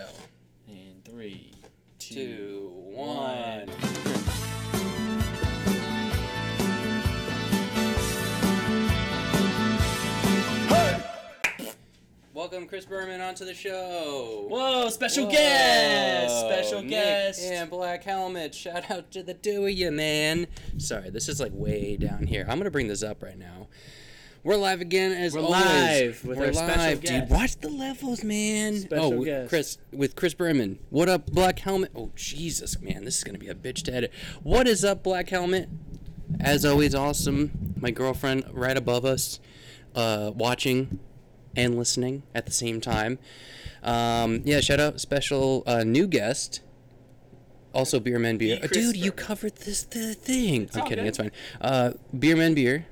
[0.00, 0.06] go.
[0.68, 1.52] And three,
[1.98, 3.68] two, Two, one.
[12.32, 14.46] Welcome, Chris Berman, onto the show.
[14.48, 16.40] Whoa, special Whoa, guest!
[16.40, 17.42] Special Nick guest!
[17.42, 18.54] And Black Helmet.
[18.54, 20.46] Shout out to the two of you, man.
[20.78, 22.46] Sorry, this is like way down here.
[22.48, 23.68] I'm gonna bring this up right now.
[24.42, 25.60] We're live again as We're always.
[25.62, 27.10] live with We're our special live, dude.
[27.10, 27.30] guest.
[27.30, 28.78] Watch the levels, man.
[28.78, 29.50] Special oh, guest.
[29.50, 30.78] Chris with Chris Berman.
[30.88, 31.90] What up, Black Helmet?
[31.94, 34.14] Oh Jesus, man, this is gonna be a bitch to edit.
[34.42, 35.68] What is up, Black Helmet?
[36.40, 37.74] As always, awesome.
[37.78, 39.40] My girlfriend right above us,
[39.94, 41.00] uh, watching
[41.54, 43.18] and listening at the same time.
[43.82, 46.62] Um, yeah, shout out special uh, new guest.
[47.74, 48.58] Also, Beer Men Beer.
[48.62, 50.70] Uh, dude, you covered this the thing.
[50.74, 51.04] I'm kidding.
[51.04, 51.08] good.
[51.08, 51.32] It's fine.
[51.60, 52.86] Uh, Beer Men Beer.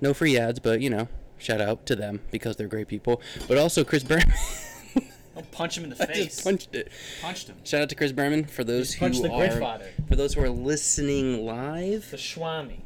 [0.00, 3.20] No free ads, but you know, shout out to them because they're great people.
[3.48, 4.26] But also Chris Berman.
[5.36, 6.24] I'll punch him in the I face.
[6.26, 6.90] just punched it.
[7.22, 7.56] Punched him.
[7.64, 9.86] Shout out to Chris Berman for those who the are Gridfather.
[10.08, 12.10] for those who are listening live.
[12.10, 12.80] The Schwami.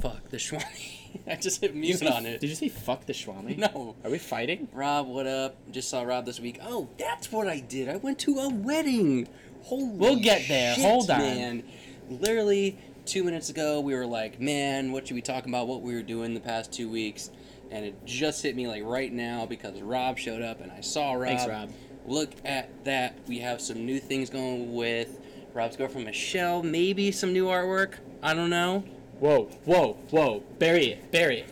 [0.00, 1.20] Fuck the Schwani.
[1.26, 2.40] I just hit mute on it.
[2.40, 3.56] Did you say fuck the Schwami?
[3.58, 3.94] No.
[4.02, 4.68] Are we fighting?
[4.72, 5.56] Rob, what up?
[5.70, 6.58] Just saw Rob this week.
[6.62, 7.88] Oh, that's what I did.
[7.88, 9.28] I went to a wedding.
[9.62, 9.92] Holy shit.
[9.98, 10.74] We'll get there.
[10.74, 11.18] shit, Hold on.
[11.18, 11.62] man.
[12.08, 15.66] Literally two minutes ago, we were like, man, what should we talk about?
[15.66, 17.30] What we were doing the past two weeks,
[17.70, 21.14] and it just hit me like right now because Rob showed up and I saw
[21.14, 21.28] Rob.
[21.28, 21.70] Thanks, Rob.
[22.06, 23.16] Look at that.
[23.28, 25.20] We have some new things going with
[25.54, 26.62] Rob's girlfriend Michelle.
[26.62, 27.94] Maybe some new artwork.
[28.22, 28.84] I don't know.
[29.20, 30.42] Whoa, whoa, whoa.
[30.58, 31.12] Bury it.
[31.12, 31.48] Bury it.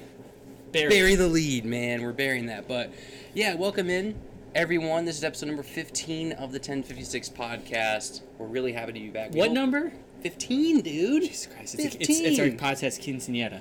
[0.73, 2.03] Bury, bury the lead, man.
[2.03, 2.69] We're burying that.
[2.69, 2.93] But
[3.35, 4.17] yeah, welcome in,
[4.55, 5.05] everyone.
[5.05, 8.23] This is episode number 15 of the 1056 podcast.
[8.39, 9.35] We're really happy to be back.
[9.35, 9.93] What number?
[10.23, 11.23] 15, dude.
[11.23, 11.77] Jesus Christ.
[11.79, 13.61] It's, it's, it's our podcast quinceanera.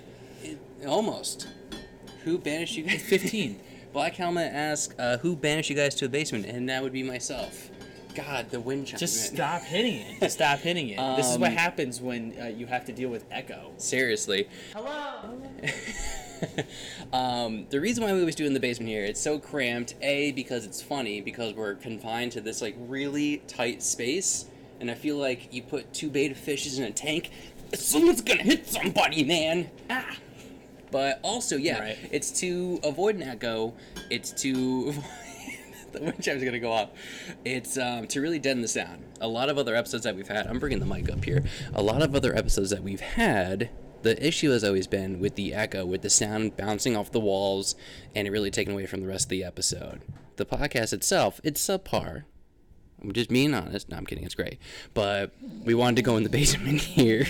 [0.88, 1.48] Almost.
[2.24, 3.02] Who banished you guys?
[3.02, 3.60] 15.
[3.94, 6.46] Black Helmet asks, uh, who banished you guys to a basement?
[6.46, 7.70] And that would be myself.
[8.14, 9.00] God, the wind chime.
[9.00, 10.20] Just stop hitting it.
[10.20, 10.98] Just stop hitting it.
[11.16, 13.72] this is what Um, happens when uh, you have to deal with echo.
[13.78, 14.48] Seriously.
[14.74, 15.40] Hello.
[17.14, 19.96] um, the reason why we always do it in the basement here, it's so cramped.
[20.02, 24.46] A because it's funny because we're confined to this like really tight space,
[24.80, 27.30] and I feel like you put two beta fishes in a tank,
[27.74, 29.70] someone's gonna hit somebody, man.
[29.90, 30.18] Ah.
[30.92, 31.98] But also, yeah, Right.
[32.12, 33.74] it's to avoid an echo.
[34.10, 34.92] It's to
[35.92, 36.90] the wind chime's gonna go off.
[37.46, 39.04] It's um, to really deaden the sound.
[39.22, 40.48] A lot of other episodes that we've had.
[40.48, 41.44] I'm bringing the mic up here.
[41.74, 43.70] A lot of other episodes that we've had.
[44.02, 47.76] The issue has always been with the echo, with the sound bouncing off the walls,
[48.16, 50.02] and it really taking away from the rest of the episode.
[50.38, 52.24] The podcast itself, it's subpar.
[53.02, 53.90] I'm just being honest.
[53.90, 54.24] No, I'm kidding.
[54.24, 54.60] It's great.
[54.94, 55.34] But
[55.64, 57.26] we wanted to go in the basement here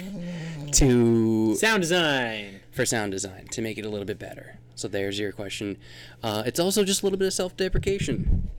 [0.73, 2.59] to Sound design.
[2.71, 4.59] for sound design to make it a little bit better.
[4.75, 5.77] So there's your question.
[6.23, 8.49] Uh, it's also just a little bit of self-deprecation.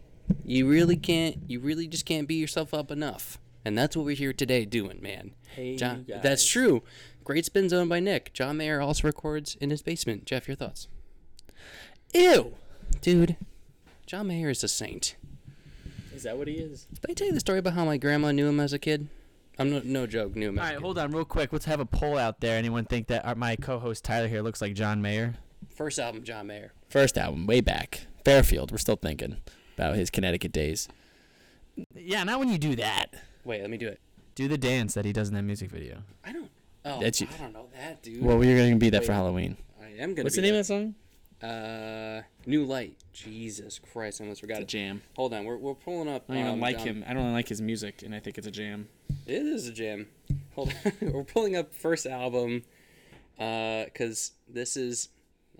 [0.44, 1.37] You really can't.
[1.48, 5.00] You really just can't beat yourself up enough, and that's what we're here today doing,
[5.03, 5.32] man.
[5.54, 6.82] Hey, John, you that's true.
[7.25, 8.32] Great spin zone by Nick.
[8.32, 10.27] John Mayer also records in his basement.
[10.27, 10.88] Jeff, your thoughts?
[12.15, 12.54] Ew.
[13.00, 13.37] Dude,
[14.06, 15.15] John Mayer is a saint.
[16.20, 16.84] Is that what he is?
[17.00, 19.08] Did I tell you the story about how my grandma knew him as a kid?
[19.58, 20.36] I'm no, no joke.
[20.36, 20.82] Knew him as All a kid.
[20.82, 21.50] hold on, real quick.
[21.50, 22.58] Let's have a poll out there.
[22.58, 25.36] Anyone think that our, my co-host Tyler here looks like John Mayer?
[25.75, 26.75] First album, John Mayer.
[26.91, 28.03] First album, way back.
[28.22, 28.70] Fairfield.
[28.70, 29.38] We're still thinking
[29.78, 30.88] about his Connecticut days.
[31.94, 33.14] Yeah, not when you do that.
[33.44, 33.98] Wait, let me do it.
[34.34, 36.03] Do the dance that he does in that music video.
[36.22, 36.50] I don't.
[36.84, 37.28] Oh, That's you.
[37.34, 38.22] I don't know that, dude.
[38.22, 39.56] Well, we are going to be that for Halloween.
[39.82, 40.25] I am gonna.
[40.25, 40.60] What's be the name that.
[40.60, 40.94] of that song?
[41.43, 42.97] Uh, New Light.
[43.12, 44.81] Jesus Christ, I almost forgot It's a it.
[44.81, 45.03] jam.
[45.17, 46.25] Hold on, we're, we're pulling up.
[46.28, 47.05] I don't even um, like him.
[47.09, 48.89] I don't like his music, and I think it's a jam.
[49.27, 50.06] It is a jam.
[50.55, 52.62] Hold on, we're pulling up first album,
[53.39, 55.09] uh, cause this is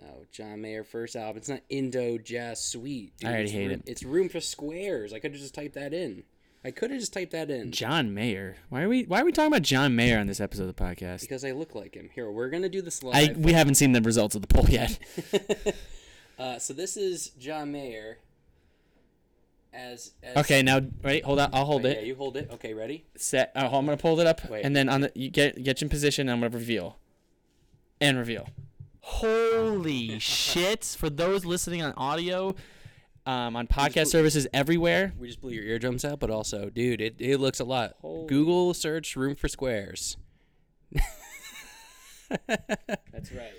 [0.03, 1.37] oh John Mayer first album.
[1.37, 3.13] It's not Indo Jazz Suite.
[3.17, 3.29] dude.
[3.29, 3.89] I already It's hate room, it.
[3.89, 5.13] It's Room for Squares.
[5.13, 6.23] I could have just typed that in.
[6.63, 8.57] I could have just typed that in John Mayer.
[8.69, 10.83] Why are we Why are we talking about John Mayer on this episode of the
[10.83, 11.21] podcast?
[11.21, 12.09] because I look like him.
[12.13, 14.99] Here, we're gonna do this I we haven't seen the results of the poll yet.
[16.39, 18.19] uh, so this is John Mayer.
[19.73, 21.49] As, as okay, now wait, hold on.
[21.53, 21.97] I'll hold Oh, it.
[21.99, 22.49] Yeah, you hold it.
[22.51, 23.05] Okay, ready?
[23.15, 23.53] Set.
[23.55, 24.65] Oh, I'm gonna pull it up, Wait.
[24.65, 26.27] and then on the you get get you in position.
[26.29, 26.97] I'm gonna reveal,
[28.01, 28.49] and reveal.
[28.99, 30.83] Holy shit!
[30.83, 32.53] For those listening on audio,
[33.25, 35.13] Um, on podcast services everywhere.
[35.19, 37.93] We just blew your eardrums out, but also, dude, it, it looks a lot.
[38.01, 40.17] Holy- Google search room for squares.
[42.47, 43.51] That's right.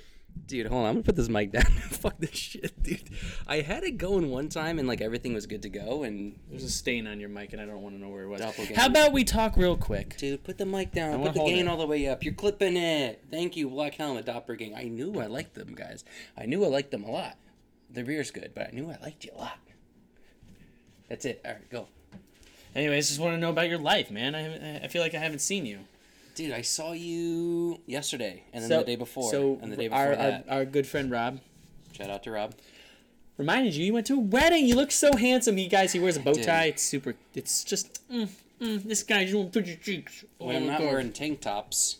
[0.46, 0.88] Dude, hold on.
[0.88, 1.62] I'm gonna put this mic down.
[1.90, 3.08] Fuck this shit, dude.
[3.46, 6.64] I had it going one time and like everything was good to go, and There's
[6.64, 8.40] a stain on your mic, and I don't want to know where it was.
[8.74, 10.16] How about we talk real quick?
[10.16, 11.22] dude, put the mic down.
[11.22, 11.68] Put the gain it.
[11.68, 12.24] all the way up.
[12.24, 13.22] You're clipping it.
[13.30, 14.76] Thank you, Black Helmet Doppelganger.
[14.76, 16.04] I knew I liked them, guys.
[16.36, 17.36] I knew I liked them a lot.
[17.92, 19.58] The beer's good, but I knew I liked you a lot.
[21.08, 21.40] That's it.
[21.44, 21.88] All right, go.
[22.74, 24.34] Anyways, just want to know about your life, man.
[24.34, 25.80] I I feel like I haven't seen you.
[26.34, 29.88] Dude, I saw you yesterday, and then So- the day before, So and the day
[29.88, 30.44] before our, that.
[30.48, 31.40] our our good friend Rob
[31.92, 32.54] Shout out to Rob.
[33.36, 34.66] reminded you you went to a wedding.
[34.66, 35.58] You look so handsome.
[35.58, 36.66] He guys, he wears a bow tie.
[36.66, 37.14] It's super.
[37.34, 38.28] It's just mm,
[38.60, 39.20] mm, this guy.
[39.20, 40.24] You don't put your cheeks.
[40.38, 41.98] When I'm not wearing tank tops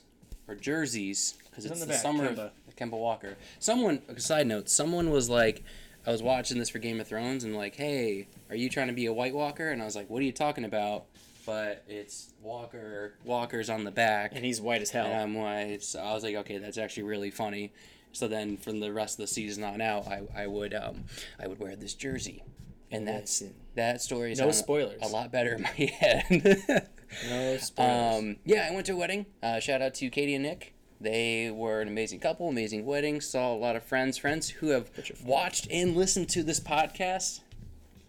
[0.48, 2.50] or jerseys because on it's the the, back, summer Kemba.
[2.68, 3.36] of Kemba Walker.
[3.58, 5.62] Someone, side note, someone was like,
[6.06, 8.92] I was watching this for Game of Thrones and like, hey, are you trying to
[8.92, 9.70] be a White Walker?
[9.70, 11.04] And I was like, what are you talking about?
[11.46, 13.14] But it's Walker.
[13.24, 14.32] Walker's on the back.
[14.34, 15.06] and he's white as hell.
[15.06, 15.82] And I'm white.
[15.82, 17.72] So I was like, okay, that's actually really funny.
[18.12, 21.04] So then, from the rest of the season on out, I, I would um
[21.42, 22.42] I would wear this jersey,
[22.90, 23.42] and that's
[23.74, 25.00] that story is No on a- spoilers.
[25.02, 25.68] a lot better in my
[25.98, 26.86] head.
[27.28, 27.70] no spoilers.
[27.78, 29.24] Um, yeah, I went to a wedding.
[29.42, 30.74] Uh, shout out to Katie and Nick.
[31.02, 33.20] They were an amazing couple, amazing wedding.
[33.20, 34.88] Saw a lot of friends, friends who have
[35.24, 37.40] watched and listened to this podcast.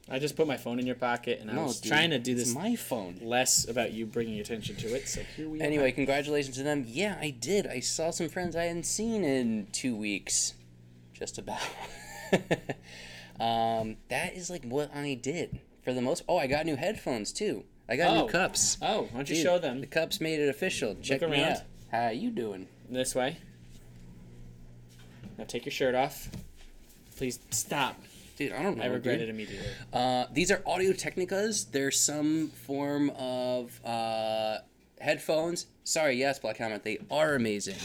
[0.09, 2.33] I just put my phone in your pocket, and I was dude, trying to do
[2.33, 3.17] it's this my phone.
[3.21, 5.07] less about you bringing attention to it.
[5.07, 5.65] So here we go.
[5.65, 5.93] Anyway, are.
[5.93, 6.83] congratulations to them.
[6.87, 7.65] Yeah, I did.
[7.67, 10.53] I saw some friends I hadn't seen in two weeks,
[11.13, 11.61] just about.
[13.39, 16.23] um, that is like what I did for the most.
[16.27, 17.63] Oh, I got new headphones too.
[17.89, 18.25] I got Oh.
[18.25, 18.77] new cups.
[18.81, 20.95] Oh, why don't you Dude, show them The cups made it official.
[21.01, 21.39] Check me around.
[21.53, 21.57] out.
[21.91, 22.67] How you doing?
[22.93, 23.37] This way?
[25.37, 26.29] Now take your shirt off.
[27.17, 28.01] Please stop.
[28.37, 28.83] Dude, I don't know.
[28.83, 29.29] I regret dude.
[29.29, 29.67] it immediately.
[29.91, 31.69] Uh, these are Audio Technicas.
[31.71, 34.57] They're some form of uh,
[34.99, 35.67] headphones.
[35.83, 36.83] Sorry, yes, Black Helmet.
[36.83, 37.75] They are amazing.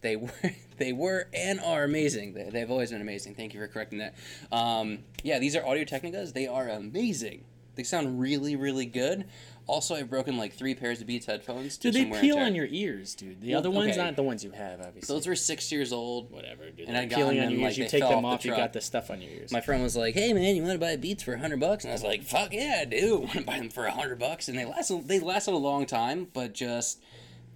[0.00, 0.30] They were,
[0.78, 2.32] they were, and are amazing.
[2.32, 3.34] They, they've always been amazing.
[3.34, 4.14] Thank you for correcting that.
[4.50, 6.32] Um, yeah, these are Audio Technicas.
[6.32, 7.44] They are amazing.
[7.78, 9.26] They sound really, really good.
[9.68, 11.76] Also, I've broken like three pairs of Beats headphones.
[11.76, 13.40] Dude, they to wear and peel on your ears, dude.
[13.40, 13.98] The Well, other ones, okay.
[14.04, 15.14] not the ones you have, obviously.
[15.14, 16.32] Those were six years old.
[16.32, 16.88] whatever, dude.
[16.88, 17.78] And I got peeling them on your like, ears.
[17.78, 19.52] You take them off the you got the stuff on your ears.
[19.52, 21.92] My friend was like, "Hey man, you want to buy Beats for hundred bucks?" And
[21.92, 23.14] I was like, "Fuck yeah, I do!
[23.18, 25.06] I want to buy them for hundred bucks." And they lasted.
[25.06, 27.00] They lasted a long time, but just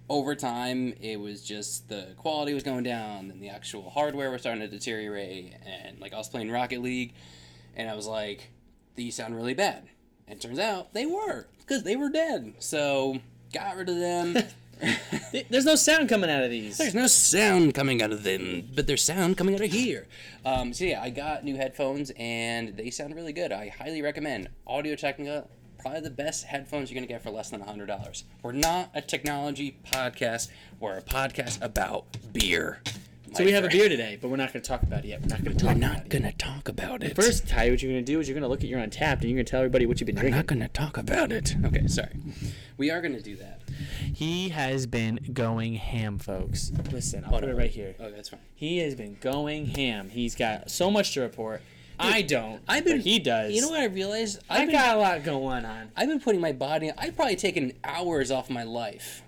[0.07, 4.39] over time, it was just the quality was going down, and the actual hardware was
[4.39, 5.55] starting to deteriorate.
[5.65, 7.13] And like I was playing Rocket League,
[7.75, 8.51] and I was like,
[8.95, 9.89] "These sound really bad."
[10.33, 12.55] And turns out they were because they were dead.
[12.57, 13.19] So
[13.53, 14.35] got rid of them.
[15.51, 16.75] There's no sound coming out of these.
[16.75, 20.07] There's no sound coming out of them, but there's sound coming out of here.
[20.43, 23.51] Um, so yeah, I got new headphones and they sound really good.
[23.51, 25.45] I highly recommend Audio Technica.
[25.77, 28.23] Probably the best headphones you're gonna get for less than hundred dollars.
[28.41, 30.49] We're not a technology podcast.
[30.79, 32.81] We're a podcast about beer.
[33.35, 35.21] So we have a beer today, but we're not going to talk about it yet.
[35.21, 36.09] We're not going to talk We're about not it.
[36.09, 37.15] gonna talk about it.
[37.15, 39.21] First, Ty, what you're going to do is you're going to look at your Untappd
[39.21, 40.33] and you're going to tell everybody what you've been drinking.
[40.35, 40.59] we're drinking.
[40.59, 41.55] not gonna talk about it.
[41.65, 42.15] Okay, sorry.
[42.77, 43.61] We are gonna do that.
[44.13, 46.71] He has been going ham, folks.
[46.91, 47.95] Listen, I'll put it right here.
[47.99, 48.39] Oh, that's fine.
[48.53, 50.09] He has been going ham.
[50.09, 51.61] He's got so much to report.
[51.99, 52.61] I don't.
[52.67, 53.53] I've been- but he does.
[53.53, 54.39] You know what I realized?
[54.49, 55.91] I I've been, got a lot going on.
[55.95, 56.91] I've been putting my body.
[56.97, 59.22] I've probably taken hours off my life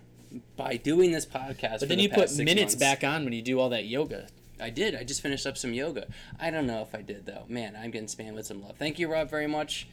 [0.56, 1.80] by doing this podcast.
[1.80, 4.28] But then you put minutes back on when you do all that yoga.
[4.60, 4.96] I did.
[4.96, 6.08] I just finished up some yoga.
[6.40, 7.44] I don't know if I did though.
[7.50, 8.78] Man, I'm getting spammed with some love.
[8.78, 9.88] Thank you, Rob, very much.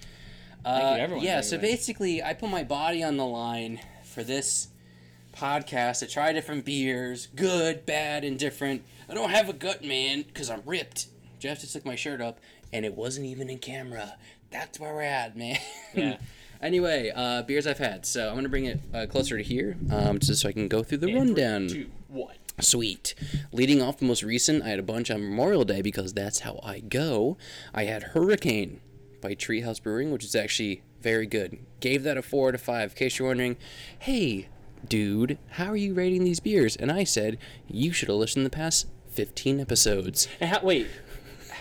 [0.65, 1.41] Uh, Thank you, everyone, Yeah.
[1.41, 1.63] So much.
[1.63, 4.69] basically, I put my body on the line for this
[5.35, 8.83] podcast to try different beers, good, bad, indifferent.
[9.09, 11.07] I don't have a gut, man, because I'm ripped.
[11.41, 12.39] Jeff just took my shirt up,
[12.73, 14.15] and it wasn't even in camera.
[14.51, 15.59] That's where we're at, man.
[15.95, 16.19] Yeah.
[16.63, 18.07] anyway, uh, beers I've had.
[18.07, 20.83] So I'm gonna bring it uh, closer to here, um, just so I can go
[20.83, 21.69] through the rundown.
[21.69, 22.37] Two, one.
[22.61, 23.15] Sweet.
[23.51, 26.61] Leading off the most recent, I had a bunch on Memorial Day because that's how
[26.63, 27.37] I go.
[27.75, 28.81] I had Hurricane
[29.23, 31.59] by Treehouse Brewing, which is actually very good.
[31.81, 32.91] Gave that a 4 out of 5.
[32.91, 33.57] In case you're wondering,
[33.99, 34.49] hey,
[34.87, 36.77] dude, how are you rating these beers?
[36.77, 40.29] And I said, you should have listened to the past 15 episodes.
[40.41, 40.89] And how, wait,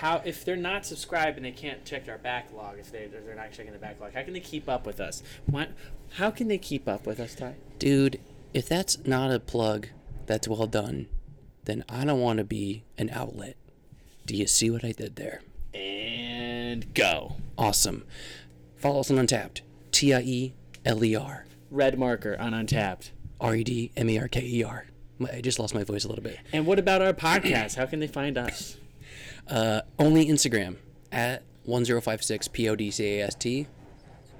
[0.01, 3.35] how if they're not subscribed and they can't check our backlog, if they if they're
[3.35, 5.21] not checking the backlog, how can they keep up with us?
[5.45, 5.69] What?
[6.13, 7.53] How can they keep up with us, Ty?
[7.77, 8.19] Dude,
[8.51, 9.89] if that's not a plug
[10.25, 11.07] that's well done,
[11.65, 13.55] then I don't want to be an outlet.
[14.25, 15.41] Do you see what I did there?
[15.71, 17.35] And go.
[17.55, 18.03] Awesome.
[18.77, 19.61] Follow us on Untappd.
[19.91, 20.53] T I E
[20.83, 21.45] L E R.
[21.69, 23.11] Red marker on Untappd.
[23.39, 24.87] R E D M E R K E R.
[25.31, 26.39] I just lost my voice a little bit.
[26.51, 27.75] And what about our podcast?
[27.75, 28.77] How can they find us?
[29.47, 30.77] Uh, only Instagram
[31.11, 33.67] at 1056 P O D C A S T.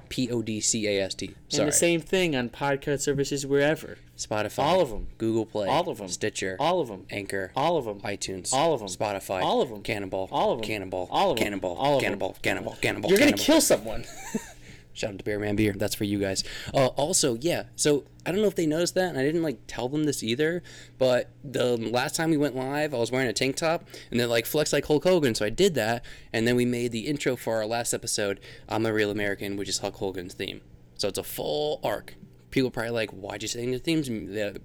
[0.10, 1.34] P O D C A S T.
[1.58, 3.98] And the same thing on podcast services wherever.
[4.18, 4.60] Spotify.
[4.60, 5.08] All of 'em.
[5.18, 5.68] Google Play.
[5.70, 6.10] All of 'em.
[6.10, 6.58] Stitcher.
[6.60, 7.06] All of them.
[7.10, 7.52] Anchor.
[7.56, 8.02] All of them.
[8.02, 8.54] iTunes.
[8.54, 8.88] All of 'em.
[8.90, 9.42] Spotify.
[9.42, 9.82] All of 'em.
[9.82, 10.28] Cannonball.
[10.32, 10.66] All of 'em.
[10.66, 11.08] Cannonball.
[11.10, 11.44] All of 'em.
[11.44, 11.76] Cannonball.
[11.78, 12.04] All of 'em.
[12.04, 12.36] Cannonball.
[12.42, 12.78] Cannonball.
[12.82, 13.10] Cannonball.
[13.10, 14.06] You're gonna kill someone.
[14.94, 15.74] Shout out to Bearman Beer.
[15.74, 16.44] That's for you guys.
[16.74, 17.64] Uh, also, yeah.
[17.76, 20.22] So I don't know if they noticed that, and I didn't like tell them this
[20.22, 20.64] either.
[20.98, 24.28] But the last time we went live, I was wearing a tank top, and they're
[24.28, 25.34] like flex like Hulk Hogan.
[25.34, 28.40] So I did that, and then we made the intro for our last episode.
[28.68, 30.62] I'm a real American, which is Hulk Hogan's theme.
[30.98, 32.16] So it's a full arc.
[32.52, 34.10] People are probably like, "Why'd you change the themes?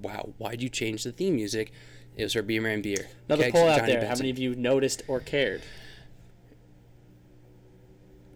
[0.03, 1.71] Wow, why'd you change the theme music?"
[2.17, 3.07] It was for Beer Man beer.
[3.29, 4.07] Another Kegs poll out there.
[4.07, 5.63] How many of you noticed or cared?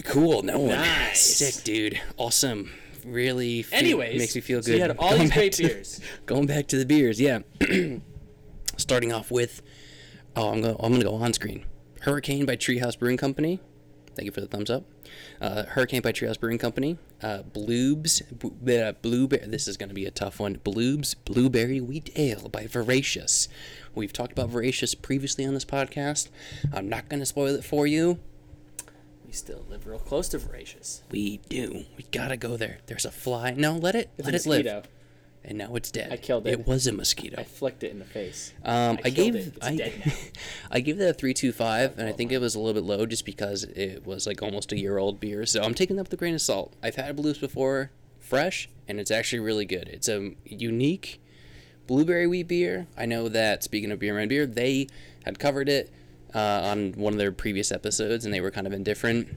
[0.04, 0.42] Cool.
[0.42, 0.71] No one.
[0.71, 1.21] Nice.
[1.37, 2.00] Sick, dude.
[2.16, 2.73] Awesome.
[3.04, 3.62] Really.
[3.62, 4.64] Feel, Anyways, makes me feel good.
[4.66, 6.00] so you had all Going these back great to- beers.
[6.26, 7.40] Going back to the beers, yeah.
[8.76, 9.62] Starting off with,
[10.37, 11.64] oh, I'm gonna I'm gonna go on screen.
[12.02, 13.61] Hurricane by Treehouse Brewing Company.
[14.16, 14.85] Thank you for the thumbs up.
[15.40, 16.99] Uh, Hurricane by Treehouse Brewing Company.
[17.23, 18.23] Uh, Bloobs,
[18.64, 19.47] b- uh, Blueberry.
[19.47, 20.57] This is gonna be a tough one.
[20.57, 23.49] Bloobs Blueberry Wheat Ale by Veracious.
[23.95, 26.28] We've talked about Veracious previously on this podcast.
[26.73, 28.19] I'm not gonna spoil it for you.
[29.30, 31.04] We still live real close to Veracious.
[31.12, 31.84] We do.
[31.96, 32.78] We gotta go there.
[32.87, 33.52] There's a fly.
[33.52, 34.10] No, let it.
[34.18, 34.88] It's let a it live.
[35.44, 36.12] And now it's dead.
[36.12, 36.50] I killed it.
[36.50, 37.40] It was a mosquito.
[37.40, 38.52] I flicked it in the face.
[38.64, 39.56] Um, I, I gave it.
[39.62, 39.92] I.
[40.72, 42.82] I gave that a three two five, and I think it was a little bit
[42.82, 45.46] low just because it was like almost a year old beer.
[45.46, 46.75] So I'm taking that with a grain of salt.
[46.82, 49.87] I've had a blues before, fresh, and it's actually really good.
[49.87, 51.22] It's a unique
[51.87, 52.88] blueberry wheat beer.
[52.99, 54.88] I know that speaking of beer and beer, they
[55.25, 55.88] had covered it
[56.34, 59.37] uh, on one of their previous episodes, and they were kind of indifferent.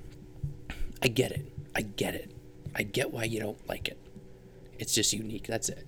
[1.02, 1.52] I get it.
[1.76, 2.32] I get it.
[2.76, 3.98] I get why you don't like it.
[4.80, 5.48] It's just unique.
[5.48, 5.86] That's it.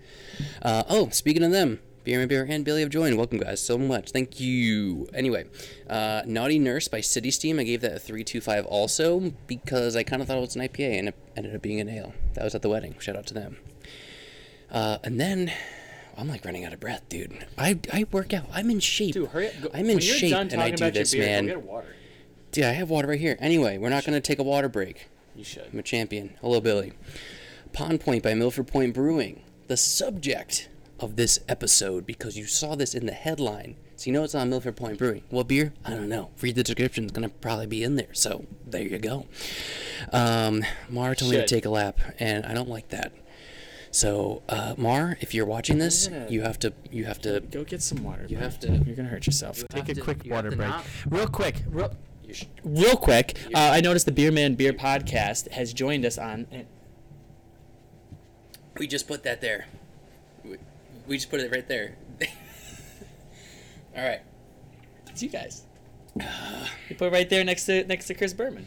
[0.62, 3.18] Uh, oh, speaking of them, Beer Beer and Billy have joined.
[3.18, 4.12] Welcome, guys, so much.
[4.12, 5.08] Thank you.
[5.14, 5.46] Anyway,
[5.90, 7.60] uh, Naughty Nurse by City Steam.
[7.60, 11.00] I gave that a 325 also because I kind of thought it was an IPA
[11.00, 12.14] and it ended up being an ale.
[12.36, 12.96] That was at the wedding.
[13.00, 13.58] Shout out to them.
[14.72, 15.52] Uh, and then.
[16.18, 17.46] I'm like running out of breath, dude.
[17.58, 18.46] I, I work out.
[18.54, 19.14] I'm in shape.
[19.14, 19.54] Dude, hurry up.
[19.62, 21.48] Go, I'm in shape and I do this, beer, man.
[21.48, 21.96] Go get water.
[22.52, 23.38] Dude, I have water right here.
[23.40, 25.10] Anyway, we're not going to take a water break.
[25.36, 25.68] You should.
[25.74, 26.38] I'm a champion.
[26.40, 26.94] Hello, Billy.
[27.74, 29.44] Pond Point by Milford Point Brewing.
[29.68, 30.70] The subject
[31.00, 33.76] of this episode, because you saw this in the headline.
[33.98, 35.24] So you know it's on Milford Point Brewing.
[35.30, 35.74] What beer?
[35.84, 36.32] I don't know.
[36.42, 37.04] Read the description.
[37.04, 38.14] It's going to probably be in there.
[38.14, 39.26] So there you go.
[40.14, 43.12] Um, Mara told me to take a lap, and I don't like that.
[43.96, 47.64] So, uh, Mar, if you're watching this, gonna- you have to, you have to, Go
[47.64, 48.26] get some water.
[48.28, 48.44] you bro.
[48.46, 48.68] have to.
[48.86, 49.64] You're gonna hurt yourself.
[49.70, 50.68] Take a to- quick water break.
[50.68, 51.64] not- Real quick.
[51.70, 51.96] Real,
[52.28, 52.36] You
[52.66, 53.38] real quick.
[53.54, 56.46] Uh, I noticed the Beer Man Beer podcast has joined us on.
[58.78, 59.68] we just put that there.
[60.44, 60.58] We,
[61.08, 61.96] we just put it right there.
[63.96, 64.20] All right.
[65.08, 65.64] It's you guys.
[66.90, 68.66] You put it right there next to next to Chris Berman.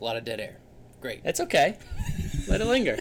[0.00, 0.56] A lot of dead air.
[1.02, 1.22] Great.
[1.22, 1.76] That's okay.
[2.48, 2.98] Let it linger.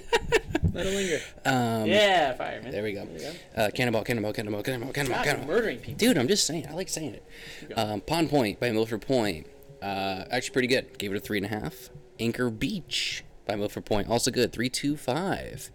[0.74, 1.20] Let it linger.
[1.46, 2.72] Um, Yeah, fireman.
[2.72, 3.06] There we go.
[3.06, 5.48] There you Uh, cannonball, cannonball, cannonball, cannonball, cannonball, God, cannonball.
[5.56, 5.98] murdering people.
[5.98, 6.68] Dude, I'm just saying.
[6.70, 7.74] I like saying it.
[7.78, 9.48] Um, Pond Point by Milford Point.
[9.82, 10.98] Uh, actually pretty good.
[10.98, 11.90] Gave it a three and a half.
[12.20, 14.08] Anchor Beach by Milford Point.
[14.10, 14.54] Also good.
[14.54, 15.72] Three two five.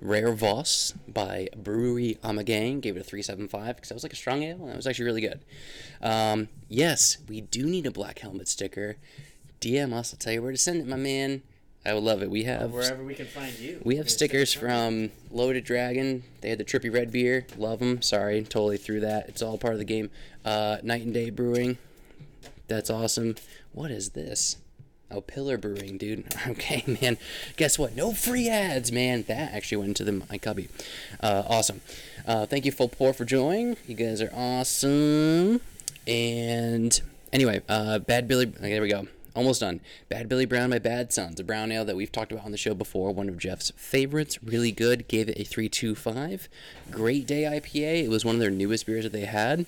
[0.00, 2.80] Rare Vos by Brewery Ommegang.
[2.80, 4.76] Gave it a three seven five because that was like a strong ale and it
[4.76, 5.40] was actually really good.
[6.02, 8.96] Um, yes, we do need a black helmet sticker.
[9.60, 10.12] DM us.
[10.12, 11.42] I'll tell you where to send it, my man.
[11.86, 12.30] I would love it.
[12.30, 13.80] We have Wherever we can find you.
[13.84, 16.22] we have stickers from Loaded Dragon.
[16.40, 17.46] They had the Trippy Red beer.
[17.58, 18.00] Love them.
[18.00, 19.28] Sorry, totally threw that.
[19.28, 20.10] It's all part of the game.
[20.44, 21.76] Uh, Night and Day Brewing.
[22.68, 23.36] That's awesome.
[23.72, 24.56] What is this?
[25.10, 26.24] Oh, Pillar Brewing, dude.
[26.46, 27.18] Okay, man.
[27.56, 27.94] Guess what?
[27.94, 29.24] No free ads, man.
[29.28, 30.68] That actually went into the my cubby.
[31.20, 31.82] Uh, awesome.
[32.26, 33.76] Uh, thank you, Full Pour, for joining.
[33.86, 35.60] You guys are awesome.
[36.06, 36.98] And
[37.32, 38.46] anyway, uh, Bad Billy.
[38.46, 39.06] Okay, there we go.
[39.34, 39.80] Almost done.
[40.08, 42.56] Bad Billy Brown by Bad Sons, a brown ale that we've talked about on the
[42.56, 43.12] show before.
[43.12, 44.42] One of Jeff's favorites.
[44.42, 45.08] Really good.
[45.08, 46.46] Gave it a 3.25.
[46.90, 48.04] Great Day IPA.
[48.04, 49.66] It was one of their newest beers that they had.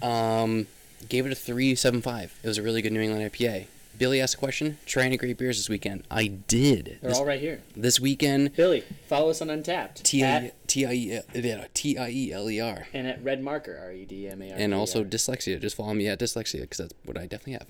[0.00, 0.66] Um,
[1.10, 2.30] gave it a 3.75.
[2.42, 3.66] It was a really good New England IPA.
[3.98, 4.78] Billy asked a question.
[4.86, 6.04] Try any great beers this weekend.
[6.10, 6.98] I did.
[7.02, 7.62] They're This, all right here.
[7.76, 8.54] this weekend.
[8.56, 10.02] Billy, follow us on Untappd.
[10.02, 12.86] T I At- T I E yeah, T I E L E R.
[12.94, 14.56] and at Red Marker, R E D M A R.
[14.58, 15.60] and also dyslexia.
[15.60, 17.66] Just follow me at dyslexia because that's what I definitely have.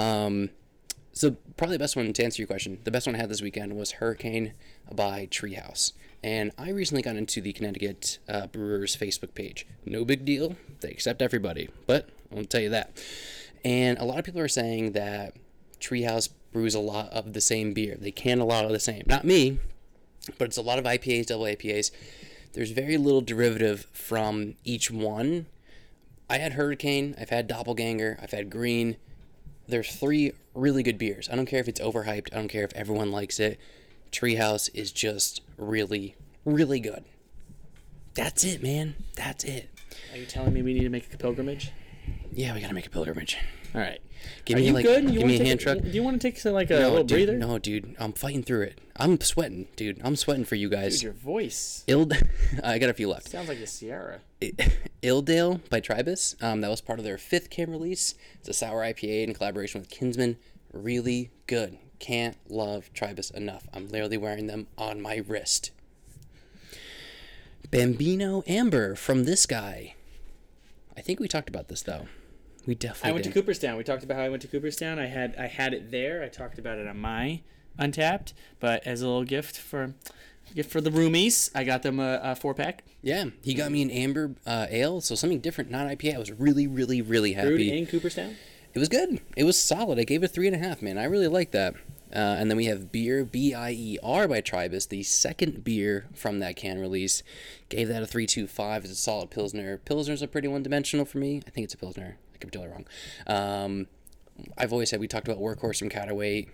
[0.00, 0.50] Um,
[1.12, 2.78] so probably the best one to answer your question.
[2.84, 4.52] The best one I had this weekend was Hurricane
[4.94, 9.66] by Treehouse, and I recently got into the Connecticut uh, Brewers Facebook page.
[9.84, 10.56] No big deal.
[10.80, 13.02] They accept everybody, but I won't tell you that.
[13.64, 15.34] And a lot of people are saying that
[15.86, 17.96] Treehouse brews a lot of the same beer.
[18.00, 19.04] They can a lot of the same.
[19.06, 19.58] Not me,
[20.38, 21.90] but it's a lot of IPAs, double IPAs.
[22.54, 25.46] There's very little derivative from each one.
[26.28, 28.96] I had Hurricane, I've had Doppelganger, I've had Green.
[29.68, 31.28] There's three really good beers.
[31.30, 33.60] I don't care if it's overhyped, I don't care if everyone likes it.
[34.10, 37.04] Treehouse is just really, really good.
[38.14, 38.96] That's it, man.
[39.14, 39.68] That's it.
[40.12, 41.70] Are you telling me we need to make a pilgrimage?
[42.32, 43.36] Yeah, we gotta make a pilgrimage.
[43.76, 44.00] All right.
[44.46, 45.04] Give Are me you like, good?
[45.04, 45.78] You give me a hand truck.
[45.80, 47.38] Do you want to take some, like a No, little dude, breather?
[47.38, 47.94] no, dude.
[47.98, 48.80] I'm fighting through it.
[48.96, 50.00] I'm sweating, dude.
[50.02, 50.94] I'm sweating for you guys.
[50.94, 52.14] Dude, your voice Ild,
[52.64, 53.28] I got a few left.
[53.28, 54.20] sounds like a Sierra.
[55.02, 56.42] Illdale by Tribus.
[56.42, 58.14] Um, that was part of their fifth cam release.
[58.40, 60.38] It's a sour IPA in collaboration with Kinsmen.
[60.72, 61.76] Really good.
[61.98, 63.68] Can't love Tribus enough.
[63.74, 65.70] I'm literally wearing them on my wrist.
[67.70, 69.94] Bambino Amber from this guy.
[70.96, 72.06] I think we talked about this though.
[72.66, 73.30] We definitely I went to.
[73.30, 73.76] Cooperstown.
[73.76, 74.98] We talked about how I went to Cooperstown.
[74.98, 76.22] I had I had it there.
[76.22, 77.42] I talked about it on my
[77.78, 79.94] Untappd, but as a little gift for
[80.54, 82.84] gift for the roomies, I got them a, a four pack.
[83.02, 86.14] Yeah, he got me an amber uh, ale, so something different, not IPA.
[86.16, 87.48] I was really, really, really happy.
[87.48, 88.36] Brewed in Cooperstown.
[88.74, 89.20] It was good.
[89.36, 89.98] It was solid.
[89.98, 90.98] I gave it three and a half, man.
[90.98, 91.74] I really like that.
[92.14, 96.06] Uh, and then we have beer B I E R by Tribus, the second beer
[96.14, 97.22] from that can release.
[97.68, 98.84] Gave that a three two five.
[98.84, 99.78] It's a solid pilsner.
[99.78, 101.42] Pilsners are pretty one dimensional for me.
[101.46, 102.18] I think it's a pilsner.
[102.36, 102.86] I could be totally wrong.
[103.26, 103.86] Um,
[104.58, 106.48] I've always said we talked about Workhorse from Cataway.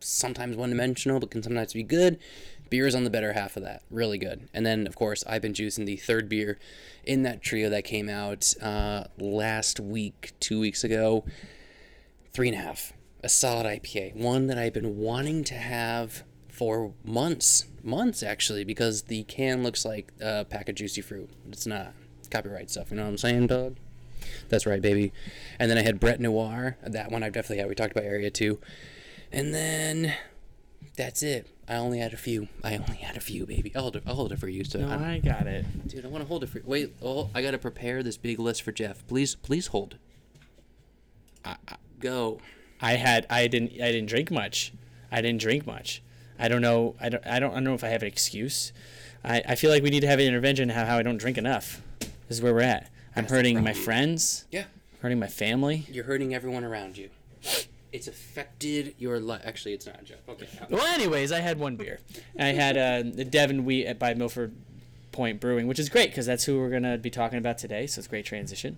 [0.00, 2.18] Sometimes one dimensional, but can sometimes be good.
[2.68, 3.82] Beer is on the better half of that.
[3.90, 4.48] Really good.
[4.52, 6.58] And then, of course, I've been juicing the third beer
[7.04, 11.24] in that trio that came out uh, last week, two weeks ago.
[12.34, 12.92] Three and a half.
[13.24, 14.14] A solid IPA.
[14.14, 17.64] One that I've been wanting to have for months.
[17.82, 21.30] Months, actually, because the can looks like a pack of juicy fruit.
[21.50, 21.94] It's not
[22.30, 22.90] copyright stuff.
[22.90, 23.76] You know what I'm saying, dog?
[24.48, 25.12] That's right, baby.
[25.58, 26.76] And then I had Brett Noir.
[26.86, 27.68] That one I've definitely had.
[27.68, 28.58] We talked about Area 2.
[29.32, 30.14] And then
[30.96, 31.46] that's it.
[31.68, 32.48] I only had a few.
[32.64, 33.70] I only had a few, baby.
[33.76, 34.64] I'll hold it, I'll hold it for you.
[34.64, 35.64] So No, I'm- I got it.
[35.88, 36.62] Dude, I want to hold it for.
[36.64, 39.06] Wait, oh, I gotta prepare this big list for Jeff.
[39.06, 39.96] Please, please hold.
[41.44, 41.56] I
[42.00, 42.40] go.
[42.80, 44.72] I had I didn't I didn't drink much.
[45.10, 46.02] I didn't drink much.
[46.38, 46.94] I don't know.
[47.00, 47.26] I don't.
[47.26, 48.72] I don't, I don't know if I have an excuse.
[49.24, 51.36] I, I feel like we need to have an intervention how, how I don't drink
[51.38, 51.82] enough.
[52.00, 52.88] This is where we're at.
[53.18, 53.84] I'm hurting my problem.
[53.84, 54.44] friends.
[54.50, 54.64] Yeah,
[55.02, 55.86] Hurting my family.
[55.90, 57.10] you're hurting everyone around you.
[57.92, 59.40] It's affected your life.
[59.44, 60.18] Actually, it's not Jeff.
[60.28, 60.46] Okay.
[60.68, 62.00] Well, anyways, I had one beer.
[62.38, 64.52] I had uh, the Devon Wheat at by Milford
[65.12, 67.86] Point Brewing, which is great because that's who we're gonna be talking about today.
[67.86, 68.76] So it's a great transition.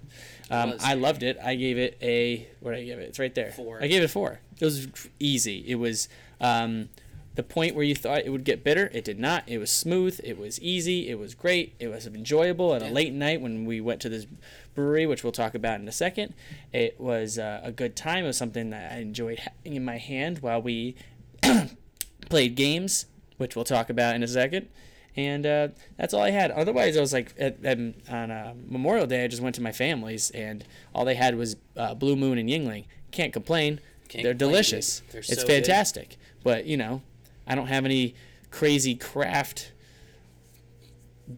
[0.50, 0.74] Um.
[0.80, 1.38] I loved it.
[1.42, 3.08] I gave it a what did I give it?
[3.08, 3.50] It's right there.
[3.50, 3.82] Four.
[3.82, 4.38] I gave it four.
[4.60, 4.86] It was
[5.18, 5.64] easy.
[5.66, 6.08] It was
[6.40, 6.88] um,
[7.36, 8.90] the point where you thought it would get bitter.
[8.92, 9.44] It did not.
[9.46, 10.20] It was smooth.
[10.24, 11.08] It was easy.
[11.08, 11.74] It was great.
[11.78, 14.26] It was enjoyable at a late night when we went to this
[14.74, 16.34] brewery, which we'll talk about in a second.
[16.72, 18.24] It was uh, a good time.
[18.24, 20.96] It was something that I enjoyed having in my hand while we
[22.28, 24.68] played games, which we'll talk about in a second.
[25.16, 26.50] And uh, that's all I had.
[26.50, 29.72] Otherwise, I was like, at, at, on uh, Memorial Day, I just went to my
[29.72, 30.64] family's, and
[30.94, 32.84] all they had was uh, Blue Moon and Yuengling.
[33.10, 33.80] Can't complain.
[34.08, 35.02] Can't They're complain, delicious.
[35.10, 35.46] They're it's so good.
[35.46, 36.16] fantastic.
[36.44, 37.02] But, you know,
[37.46, 38.14] I don't have any
[38.50, 39.72] crazy craft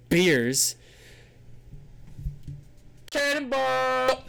[0.09, 0.77] beers.
[3.11, 4.25] Cannonball!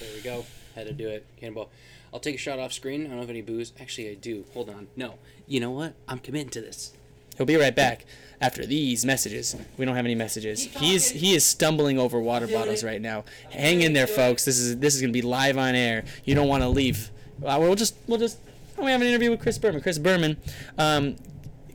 [0.00, 0.44] There we go.
[0.74, 1.26] Had to do it.
[1.38, 1.70] Cannonball.
[2.12, 3.06] I'll take a shot off screen.
[3.06, 3.72] I don't have any booze.
[3.80, 4.44] Actually, I do.
[4.54, 4.88] Hold on.
[4.96, 5.14] No.
[5.46, 5.94] You know what?
[6.08, 6.92] I'm committing to this.
[7.36, 8.06] He'll be right back
[8.40, 9.54] after these messages.
[9.76, 10.64] We don't have any messages.
[10.64, 13.24] He's he is stumbling over water bottles right now.
[13.50, 14.44] Hang in there, folks.
[14.44, 16.04] This is this is gonna be live on air.
[16.24, 17.10] You don't want to leave.
[17.44, 18.38] Uh, we'll just we'll just
[18.84, 19.80] we have an interview with Chris Berman.
[19.80, 20.36] Chris Berman,
[20.78, 21.16] um,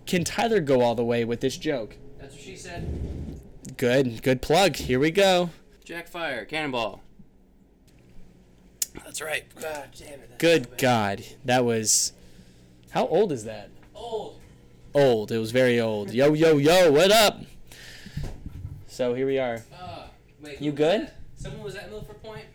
[0.05, 1.95] can Tyler go all the way with this joke?
[2.19, 3.39] That's what she said.
[3.77, 4.75] Good good plug.
[4.75, 5.49] Here we go.
[5.83, 6.45] Jack Fire.
[6.45, 7.01] Cannonball.
[9.03, 9.43] That's right.
[9.59, 10.37] God damn it.
[10.37, 10.71] Good so.
[10.77, 12.13] God, that was.
[12.91, 13.69] How old is that?
[13.95, 14.39] Old.
[14.93, 15.31] Old.
[15.31, 16.13] It was very old.
[16.13, 16.91] Yo yo yo.
[16.91, 17.41] What up?
[18.87, 19.63] So here we are.
[19.73, 20.03] Uh,
[20.41, 21.09] wait, You good?
[21.37, 22.45] Someone was at Milford Point.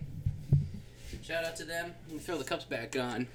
[1.22, 1.92] Shout out to them.
[2.06, 3.26] Let me throw the cups back on.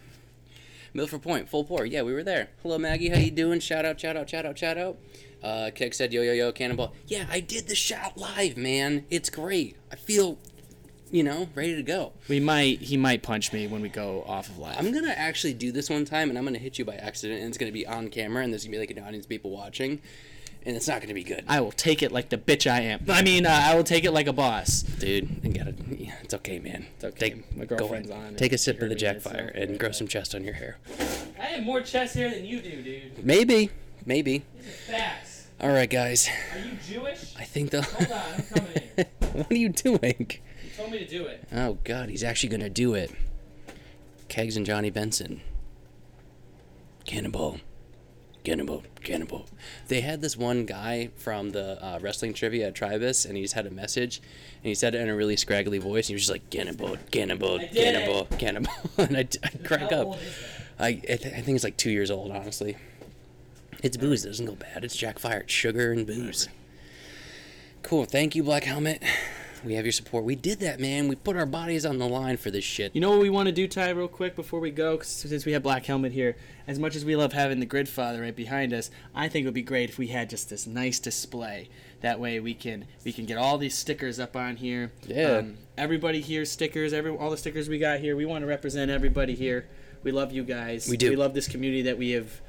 [0.94, 1.86] Milford Point, full pour.
[1.86, 2.50] Yeah, we were there.
[2.64, 3.10] Hello, Maggie.
[3.10, 3.60] How you doing?
[3.60, 4.98] Shout out, shout out, shout out, shout out.
[5.42, 6.94] Uh, Keg said, yo, yo, yo, Cannonball.
[7.08, 9.06] Yeah, I did the shot live, man.
[9.10, 9.78] It's great.
[9.92, 10.38] I feel,
[11.10, 12.12] you know, ready to go.
[12.28, 12.82] We might.
[12.82, 14.78] He might punch me when we go off of live.
[14.78, 17.50] I'm gonna actually do this one time, and I'm gonna hit you by accident, and
[17.50, 20.02] it's gonna be on camera, and there's gonna be like an audience of people watching,
[20.66, 23.06] and it's not gonna be good, I will take it like the bitch I am.
[23.10, 24.82] I mean, uh, I will take it like a boss.
[24.84, 25.30] dude.
[25.44, 26.86] I gotta, yeah, it's okay, man.
[26.96, 27.32] It's okay.
[27.32, 28.28] Take, My girlfriend's ahead.
[28.28, 28.36] on.
[28.36, 30.54] Take a sip of the heard Jack Fire not- and grow some chest on your
[30.54, 30.78] hair.
[31.40, 33.24] I have more chest hair than you do, dude.
[33.26, 33.70] Maybe,
[34.06, 34.44] maybe.
[34.88, 35.48] Facts.
[35.60, 36.28] All right, guys.
[36.54, 37.36] Are you Jewish?
[37.38, 37.82] I think the.
[37.84, 39.06] Hold on, I'm coming in.
[39.34, 40.28] what are you doing?
[40.30, 41.44] You told me to do it.
[41.54, 43.12] Oh God, he's actually gonna do it.
[44.28, 45.42] Kegs and Johnny Benson.
[47.06, 47.58] Cannonball.
[48.44, 48.84] Cannonball.
[49.04, 49.46] Cannonball.
[49.88, 53.54] They had this one guy from the uh, wrestling trivia at Tribus, and he just
[53.54, 54.22] had a message,
[54.64, 56.50] and he said it in a really scraggly voice, and he was just like,
[57.52, 58.74] I did Cannonball, Cannonball.
[58.98, 60.08] and I, I crack up.
[60.08, 60.84] old is that?
[60.84, 62.78] I, I, th- I think it's like two years old, honestly.
[63.84, 64.26] It's booze.
[64.26, 64.84] It doesn't go bad.
[64.84, 65.42] It's Jack Fire.
[65.42, 66.48] It's sugar and booze.
[67.84, 68.06] Cool.
[68.06, 69.02] Thank you, Black Helmet.
[69.64, 70.24] We have your support.
[70.24, 71.08] We did that, man.
[71.08, 72.96] We put our bodies on the line for this shit.
[72.96, 74.98] You know what we want to do, Ty, real quick before we go?
[74.98, 76.36] 'Cause since we have Black Helmet here,
[76.68, 79.48] as much as we love having the Grid Father right behind us, I think it
[79.48, 81.70] would be great if we had just this nice display.
[82.02, 84.92] That way we can we can get all these stickers up on here.
[85.06, 85.38] Yeah.
[85.38, 86.94] Um, everybody here stickers.
[86.94, 88.16] Every all the stickers we got here.
[88.16, 89.68] We want to represent everybody here.
[90.04, 90.88] We love you guys.
[90.90, 91.12] We do.
[91.12, 92.42] We love this community that we have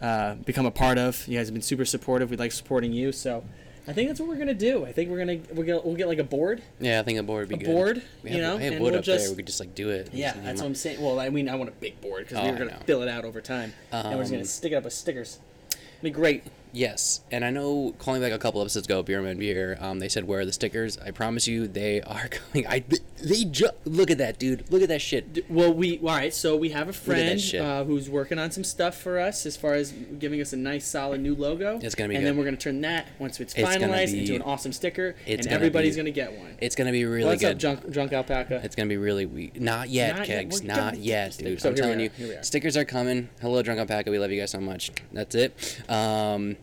[0.00, 1.28] uh, become a part of.
[1.28, 2.30] You guys have been super supportive.
[2.30, 3.12] We like supporting you.
[3.12, 3.44] So
[3.86, 4.86] I think that's what we're gonna do.
[4.86, 6.62] I think we're gonna we're gonna we'll get like a board.
[6.80, 7.72] Yeah, I think a board would be A good.
[7.74, 9.28] board, we you know, I have wood we'll up there.
[9.30, 10.08] We could just like do it.
[10.12, 11.02] Yeah, that's what I'm saying.
[11.02, 13.02] Well, I mean, I want a big board because Oh, we were I gonna fill
[13.02, 15.38] it out over time, and we're just gonna Um, stick it up with stickers.
[15.70, 16.44] It'd be great.
[16.74, 20.24] Yes, and I know calling back a couple episodes ago, Beerman Beer, um, they said
[20.26, 20.98] where are the stickers?
[20.98, 22.66] I promise you, they are coming.
[22.66, 22.82] I
[23.22, 24.70] they ju- look at that, dude.
[24.72, 25.48] Look at that shit.
[25.48, 26.34] Well, we all right.
[26.34, 29.74] So we have a friend uh, who's working on some stuff for us as far
[29.74, 31.78] as giving us a nice, solid new logo.
[31.80, 32.30] It's gonna be and good.
[32.30, 35.40] then we're gonna turn that once it's, It's finalized be- into an awesome sticker, it's
[35.40, 36.56] and gonna everybody's be- gonna get one.
[36.60, 37.52] It's gonna be really What's good.
[37.52, 38.60] up, drunk, drunk alpaca?
[38.64, 39.60] It's gonna be really weak.
[39.60, 40.60] Not yet, Not kegs.
[40.60, 41.60] We're Not yet, dude.
[41.60, 42.02] So I'm telling are.
[42.02, 42.42] you, Here we are.
[42.42, 43.28] stickers are coming.
[43.40, 44.10] Hello, Drunk Alpaca.
[44.10, 44.90] We love you guys so much.
[45.12, 45.80] That's it.
[45.88, 46.56] Um,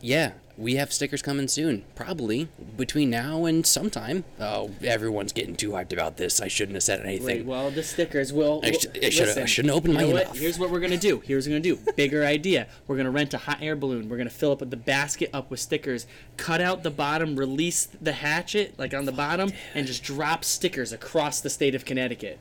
[0.00, 1.84] yeah, we have stickers coming soon.
[1.94, 4.24] Probably between now and sometime.
[4.40, 6.40] Oh, everyone's getting too hyped about this.
[6.40, 7.26] I shouldn't have said anything.
[7.26, 8.60] Wait, well, the stickers will.
[8.64, 10.26] I sh- I should've- I listen, shouldn't open my what?
[10.28, 10.38] mouth.
[10.38, 11.20] Here's what we're gonna do.
[11.20, 11.92] Here's what we're gonna do.
[11.96, 12.68] Bigger idea.
[12.86, 14.08] We're gonna rent a hot air balloon.
[14.08, 16.06] We're gonna fill up the basket up with stickers.
[16.38, 17.36] Cut out the bottom.
[17.36, 21.84] Release the hatchet like on the bottom, and just drop stickers across the state of
[21.84, 22.38] Connecticut.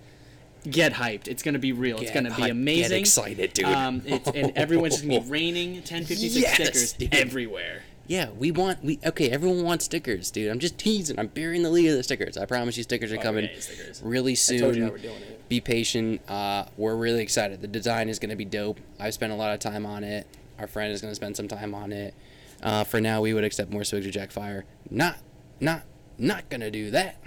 [0.69, 1.27] Get hyped.
[1.27, 1.97] It's gonna be real.
[1.99, 2.89] it's gonna be amazing.
[2.91, 3.65] Get excited, dude.
[3.65, 7.13] Um, it's, and everyone's just gonna be raining 1056 Yes, stickers dude.
[7.13, 7.83] everywhere.
[8.07, 9.29] Yeah, we want we okay.
[9.31, 10.51] Everyone wants stickers, dude.
[10.51, 11.19] I'm just teasing.
[11.19, 12.37] I'm burying the lead of the stickers.
[12.37, 14.01] I promise you, stickers are coming stickers.
[14.03, 14.59] really soon.
[14.59, 15.49] told you how we're doing it.
[15.49, 16.21] Be patient.
[16.29, 17.61] Uh, we're really excited.
[17.61, 18.79] The design is gonna be dope.
[18.99, 20.27] I've spent a lot of time on it.
[20.59, 22.13] Our friend is gonna spend some time on it.
[22.61, 24.65] Uh, for now, we would accept more swigs of Jack Fire.
[24.89, 25.17] Not,
[25.59, 25.81] not,
[26.17, 27.17] not gonna do that.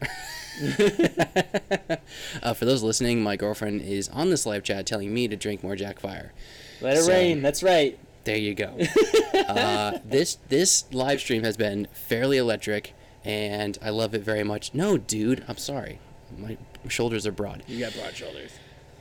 [2.42, 5.62] uh, for those listening, my girlfriend is on this live chat telling me to drink
[5.62, 6.32] more Jack Fire.
[6.80, 7.42] Let it So- rain.
[7.42, 7.98] That's right.
[8.24, 8.76] There you go.
[9.48, 12.92] uh, this this live stream has been fairly electric,
[13.24, 14.74] and I love it very much.
[14.74, 16.00] No, dude, I'm sorry.
[16.36, 16.56] My
[16.88, 17.62] shoulders are broad.
[17.68, 18.50] You got broad shoulders.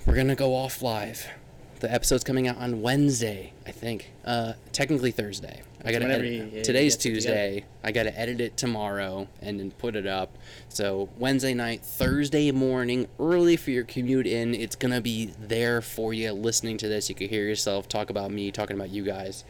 [0.05, 1.27] We're gonna go off live.
[1.79, 4.11] The episode's coming out on Wednesday, I think.
[4.23, 5.61] Uh, technically Thursday.
[5.83, 6.53] I gotta Whenever edit.
[6.53, 7.63] you- Today's Tuesday.
[7.83, 10.35] I gotta edit it tomorrow and then put it up.
[10.69, 14.55] So Wednesday night, Thursday morning, early for your commute in.
[14.55, 16.31] It's gonna be there for you.
[16.31, 19.43] Listening to this, you can hear yourself talk about me, talking about you guys.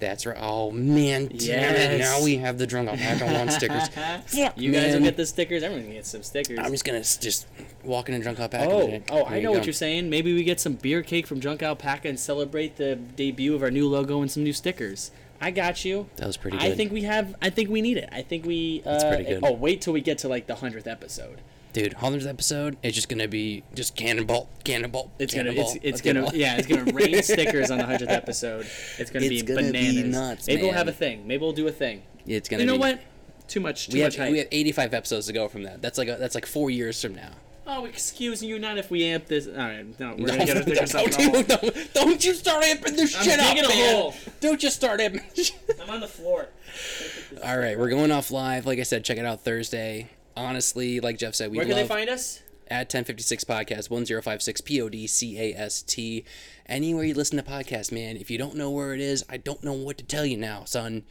[0.00, 0.36] That's right.
[0.40, 1.98] Oh man, damn it!
[1.98, 2.00] Yes.
[2.00, 3.88] Now we have the drunk alpaca one stickers.
[4.26, 5.62] Fuck, You guys will get the stickers.
[5.62, 6.58] Everyone gets some stickers.
[6.60, 7.46] I'm just gonna s- just
[7.82, 8.70] walk in a drunk alpaca.
[8.70, 9.02] Oh, today.
[9.10, 10.08] oh, I know you what you're saying.
[10.08, 13.70] Maybe we get some beer cake from Drunk Alpaca and celebrate the debut of our
[13.70, 15.10] new logo and some new stickers.
[15.40, 16.08] I got you.
[16.16, 16.66] That was pretty good.
[16.72, 17.34] I think we have.
[17.42, 18.08] I think we need it.
[18.12, 18.82] I think we.
[18.86, 19.40] Uh, That's pretty good.
[19.42, 21.40] Oh, wait till we get to like the hundredth episode.
[21.72, 25.10] Dude, hundredth episode, it's just gonna be just cannonball, cannonball.
[25.18, 25.50] It's gonna.
[25.50, 26.30] cannonball, It's, it's gonna.
[26.34, 28.66] Yeah, it's gonna rain stickers on the hundredth episode.
[28.98, 31.26] It's gonna It's be gonna be nuts, Maybe we'll have a thing.
[31.26, 32.02] Maybe we'll do a thing.
[32.26, 32.62] It's gonna.
[32.62, 33.00] You know be, what?
[33.48, 33.88] Too much.
[33.88, 34.30] Too We have much hype.
[34.32, 35.80] we have 85 episodes to go from that.
[35.82, 37.30] That's like a, that's like four years from now.
[37.70, 39.46] Oh, excuse you, not if we amp this.
[39.46, 42.96] All right, no, we're No, gonna get ourselves don't, in a don't, you start amping
[42.96, 43.94] this I'm shit up, a man.
[43.94, 44.14] hole.
[44.40, 45.52] Don't you start amping.
[45.82, 46.48] I'm on the floor.
[47.44, 48.64] All right, we're going off live.
[48.64, 50.08] Like I said, check it out Thursday.
[50.38, 52.42] Honestly, like Jeff said, we Where can love they find us?
[52.70, 56.24] at 1056 podcast 1056 p-o-d-c-a-s-t
[56.66, 59.64] anywhere you listen to podcasts man if you don't know where it is i don't
[59.64, 61.02] know what to tell you now son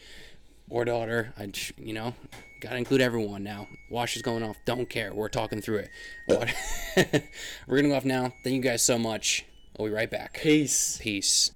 [0.70, 2.14] or daughter I, you know
[2.62, 5.90] gotta include everyone now wash is going off don't care we're talking through it
[7.68, 9.44] we're gonna go off now thank you guys so much
[9.80, 11.00] we'll be right back Peace.
[11.02, 11.52] peace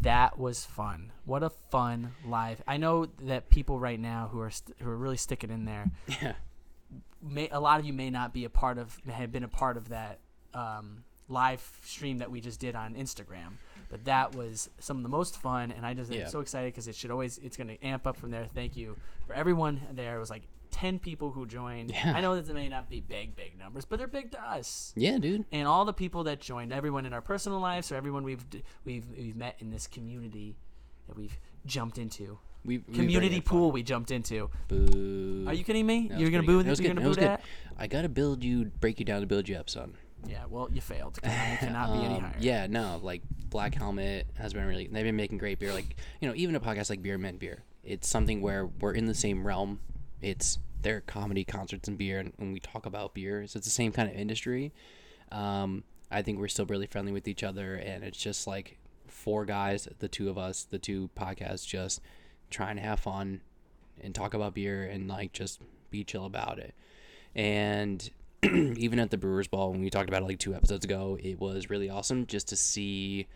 [0.00, 1.12] that was fun.
[1.24, 2.60] What a fun live.
[2.66, 5.90] I know that people right now who are st- who are really sticking in there.
[6.20, 6.34] yeah
[7.26, 9.76] May a lot of you may not be a part of have been a part
[9.76, 10.18] of that
[10.52, 13.54] um, live stream that we just did on Instagram.
[13.90, 16.22] But that was some of the most fun, and I just Yeah.
[16.22, 18.46] am so excited because it should always it's going to amp up from there.
[18.54, 20.16] Thank you for everyone there.
[20.16, 21.90] It was like ten people who joined.
[21.92, 22.12] Yeah.
[22.16, 24.92] I know that they may not be big, big numbers, but they're big to us.
[24.96, 28.24] yeah dude and all the people that joined, everyone in our personal lives, or everyone
[28.24, 28.44] we've
[28.84, 30.56] we've we've met in this community
[31.06, 32.38] that we've jumped into.
[32.64, 33.42] We, we Community fun.
[33.42, 34.50] pool we jumped into.
[34.68, 35.44] Boo.
[35.46, 36.08] Are you kidding me?
[36.08, 36.66] That You're gonna boo good.
[36.66, 36.82] That that?
[36.84, 37.42] You're gonna boo that?
[37.78, 39.94] I gotta build you, break you down to build you up, son.
[40.26, 40.44] Yeah.
[40.48, 41.20] Well, you failed.
[41.22, 42.36] Cannot be any Um, higher.
[42.40, 44.86] Yeah, no, like Black Helmet has been really.
[44.86, 45.72] They've been making great beer.
[45.72, 49.06] Like you know, even a podcast like Beer Men Beer, it's something where we're in
[49.06, 49.80] the same realm.
[50.22, 53.70] It's their comedy concerts and beer, and when we talk about beer, so it's the
[53.72, 54.72] same kind of industry.
[55.32, 59.44] Um, I think we're still really friendly with each other, and it's just like four
[59.44, 62.00] guys, the two of us, the two podcasts, just
[62.54, 63.40] trying to have fun
[64.00, 66.74] and talk about beer and like just be chill about it.
[67.34, 68.08] And
[68.42, 71.40] even at the Brewers Ball, when we talked about it like two episodes ago, it
[71.40, 73.26] was really awesome just to see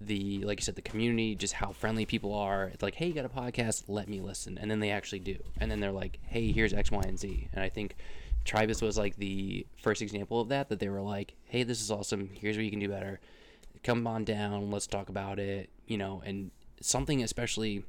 [0.00, 3.12] the like you said the community just how friendly people are it's like hey you
[3.12, 6.20] got a podcast let me listen and then they actually do and then they're like
[6.22, 7.96] hey here's x y and z and i think
[8.48, 10.70] Tribus was like the first example of that.
[10.70, 12.30] That they were like, "Hey, this is awesome.
[12.32, 13.20] Here's what you can do better.
[13.82, 14.70] Come on down.
[14.70, 17.84] Let's talk about it." You know, and something especially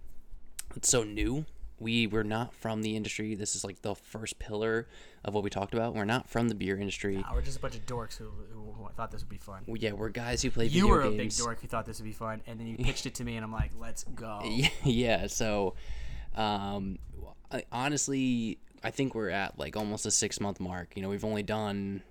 [0.73, 1.45] that's so new.
[1.79, 3.35] We were not from the industry.
[3.35, 4.87] This is like the first pillar
[5.23, 5.95] of what we talked about.
[5.95, 7.15] We're not from the beer industry.
[7.15, 9.63] Nah, we're just a bunch of dorks who, who, who thought this would be fun.
[9.65, 10.75] Well, yeah, we're guys who play beer games.
[10.75, 12.77] You video were a big dork who thought this would be fun, and then you
[12.83, 14.41] pitched it to me, and I'm like, let's go.
[14.83, 15.75] yeah so
[16.35, 16.97] um
[17.51, 21.25] I, honestly i think we're at like almost a six month mark you know we've
[21.25, 22.01] only done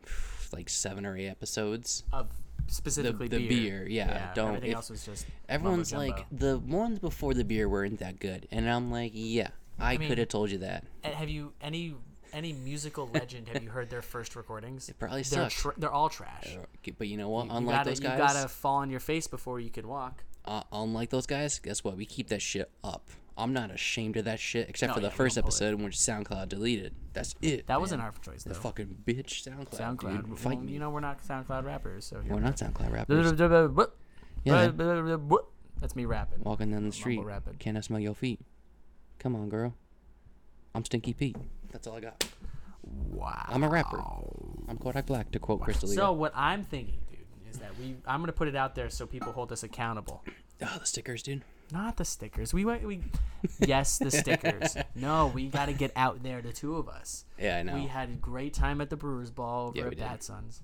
[0.53, 2.31] like seven or eight episodes Of
[2.69, 7.35] specifically the beer, yeah, don't- Everything if- else was just everyone's like the ones before
[7.35, 10.59] the beer weren't that good and i'm like yeah i, mean- could have told you
[10.59, 11.95] that have you any
[12.35, 13.49] any musical legend?
[13.49, 14.91] Have you heard their first recordings?
[14.91, 16.59] it probably They're sucked tr- they're all trash.
[16.99, 19.27] but you know what You unlike gotta, those you guys gotta fall on your face
[19.27, 20.25] before you can walk.
[20.45, 24.25] uh, unlike those guys guess what we keep that shit up i'm not ashamed of
[24.27, 25.55] that shit except No, for the yeah, first don't pull it.
[25.55, 28.07] episode which soundcloud deleted that's it That wasn't man.
[28.13, 28.53] our choice though.
[28.53, 30.27] the fucking bitch soundcloud, SoundCloud.
[30.27, 30.39] dude.
[30.39, 30.73] Fight well, me.
[30.73, 33.39] You know we're not SoundCloud rappers, so we're not soundcloud rappers
[34.45, 34.71] Yeah,
[35.81, 36.43] That's me rapping.
[36.43, 37.21] walking down the street.
[37.61, 38.41] Can I smell your feet?
[39.19, 39.75] Come on, girl.
[40.75, 41.37] I'm Stinky Pete.
[41.73, 42.25] That's all I got.
[42.83, 43.45] Wow.
[43.49, 44.03] I'm a rapper.
[44.69, 47.21] I'm Kodak Black, to quote Crystal So what I'm thinking, dude,
[47.51, 50.25] is that we I'm gonna put it out there so people hold us accountable.
[50.63, 51.43] Oh, the stickers, dude.
[51.73, 52.55] Not the stickers.
[52.55, 52.83] We went.
[52.85, 53.01] We
[53.61, 54.77] yes, the stickers.
[54.95, 56.41] No, we got to get out there.
[56.43, 57.25] The two of us.
[57.39, 57.75] Yeah, I know.
[57.75, 60.61] We had a great time at the Brewers Ball over Yeah, at Sons,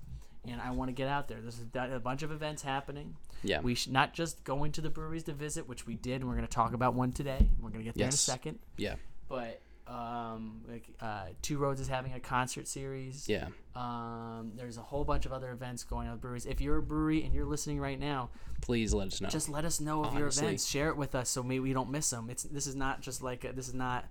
[0.47, 1.37] and I want to get out there.
[1.41, 1.59] There's
[1.91, 3.15] a, a bunch of events happening.
[3.43, 3.61] yeah.
[3.61, 6.21] We should not just going to the breweries to visit, which we did.
[6.21, 7.47] and We're going to talk about one today.
[7.61, 8.59] We're going to get there in a second.
[8.77, 8.95] yeah.
[9.29, 13.27] But um, like, uh, Two Roads is having a concert series.
[13.29, 13.47] Yeah.
[13.75, 16.45] Um, there's a whole bunch of other events going on at breweries.
[16.45, 18.29] If you're a brewery and you're listening right now,
[18.61, 19.29] Please let us know.
[19.29, 20.65] just let us know of your events.
[20.65, 22.29] Share it with us so maybe we don't miss them.
[22.29, 24.05] It's this is not just like a, this is not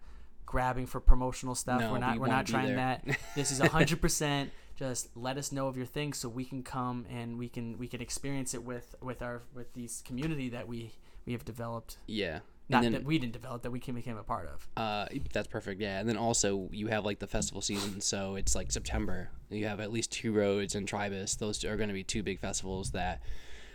[0.47, 1.81] grabbing for promotional stuff.
[1.81, 3.05] No, we're not we we're won't trying that.
[3.35, 4.51] This is hundred percent.
[4.77, 7.89] Just let us know of your things so we can come and we can we
[7.89, 10.93] can experience it with with our with these community that we
[11.27, 11.97] we have developed.
[12.07, 12.41] yeah.
[12.69, 14.69] Not And then, that we didn't develop that we became a part of.
[14.77, 15.81] uh, that's perfect.
[15.81, 15.99] Yeah.
[16.01, 18.01] And then also, you have like the festival season.
[18.01, 19.29] So it's like September.
[19.51, 21.37] You have at least two roads and Tribus.
[21.39, 23.21] Those are going to be two big festivals that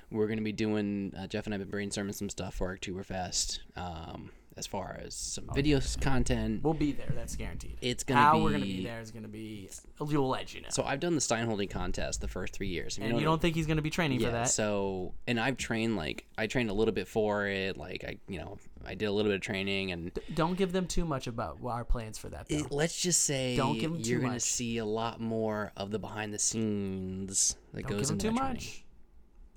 [0.10, 1.14] we're going to be doing.
[1.18, 5.14] Uh, Jeff and I have been brainstorming some stuff for Oktoberfest um, as far as
[5.16, 6.64] some videos content.
[6.64, 7.12] We'll be there.
[7.16, 7.78] That's guaranteed.
[7.82, 9.70] It's gonna how be, we're gonna be there is gonna be.
[10.06, 10.68] You'll let you know.
[10.72, 12.98] So I've done the Steinholding contest the first three years.
[12.98, 14.50] and you know- don't think he's gonna be training yeah, for that?
[14.50, 17.78] So and I've trained like I trained a little bit for it.
[17.78, 20.88] Like I, you know, I did a little bit of training and Don't give them
[20.88, 22.46] too much about our plans for that.
[22.50, 25.92] It, let's just say Don't give 'em too you're gonna see a lot more of
[25.92, 28.54] the behind the scenes that Don't goes into too that training.
[28.56, 28.84] much.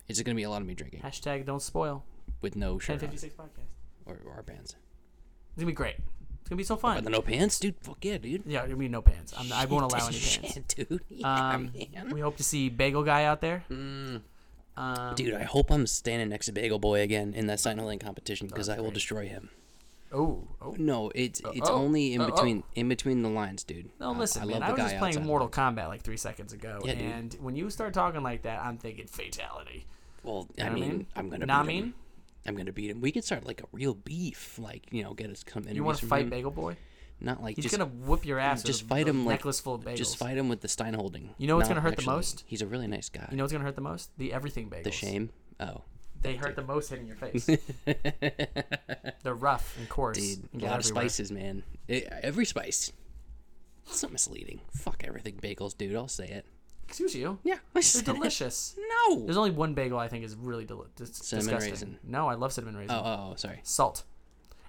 [0.09, 2.05] It's gonna be a lot of me drinking Hashtag don't spoil.
[2.41, 3.67] with no shirt on 1056 podcast.
[4.07, 4.75] or, or our pants.
[5.51, 5.97] It's gonna be great.
[6.41, 6.97] It's gonna be so fun.
[6.97, 7.77] But the no pants, dude.
[7.81, 8.43] Fuck yeah, dude.
[8.47, 9.33] yeah, I be no pants.
[9.39, 10.75] I'm, I won't allow any Shit, pants.
[10.75, 11.01] dude.
[11.09, 12.11] Yeah, Um, man.
[12.11, 13.65] we hope to see Bagel Guy out there.
[13.71, 14.23] Mm.
[14.77, 18.47] Um, Dude, I hope I'm standing next to Bagel Boy again in that Steinholding competition
[18.47, 19.51] because I will destroy him.
[20.13, 20.75] oh, oh.
[20.79, 22.31] No, it's it's oh, only in oh, oh.
[22.35, 23.91] between in between the lines, dude.
[24.01, 24.63] No, Uh, listen, I man.
[24.63, 25.25] I was just playing.
[25.25, 27.03] Mortal Kombat like three seconds ago, Yeah, dude.
[27.03, 29.87] and when you start talking like that, I'm thinking fatality.
[30.23, 31.83] Well, You I know what mean, I'm gonna Nah, beat him.
[31.85, 31.95] mean?
[32.47, 33.01] I'm gonna beat him.
[33.01, 35.99] We could start like a real beef, like you know, get us interviews You want
[35.99, 36.31] to fight him.
[36.31, 36.77] Bagel Boy?
[37.25, 38.63] Not like He's just gonna whoop your ass.
[38.63, 39.97] just with fight a him like necklace full of bagels.
[39.97, 41.31] just fight him with the Stein holding.
[41.39, 42.43] You know what's Not gonna hurt the most?
[42.47, 43.29] He's a really nice guy.
[43.31, 44.11] You know what's gonna hurt the most?
[44.19, 44.85] The everything bagels.
[44.85, 45.31] the shame.
[45.61, 45.83] Oh,
[46.21, 47.47] They hurt the most hitting your face.
[49.23, 50.19] They're rough and coarse.
[50.19, 51.63] dude, and a lot of spices, man.
[51.89, 52.93] It, every spice.
[53.87, 54.61] It's so misleading.
[54.75, 55.95] Fuck everything bagels, dude.
[55.97, 56.47] I'll say it.
[56.89, 57.39] Excuse you.
[57.45, 58.77] Yeah, I They're delicious.
[59.09, 59.25] No.
[59.25, 61.71] There's only one bagel I think is really deli- dis- Cinnamon disgusting.
[61.71, 61.99] raisin.
[62.05, 62.95] No, I love cinnamon raisin.
[62.95, 63.61] Oh, oh, oh, sorry.
[63.63, 64.05] Salt.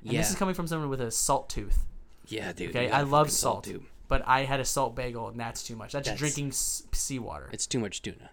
[0.03, 1.85] And Yeah, this is coming from someone with a salt tooth.
[2.27, 2.69] Yeah, dude.
[2.69, 3.83] Okay, I love salt, dude.
[4.07, 5.91] but I had a salt bagel, and that's too much.
[5.93, 7.49] That's, That's- drinking s- seawater.
[7.51, 8.29] It's too much tuna.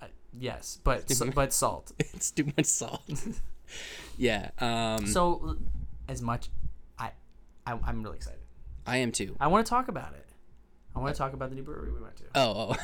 [0.00, 0.06] Uh,
[0.38, 1.92] yes, but s- but salt.
[1.98, 3.02] It's too much salt.
[4.16, 4.50] yeah.
[4.58, 5.06] Um.
[5.06, 5.56] So,
[6.08, 6.48] as much,
[6.98, 7.10] I,
[7.66, 8.40] I I'm really excited.
[8.86, 9.36] I am too.
[9.40, 10.24] I want to talk about it.
[10.94, 12.24] I want to talk about the new brewery we went to.
[12.34, 12.74] Oh,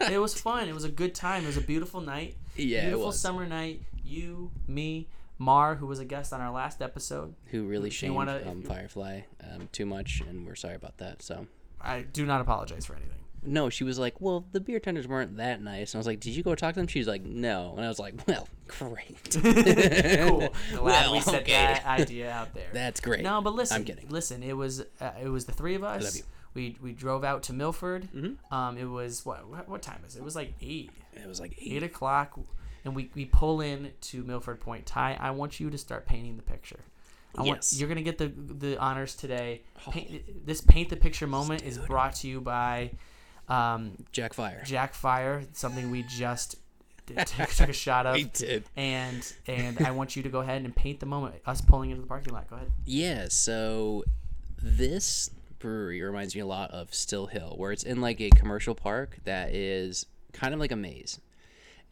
[0.00, 0.06] oh.
[0.10, 0.68] it was fun.
[0.68, 1.44] It was a good time.
[1.44, 2.36] It was a beautiful night.
[2.56, 3.82] Yeah, beautiful summer night.
[4.04, 5.08] You, me,
[5.42, 7.34] Mar, who was a guest on our last episode.
[7.46, 11.20] Who really shamed wanna- um, Firefly um, too much, and we're sorry about that.
[11.22, 11.46] So.
[11.80, 13.18] I do not apologize for anything.
[13.44, 16.20] No, she was like, "Well, the beer tenders weren't that nice." And I was like,
[16.20, 19.30] "Did you go talk to them?" She's like, "No," and I was like, "Well, great.
[19.42, 20.48] cool.
[20.70, 21.52] Glad Well, we set okay.
[21.52, 22.68] that idea out there.
[22.72, 24.08] That's great." No, but listen, I'm kidding.
[24.10, 26.22] Listen, it was uh, it was the three of us.
[26.54, 28.08] We we drove out to Milford.
[28.14, 28.54] Mm-hmm.
[28.54, 30.20] Um, it was what what, what time is it?
[30.20, 31.72] It was like eight It was like eight.
[31.72, 32.38] eight o'clock,
[32.84, 34.86] and we we pull in to Milford Point.
[34.86, 36.80] Ty, I want you to start painting the picture.
[37.34, 37.78] I want, Yes.
[37.78, 39.62] you're gonna get the the honors today.
[39.90, 42.90] Paint, this paint the picture moment is brought to you by
[43.48, 44.62] um, Jack Fire.
[44.64, 46.56] Jack Fire, something we just
[47.06, 48.14] did, took, took a shot of.
[48.16, 48.64] We did.
[48.76, 51.36] And and I want you to go ahead and paint the moment.
[51.46, 52.48] Us pulling into the parking lot.
[52.50, 52.70] Go ahead.
[52.84, 54.04] Yeah, so
[54.62, 58.74] this brewery reminds me a lot of Still Hill, where it's in like a commercial
[58.74, 61.18] park that is kind of like a maze.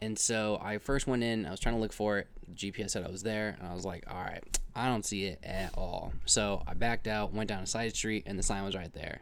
[0.01, 2.27] And so I first went in, I was trying to look for it.
[2.55, 4.43] GPS said I was there, and I was like, all right,
[4.75, 6.11] I don't see it at all.
[6.25, 9.21] So I backed out, went down a side street, and the sign was right there.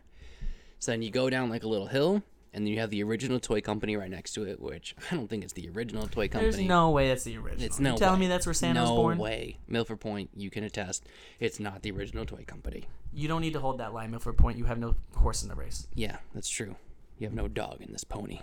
[0.79, 3.39] So then you go down like a little hill, and then you have the original
[3.39, 6.51] toy company right next to it, which I don't think it's the original toy company.
[6.51, 7.65] There's no way that's the original.
[7.65, 9.17] It's no you telling me that's where Santa no was born?
[9.17, 9.57] No way.
[9.67, 11.05] Milford Point, you can attest,
[11.39, 12.85] it's not the original toy company.
[13.13, 14.57] You don't need to hold that line, Milford Point.
[14.57, 15.87] You have no horse in the race.
[15.93, 16.75] Yeah, that's true.
[17.17, 18.39] You have no dog in this pony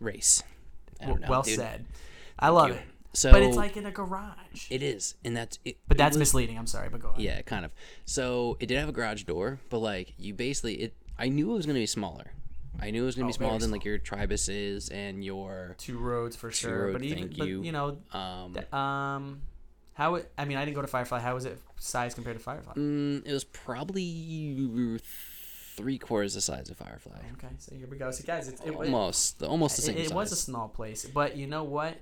[0.00, 0.42] race.
[1.02, 1.84] I W- don't know, well said.
[2.38, 2.74] I love you.
[2.74, 2.82] it.
[3.14, 4.66] So but it's like in a garage.
[4.70, 5.76] it is, and that's it.
[5.86, 6.56] but that's was- misleading.
[6.58, 7.20] I'm sorry, but go on.
[7.20, 7.72] Yeah, kind of.
[8.06, 10.94] So it did have a garage door, but like you basically it.
[11.18, 12.32] I knew it was gonna be smaller.
[12.80, 15.22] I knew it was gonna be Oh, very smaller than like your Tribus is and
[15.22, 16.86] your Two roads for sure.
[16.86, 17.62] road, but even, but, you.
[17.62, 18.54] you know, um.
[18.54, 19.42] th- um,
[19.94, 21.20] how it, I mean, I didn't go to Firefly.
[21.20, 22.72] How was it size compared to Firefly?
[22.76, 24.98] mm, it was probably
[25.76, 27.18] three quarters the size of Firefly.
[27.34, 28.10] Okay, so here we go.
[28.10, 30.14] So guys, it's, it, it, Almost, almost the it, same it size.
[30.14, 31.94] was a small place, but you know what?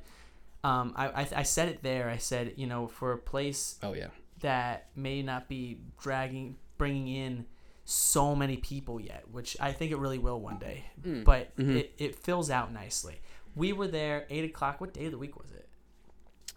[0.62, 2.08] Um, I, I I said it there.
[2.10, 4.08] I said you know for a place oh yeah,
[4.40, 7.46] that may not be dragging bringing in
[7.86, 11.24] so many people yet which i think it really will one day Mm.
[11.24, 11.76] but Mhm.
[11.76, 13.20] it, it fills out nicely
[13.56, 15.68] we were there 8 o'clock what day of the week was it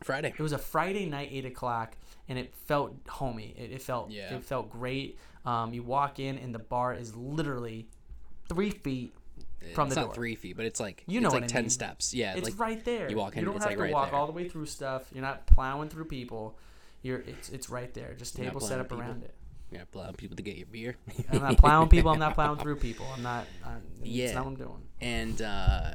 [0.04, 0.30] Friday.
[0.38, 1.96] it was a friday night 8 o'clock
[2.30, 4.36] and it felt homey it, it felt Yeah.
[4.36, 7.88] it felt great um, you walk in and the bar is literally
[8.50, 9.14] three feet
[9.74, 10.16] from it's the not door.
[10.16, 11.70] three feet, but it's like You it's know like what I ten mean.
[11.70, 12.14] steps.
[12.14, 13.94] Yeah, it's like right there you walk in, you don't it's have like to right
[13.94, 14.20] walk there.
[14.20, 16.58] all the way through stuff you're not plowing through people
[17.02, 19.12] you're it's, it's right there just You're table set up plowing people.
[19.14, 19.34] around it
[19.72, 20.96] yeah, allowing people to get your beer.
[21.32, 22.12] I'm not plowing people.
[22.12, 23.08] I'm not plowing through people.
[23.12, 23.48] I'm not.
[23.66, 24.26] I'm, yeah.
[24.26, 24.84] That's not what I'm doing.
[25.02, 25.92] and uh,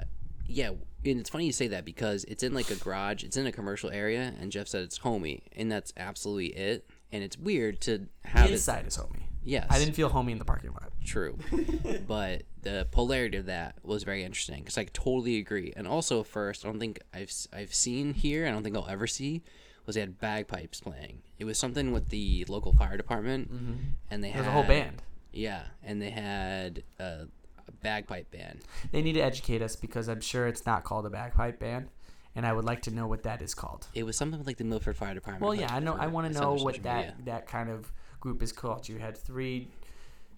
[0.49, 3.47] yeah, and it's funny you say that because it's in like a garage, it's in
[3.47, 6.91] a commercial area, and Jeff said it's homey, and that's absolutely it.
[7.13, 8.57] And it's weird to have The it.
[8.57, 9.28] inside is homey.
[9.49, 10.93] Yes, I didn't feel homey in the parking lot.
[11.07, 11.39] true,
[12.07, 15.73] but the polarity of that was very interesting because I totally agree.
[15.75, 18.47] And also, first, I don't think I've I've seen here.
[18.47, 19.43] I don't think I'll ever see.
[19.87, 21.23] Was they had bagpipes playing?
[21.39, 23.75] It was something with the local fire department, mm-hmm.
[24.11, 25.01] and they There's had a whole band.
[25.33, 27.27] Yeah, and they had a,
[27.67, 28.61] a bagpipe band.
[28.93, 31.89] They need to educate us because I'm sure it's not called a bagpipe band,
[32.37, 33.87] and I would like to know what that is called.
[33.95, 35.43] It was something like the Milford Fire Department.
[35.43, 35.97] Well, yeah, I know.
[35.99, 38.89] I want to know what that that kind of group is called.
[38.89, 39.69] You had three.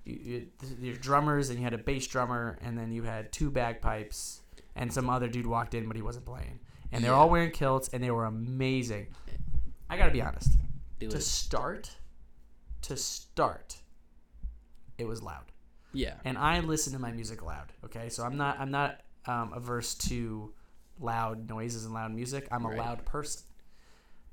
[0.05, 0.47] You, you,
[0.81, 4.40] your drummers, and you had a bass drummer, and then you had two bagpipes,
[4.75, 6.59] and some other dude walked in, but he wasn't playing.
[6.90, 7.19] And they're Yeah.
[7.19, 9.09] all wearing kilts, and they were amazing.
[9.90, 10.57] I gotta be honest.
[11.01, 11.90] To start,
[12.83, 13.77] to start,
[14.99, 15.53] it was loud,
[15.93, 16.14] Yeah.
[16.25, 17.73] and I listen to my music loud.
[17.85, 20.53] Okay, so I'm not I'm not um, averse to
[20.99, 22.49] loud noises and loud music.
[22.51, 22.79] I'm a Right.
[22.79, 23.43] loud person,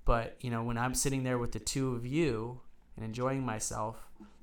[0.05, 2.61] but you know when I'm sitting there with the two of you
[2.97, 3.95] and enjoying myself,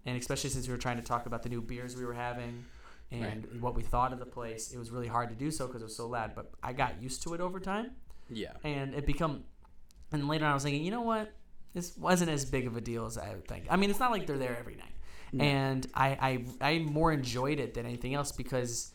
[0.06, 2.64] and especially since we were trying to talk about the new beers we were having.
[3.12, 5.82] And what we thought of the place, it was really hard to do so because
[5.82, 6.34] it was so loud.
[6.34, 7.92] But I got used to it over time
[8.28, 8.54] Yeah.
[8.64, 9.44] and it become
[10.10, 11.32] and later on I was thinking, you know what?
[11.74, 13.66] This wasn't as big of a deal as I would think.
[13.70, 14.94] I mean, it's not like they're there every night.
[15.38, 18.92] And I, I I more enjoyed it than anything else because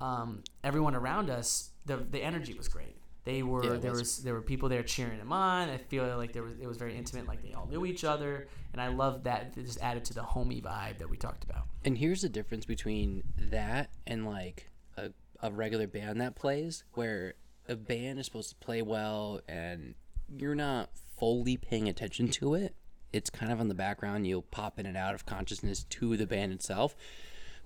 [0.00, 2.96] um, everyone around us, the the energy was great.
[3.24, 4.00] They were Yeah, there was.
[4.00, 5.68] was there were people there cheering them on.
[5.68, 8.48] I feel like there was it was very intimate, like they all knew each other,
[8.72, 9.52] and I love that.
[9.56, 11.66] It just added to the homey vibe that we talked about.
[11.84, 17.34] And here's the difference between that and like a, a regular band that plays, where
[17.68, 19.94] a band is supposed to play well and
[20.28, 22.74] you're not fully paying attention to it.
[23.12, 24.26] It's kind of on the background.
[24.26, 26.96] You'll pop in and out of consciousness to the band itself.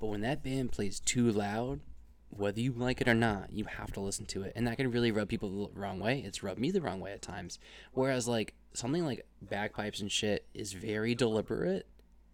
[0.00, 1.80] But when that band plays too loud,
[2.30, 4.52] whether you like it or not, you have to listen to it.
[4.56, 6.22] And that can really rub people the wrong way.
[6.24, 7.58] It's rubbed me the wrong way at times.
[7.92, 11.86] Whereas, like, something like bagpipes and shit is very deliberate.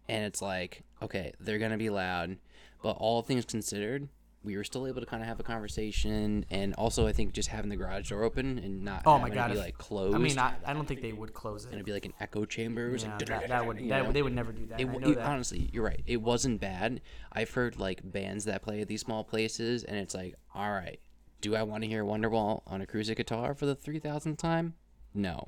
[0.09, 2.37] And it's like, okay, they're going to be loud.
[2.81, 4.09] But all things considered,
[4.43, 6.45] we were still able to kind of have a conversation.
[6.49, 9.51] And also, I think just having the garage door open and not Oh my god!
[9.51, 10.15] it be if- like closed.
[10.15, 11.67] I mean, I, I don't think they would close it.
[11.69, 11.77] and it.
[11.77, 12.89] it'd be like an echo chamber.
[12.91, 14.79] Was Yeah, like, that, that would that, they would never do that.
[14.79, 15.25] It, I w- know it- that.
[15.27, 16.03] honestly, you're right.
[16.05, 17.01] It wasn't bad.
[17.31, 20.99] I've heard like bands that play at these small places, and it's like, all right,
[21.41, 24.73] do I want to hear Wonderwall on a acoustic guitar for the three thousandth time?
[25.13, 25.47] No.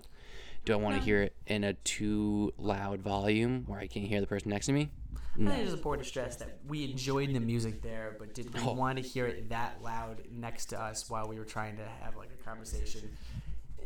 [0.64, 4.20] Do I want to hear it in a too loud volume where I can't hear
[4.20, 4.90] the person next to me?
[5.36, 8.60] I think it's important to stress that we enjoyed the music there, but did we
[8.62, 8.74] Oh.
[8.74, 12.16] want to hear it that loud next to us while we were trying to have
[12.16, 13.10] like a conversation?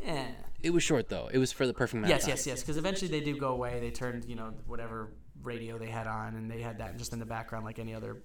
[0.03, 0.27] eh.
[0.61, 1.29] It was short though.
[1.31, 2.09] It was for the perfect amount.
[2.09, 2.29] Yes, of time.
[2.37, 2.61] yes, yes.
[2.61, 3.79] Because eventually they do go away.
[3.79, 5.09] They turned, you know, whatever
[5.41, 8.21] radio they had on, and they had that just in the background, like any other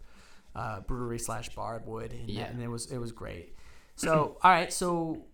[0.54, 2.12] uh, brewery slash bar would.
[2.12, 2.44] And, Yeah.
[2.44, 3.54] that, and it was it was great.
[3.96, 4.72] So, all right.
[4.72, 5.24] So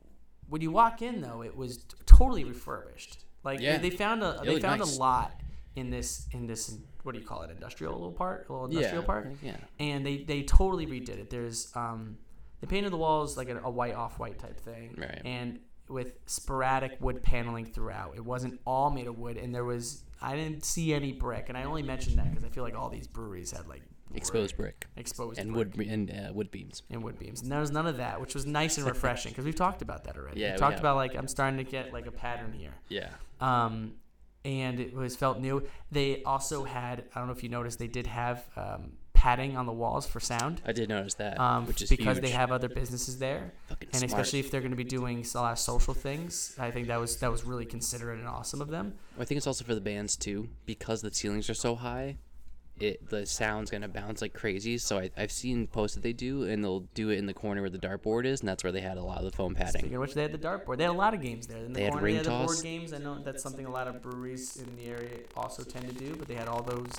[0.48, 3.24] when you walk in, though, it was t- totally refurbished.
[3.42, 3.78] Like Yeah.
[3.78, 4.96] they, they found a It they found nice.
[4.96, 5.40] a lot
[5.76, 9.02] in this in this what do you call it industrial little part a little industrial
[9.02, 9.56] Yeah, part yeah.
[9.78, 12.18] and they they totally redid it there's um
[12.60, 15.20] they painted the walls like a, a white off white type thing Right.
[15.24, 20.04] and with sporadic wood paneling throughout it wasn't all made of wood and there was
[20.22, 22.88] i didn't see any brick and i only mentioned that because i feel like all
[22.90, 23.82] these breweries had like
[24.12, 26.82] Exposed brick exposed and brick wood and uh, wood beams.
[26.90, 27.42] and wood beams.
[27.42, 30.02] And there was none of that, which was nice and refreshing because we've talked about
[30.02, 30.40] that already.
[30.40, 30.80] Yeah, we we talked have.
[30.80, 32.74] about like I'm starting to get like a pattern here.
[32.88, 33.10] Yeah.
[33.40, 33.92] Um,
[34.44, 35.62] and it was felt new.
[35.90, 39.66] They also had I don't know if you noticed they did have um, padding on
[39.66, 40.62] the walls for sound.
[40.66, 42.24] I did notice that, Um, which is because huge.
[42.24, 44.10] they have other businesses there, Fucking and smart.
[44.12, 46.98] especially if they're going to be doing a lot of social things, I think that
[46.98, 48.94] was that was really considerate and awesome of them.
[49.18, 52.16] I think it's also for the bands too, because the ceilings are so high.
[52.80, 54.78] It the sound's gonna bounce like crazy.
[54.78, 57.60] So I, I've seen posts that they do, and they'll do it in the corner
[57.60, 59.80] where the dartboard is, and that's where they had a lot of the foam padding.
[59.80, 60.78] Speaking of which, they had the dartboard.
[60.78, 61.58] They had a lot of games there.
[61.58, 62.92] In the They had corner, ring they had the board games.
[62.92, 66.16] I know that's something a lot of breweries in the area also tend to do,
[66.16, 66.90] but they had all those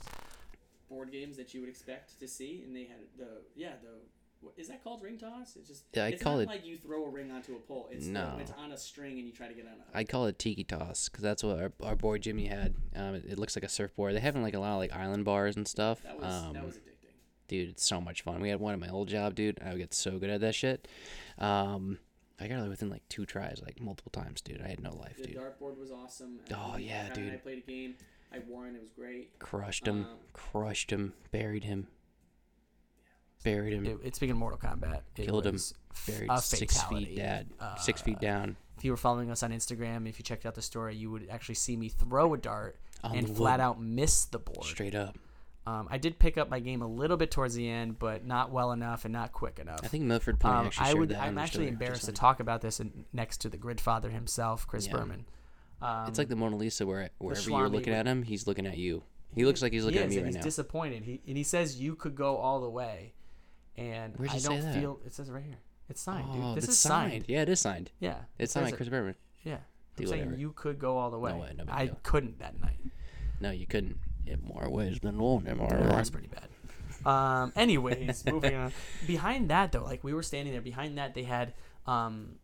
[0.89, 3.99] board games that you would expect to see, and they had the yeah the
[4.41, 5.55] what, is that called ring toss?
[5.55, 7.59] It's just Yeah, I it's call not it- like you throw a ring onto a
[7.59, 7.87] pole.
[7.91, 8.37] It's No.
[8.39, 9.97] it's on a string and you try to get on a.
[9.97, 12.75] I call it tiki toss because that's what our, our boy Jimmy had.
[12.95, 14.15] Um, it, it looks like a surfboard.
[14.15, 16.01] They have like a lot of like island bars and stuff.
[16.03, 17.13] that was um, that was addicting.
[17.47, 18.41] dude, it's so much fun.
[18.41, 19.59] We had one at my old job, dude.
[19.63, 20.87] I would get so good at that shit.
[21.37, 21.99] Um,
[22.39, 24.61] I got it within like two tries, like multiple times, dude.
[24.61, 25.37] I had no life, The dude.
[25.37, 26.39] dartboard was awesome.
[26.55, 27.31] Oh, yeah, dude.
[27.33, 27.95] I played a game.
[28.33, 28.75] I won.
[28.75, 29.37] It was great.
[29.39, 31.87] Crushed him, Um, crushed him, buried him,
[33.43, 35.57] buried him, It, speaking of Mortal Kombat, it Killed him.
[36.07, 38.55] buried a six feet dad, Uh, six feet down.
[38.77, 41.27] if you were following us on Instagram, if you checked out the story, you would
[41.29, 44.65] actually see me throw a dart On and flat out miss the board.
[44.65, 45.17] Straight up.
[45.67, 48.51] Um, I did pick up my game a little bit towards the end, but not
[48.51, 49.81] well enough and not quick enough.
[49.83, 51.21] I think Milford Point um, actually I would, that.
[51.21, 54.93] I'm actually embarrassed to talk about this in, next to the Gridfather himself, Chris Yeah.
[54.93, 55.25] Berman.
[55.79, 58.77] Um, It's like the Mona Lisa, where wherever you're looking at him, he's looking at
[58.77, 59.03] you.
[59.35, 60.41] He looks like he's looking he at me right he's now.
[60.41, 61.03] disappointed.
[61.05, 63.13] He and he says you could go all the way,
[63.77, 64.75] and Where'd I you say don't that?
[64.75, 64.99] feel.
[65.05, 65.59] It says right here.
[65.89, 66.57] It's signed, oh, dude.
[66.63, 67.25] This is signed.
[67.27, 67.91] Yeah, it is signed.
[67.99, 68.77] Yeah, it It's signed by.
[68.77, 69.15] Chris Berman.
[69.43, 69.57] Yeah,
[69.99, 70.37] I'm saying whatever.
[70.39, 71.31] you could go all the way.
[71.33, 71.99] No way, no I deal.
[72.03, 72.77] couldn't that night.
[73.41, 73.97] No, you couldn't.
[74.25, 75.47] In more ways than one.
[75.47, 75.87] Am I Yeah?
[75.87, 76.47] That's pretty bad.
[77.05, 78.71] Um, anyways, moving on.
[79.07, 80.61] Behind that though, like we were standing there.
[80.61, 81.53] Behind that, they had
[81.87, 82.35] um,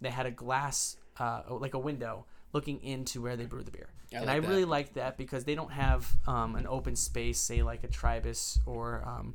[0.00, 3.90] they had a glass, uh, like a window looking into where they brew the beer.
[4.12, 4.48] I and like I that.
[4.48, 8.58] really like that because they don't have um, an open space, say like a Tribus
[8.64, 9.34] or um,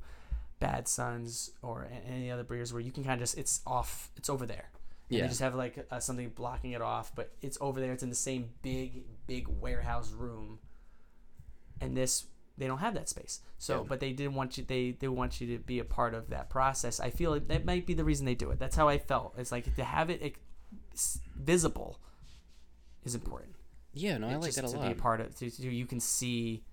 [0.63, 4.29] Bad Sons or any other breweries where you can kind of just it's off, it's
[4.29, 4.69] over there.
[5.09, 5.21] And Yeah.
[5.23, 7.91] They just have like uh, something blocking it off, but it's over there.
[7.91, 10.59] It's in the same big, big warehouse room.
[11.81, 12.25] And this,
[12.57, 13.41] they don't have that space.
[13.57, 13.85] So, Yeah.
[13.89, 14.63] but they did want you.
[14.63, 16.99] They they want you to be a part of that process.
[16.99, 18.59] I feel like that might be the reason they do it.
[18.59, 19.33] That's how I felt.
[19.37, 20.35] It's like to have it
[21.35, 21.99] visible
[23.03, 23.55] is important.
[23.93, 24.85] Yeah, no, I like just that a to lot.
[24.87, 25.35] be a part of.
[25.35, 26.63] So so you can see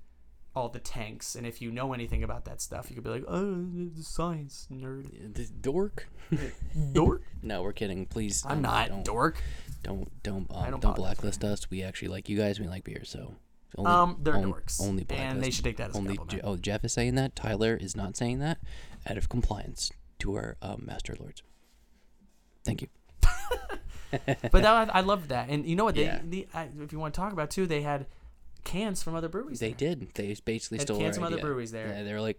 [0.55, 3.25] all the tanks, and if you know anything about that stuff, you could be like,
[3.29, 6.09] "Oh, the science nerd." The dork?
[6.93, 7.23] Dork.
[7.43, 8.05] No, we're kidding.
[8.07, 8.45] Please.
[8.47, 9.43] I'm not Don't dork.
[9.83, 11.71] don't don't, um, don't don't, blacklist us.
[11.71, 12.61] We actually like you guys.
[12.61, 13.03] We like beer.
[13.05, 13.35] So.
[13.77, 16.19] Only, Um, they're on- dorks, Only and they should take that as a only.
[16.29, 17.37] Je- oh, Jeff is saying that.
[17.37, 18.59] Tyler is not saying that.
[19.09, 21.43] Out of compliance to our um, master lords.
[22.65, 22.89] Thank you.
[24.11, 25.95] but that, I love that, and you know what?
[25.95, 26.21] They, Yeah.
[26.25, 28.07] the, I, if you want to talk about too, they had
[28.65, 29.61] cans from other breweries.
[29.61, 29.95] They there.
[29.95, 30.15] did.
[30.15, 31.89] They basically Had stole cans our from other breweries there.
[31.89, 32.39] Yeah, they were like,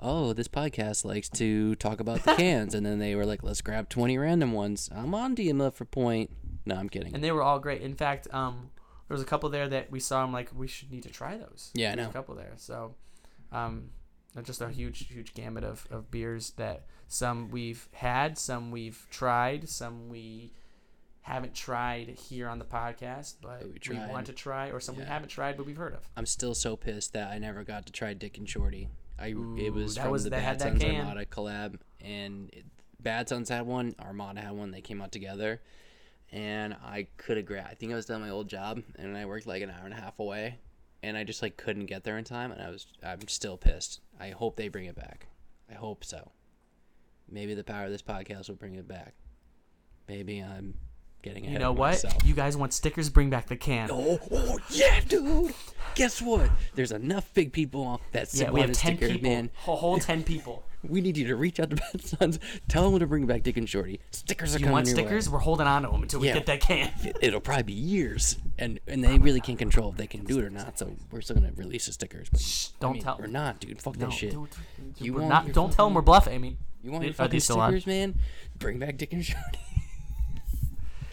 [0.00, 3.60] "Oh, this podcast likes to talk about the cans," and then they were like, "Let's
[3.60, 6.30] grab twenty random ones." I'm on you, for point.
[6.66, 7.14] No, I'm kidding.
[7.14, 7.80] and they were all great.
[7.82, 8.70] In fact, um,
[9.08, 10.22] there was a couple there that we saw.
[10.22, 11.70] I'm like, we should need to try those.
[11.74, 12.10] Yeah, I know.
[12.10, 12.52] a couple there.
[12.56, 12.94] So,
[13.52, 13.90] um,
[14.42, 19.68] just a huge, huge gamut of, of beers that some we've had, some we've tried,
[19.68, 20.52] some we
[21.28, 25.04] haven't tried here on the podcast, but we we, want to try, or some we
[25.04, 26.08] haven't tried but we've heard of.
[26.16, 28.88] I'm still so pissed that I never got to try Dick and Shorty.
[29.18, 30.96] I it was from was- the Bad Sons can.
[30.96, 32.64] Armada collab, and it,
[33.00, 34.70] Bad Sons had one, Armada had one.
[34.70, 35.60] They came out together,
[36.32, 37.68] and I could have grabbed.
[37.70, 39.94] I think I was done my old job, and I worked like an hour and
[39.94, 40.58] a half away,
[41.02, 44.00] and I just like couldn't get there in time, and I was I'm still pissed.
[44.18, 45.26] I hope they bring it back.
[45.70, 46.32] I hope so.
[47.30, 49.14] Maybe the power of this podcast will bring it back.
[50.08, 50.74] Maybe I'm
[51.22, 51.90] getting ahead You know what?
[51.92, 52.14] myself.
[52.24, 53.10] You guys want stickers?
[53.10, 53.88] Bring back the can.
[53.92, 55.54] Oh, oh yeah, dude.
[55.94, 56.50] guess what?
[56.74, 59.30] There's enough big people that Yeah, we have ten sticker, people.
[59.30, 59.50] man.
[59.66, 60.64] A whole ten people.
[60.88, 62.38] We need you to reach out to Bad Sons.
[62.68, 63.98] Tell them to bring back Dick and Shorty.
[64.12, 65.02] Stickers are You coming want your way.
[65.02, 65.28] stickers?
[65.28, 66.34] We're holding on to them until we Yeah.
[66.34, 66.92] get that can.
[67.04, 70.38] It- It'll probably be years, and and they really can't control if they can do
[70.38, 70.78] it or not.
[70.78, 72.40] So we're still gonna release the stickers, but
[72.78, 73.82] don't I mean, tell- We're not, dude.
[73.82, 74.32] Fuck No, that shit.
[74.34, 74.48] don't,
[74.98, 76.58] You we're want not, don't tell them we're bluffing, Amy.
[76.84, 77.70] You want your fucking still on?
[77.72, 78.14] stickers, man?
[78.60, 79.58] Bring back Dick and Shorty.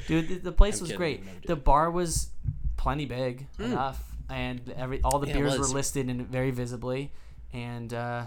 [0.07, 1.19] Dude, the, the place I'm was kidding, great.
[1.21, 2.29] I'm The bar was
[2.77, 5.27] plenty big enough, and every all the.
[5.27, 7.11] Yeah, beers were listed and very visibly,
[7.53, 8.25] and uh,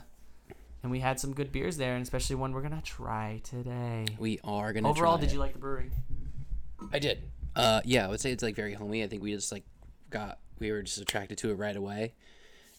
[0.82, 4.06] and we had some good beers there, and especially one we're gonna try today.
[4.18, 4.88] We are gonna.
[4.88, 5.34] Overall, try did it.
[5.34, 5.90] you like the brewery?
[6.92, 7.22] I did.
[7.54, 9.02] Uh, yeah, I would say it's like very homey.
[9.02, 9.64] I think we just like
[10.10, 12.14] got we were just attracted to it right away,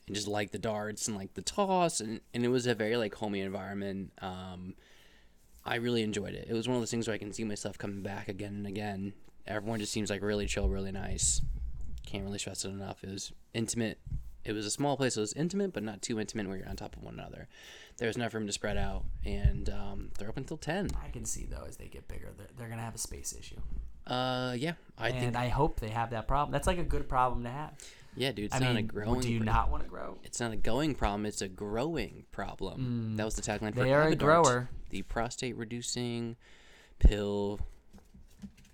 [0.07, 2.97] and just like the darts and like the toss, and and it was a very
[2.97, 4.11] like homey environment.
[4.21, 4.75] Um,
[5.69, 6.47] I really enjoyed it.
[6.49, 8.65] It was one of those things where I can see myself coming back again and
[8.67, 9.13] again.
[9.45, 11.41] Everyone just seems like really chill, really nice.
[12.05, 13.03] Can't really stress it enough.
[13.03, 13.99] It was intimate.
[14.43, 15.13] It was a small place.
[15.13, 17.47] So It was intimate, but not too intimate where you're on top of one another.
[17.97, 20.89] There was enough room to spread out, and um, they're open until ten.
[21.05, 23.57] I can see though as they get bigger, they're, they're gonna have a space issue,
[24.07, 25.35] Uh, yeah, I and think.
[25.35, 26.51] I hope they have that problem.
[26.51, 27.73] That's like a good problem to have.
[28.19, 29.21] Yeah, dude, it's I not mean, a growing.
[29.21, 30.17] do you pro- not want to grow?
[30.23, 31.25] It's not a going problem.
[31.25, 33.15] It's a growing problem.
[33.17, 33.83] That was the tagline for Mm.
[33.85, 34.69] They are a grower.
[34.89, 36.35] the prostate reducing
[36.99, 37.59] pill.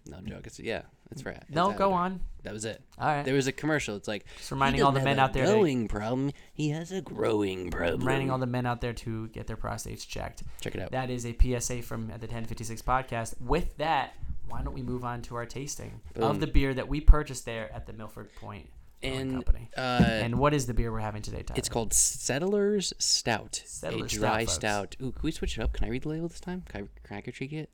[0.08, 0.46] No joke.
[0.48, 0.84] It's yeah.
[1.10, 1.38] That's right.
[1.38, 2.20] It's No, go on.
[2.43, 2.82] That was it.
[3.00, 3.24] All right.
[3.26, 3.96] There was a commercial.
[3.96, 6.32] It's like Just reminding all the men out a there to- Growing problem.
[6.54, 8.00] He has a growing problem.
[8.02, 10.43] Reminding all the men out there to get their prostates checked.
[10.62, 10.91] Check it out.
[10.91, 13.39] That is a PSA from the 1056 podcast.
[13.41, 14.14] With that,
[14.48, 16.24] why don't we move on to our tasting Boom.
[16.24, 18.70] of the beer that we purchased there at the Milford Point
[19.14, 19.70] and Company?
[19.78, 21.58] uh, and what is the beer we're having today, Tyler?
[21.58, 23.62] it's called Settlers Stout.
[23.66, 24.53] Settlers a dry folks.
[24.53, 24.95] stout.
[25.01, 25.74] Ooh, can we switch it up?
[25.74, 26.64] Can I read the label this time?
[26.70, 27.70] Can I, I critique it?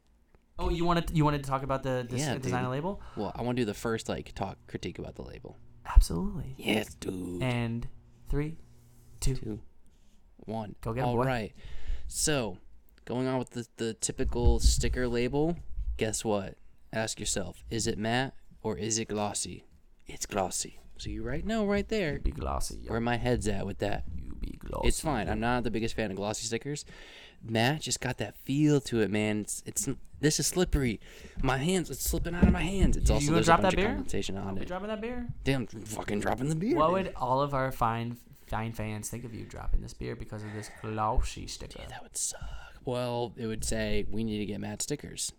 [0.59, 2.71] Oh, you wanted you wanted to talk about the, the Yeah, design dude.
[2.71, 3.01] label?
[3.15, 5.57] Well, I want to do the first like talk critique about the label.
[5.85, 6.53] Absolutely.
[6.57, 7.41] Yes, dude.
[7.41, 7.87] And
[8.29, 8.57] three,
[9.19, 9.35] two.
[9.35, 9.61] two,
[10.45, 10.75] one.
[10.81, 11.23] Go get All boy.
[11.23, 11.53] right.
[12.07, 12.57] So,
[13.05, 15.57] going on with the, the typical sticker label,
[15.97, 16.57] guess what?
[16.93, 19.63] Ask yourself, is it matte or is it glossy?
[20.07, 20.79] It's glossy.
[21.01, 22.77] So you right know right there Be glossy.
[22.83, 22.91] yo.
[22.91, 24.03] where my head's at with that.
[24.15, 24.87] You be glossy.
[24.87, 25.27] It's fine.
[25.27, 26.85] I'm not the biggest fan of glossy stickers.
[27.43, 29.39] Matte just got that feel to it, man.
[29.39, 29.89] It's, it's
[30.19, 30.99] this is slippery.
[31.41, 32.97] My hands, it's slipping out of my hands.
[32.97, 33.93] It's You also gonna there's drop a bunch that of beer?
[33.95, 34.67] condensation on it.
[34.67, 35.27] dropping that beer?
[35.43, 36.75] Damn, fucking dropping the beer.
[36.77, 40.43] What would all of our fine fine fans think of you dropping this beer because
[40.43, 41.79] of this glossy sticker?
[41.79, 42.41] Yeah, that would suck.
[42.85, 45.31] Well, it would say we need to get matte stickers.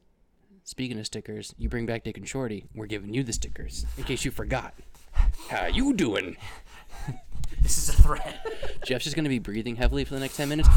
[0.65, 2.65] Speaking of stickers, you bring back Dick and Shorty.
[2.75, 4.75] We're giving you the stickers in case you forgot.
[5.49, 6.37] How you doing?
[7.63, 8.47] This is a threat.
[8.85, 10.69] Jeff's just gonna be breathing heavily for the next ten minutes.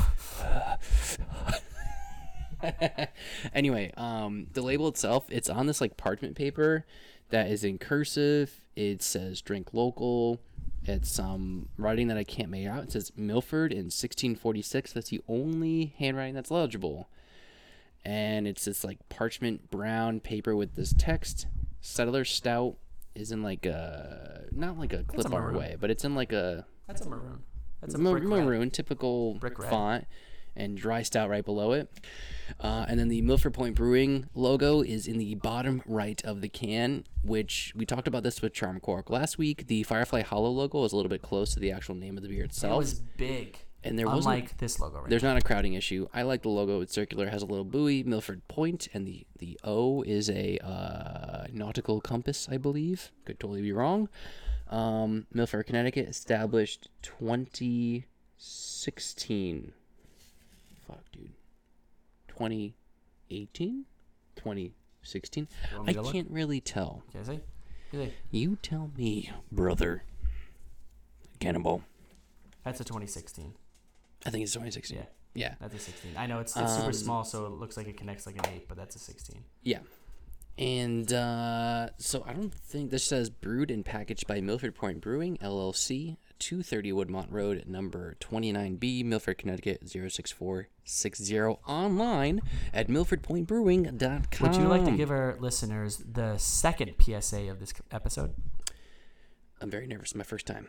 [3.53, 6.85] anyway, um, the label itself, it's on this like parchment paper
[7.29, 8.61] that is in cursive.
[8.75, 10.39] It says "Drink Local."
[10.87, 12.83] It's some writing that I can't make out.
[12.83, 14.93] It says Milford in 1646.
[14.93, 17.09] That's the only handwriting that's legible.
[18.03, 21.47] And it's this like parchment brown paper with this text.
[21.81, 22.77] Settler Stout
[23.15, 26.65] is in like a not like a clip art way, but it's in like a
[26.87, 27.43] That's a maroon.
[27.81, 28.43] That's a Ma- brick red.
[28.45, 29.39] maroon, typical
[29.69, 30.05] font,
[30.55, 31.89] and dry stout right below it.
[32.59, 36.49] Uh, and then the Milford Point Brewing logo is in the bottom right of the
[36.49, 39.67] can, which we talked about this with Charm Cork last week.
[39.67, 42.29] The Firefly Hollow logo is a little bit close to the actual name of the
[42.29, 42.77] beer It itself.
[42.77, 43.59] was big.
[43.85, 46.07] And there wasn't Unlike this logo right there's not a crowding issue.
[46.13, 46.81] I like the logo.
[46.81, 51.45] It's circular, has a little buoy, Milford Point, and the the O is a uh,
[51.51, 53.11] nautical compass, I believe.
[53.25, 54.09] Could totally be wrong.
[54.69, 59.71] Um, Milford, Connecticut, established 2016.
[60.87, 61.29] Fuck, dude.
[62.29, 63.85] 2018,
[64.35, 65.47] 2016.
[65.85, 67.03] I can't really tell.
[67.11, 67.39] Can I say?
[67.91, 68.11] Can?
[68.31, 70.03] You tell me, brother.
[71.39, 71.83] Cannonball.
[72.63, 73.53] That's a 2016.
[74.25, 74.97] I think it's 2016.
[74.97, 75.03] Yeah,
[75.33, 75.55] Yeah.
[75.59, 76.11] that's a 16.
[76.17, 78.45] I know it's, it's super Um, small, so it looks like it connects like an
[78.53, 79.43] 8, but that's a 16.
[79.63, 79.79] Yeah.
[80.57, 85.37] And uh, so I don't think this says brewed and packaged by Milford Point Brewing
[85.41, 91.37] LLC, 230 Woodmont Road, number 29B, Milford, Connecticut 06460.
[91.67, 92.41] Online
[92.73, 94.47] at milfordpointbrewing.com.
[94.47, 98.33] Would you like to give our listeners the second PSA of this episode?
[99.59, 100.15] I'm very nervous.
[100.15, 100.67] My first time.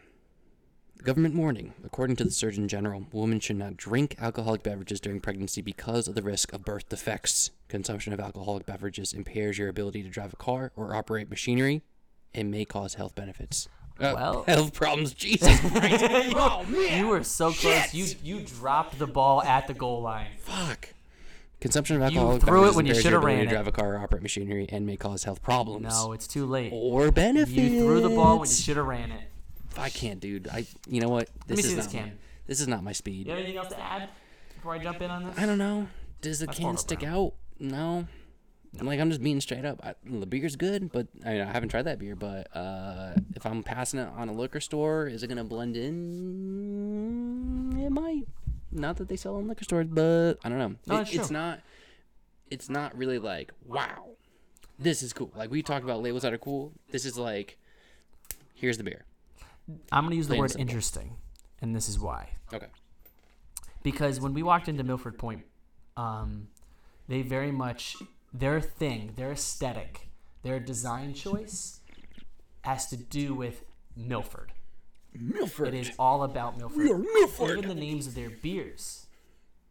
[1.03, 1.73] Government warning.
[1.85, 6.15] According to the Surgeon General, women should not drink alcoholic beverages during pregnancy because of
[6.17, 7.51] the risk of birth defects.
[7.69, 11.83] Consumption of alcoholic beverages impairs your ability to drive a car or operate machinery
[12.35, 13.69] and may cause health benefits.
[14.01, 15.15] Uh, Well- health problems.
[15.15, 16.05] Jesus Christ.
[16.37, 16.99] oh, man.
[16.99, 17.95] You were so close.
[17.95, 20.33] You you dropped the ball at the goal line.
[20.39, 20.91] Fuck.
[21.61, 23.95] Consumption of alcoholic threw it beverages when you your ability ran to drive a car
[23.95, 25.85] or operate machinery and may cause health problems.
[25.89, 26.71] No, it's too late.
[26.75, 27.53] Or benefits.
[27.57, 29.23] You threw the ball when you should have ran it.
[29.79, 30.49] I can't, dude.
[30.49, 30.67] I.
[30.89, 31.29] You know what?
[31.47, 32.19] This me is see not this my, can.
[32.47, 33.27] This is not my speed.
[33.27, 34.09] You have anything else to add
[34.55, 35.39] before I jump in on this?
[35.39, 35.89] I don't know.
[36.21, 37.35] Does the That's can stick out?
[37.59, 38.07] No.
[38.79, 39.81] I'm like I'm just being straight up.
[39.83, 42.15] I, the beer's good, but I, mean, I haven't tried that beer.
[42.15, 45.77] But uh, if I'm passing it on a liquor store, is it gonna blend
[46.47, 47.79] in?
[47.79, 48.25] It might.
[48.73, 50.75] Not that they sell in liquor stores, but I don't know.
[50.87, 51.61] No, It- it's it's not.
[52.51, 54.11] It's not really like wow,
[54.79, 55.33] this is cool.
[55.35, 56.73] Like we talked about labels that are cool.
[56.91, 57.59] This is like,
[58.55, 59.05] here's the beer.
[59.93, 60.63] I'm going to use the Plain word simple.
[60.63, 61.17] interesting,
[61.61, 62.31] and this is why.
[62.53, 62.67] Okay.
[63.83, 65.45] because when we walked into Milford Point,
[65.97, 66.49] um,
[67.09, 67.97] they very much
[68.33, 70.09] their thing, their aesthetic,
[70.43, 71.81] their design choice
[72.63, 73.65] has to do with
[73.97, 74.53] Milford.
[75.19, 75.69] Milford.
[75.69, 76.77] It is all about Milford.
[76.79, 77.59] We are Milford.
[77.59, 79.07] Even the names of their beers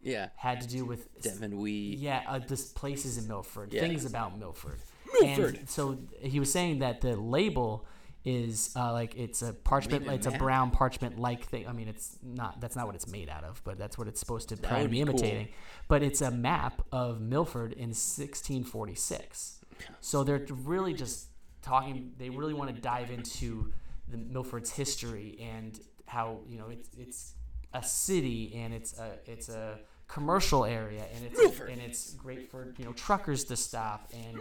[0.02, 0.30] Yeah.
[0.38, 2.00] had to do with Devon Wheat.
[2.00, 3.82] yeah, uh, this places in Milford, Yeah.
[3.82, 4.80] things about Milford.
[5.22, 5.56] Milford.
[5.58, 7.86] And so he was saying that the label
[8.26, 10.40] is uh, like it's a parchment, it's a map.
[10.40, 11.68] brown parchment like thing.
[11.68, 14.20] I mean, it's not that's not what it's made out of, but that's what it's
[14.20, 15.10] supposed to be be cool.
[15.10, 15.50] imitating.
[15.88, 19.60] But it's a map of Milford in 1646.
[20.02, 21.28] So they're really just
[21.62, 22.14] talking.
[22.18, 23.72] They really want to dive into
[24.10, 27.34] the Milford's history and how you know it's it's
[27.74, 32.74] a city and it's a it's a commercial area and it's and it's great for
[32.78, 34.40] you know truckers to stop and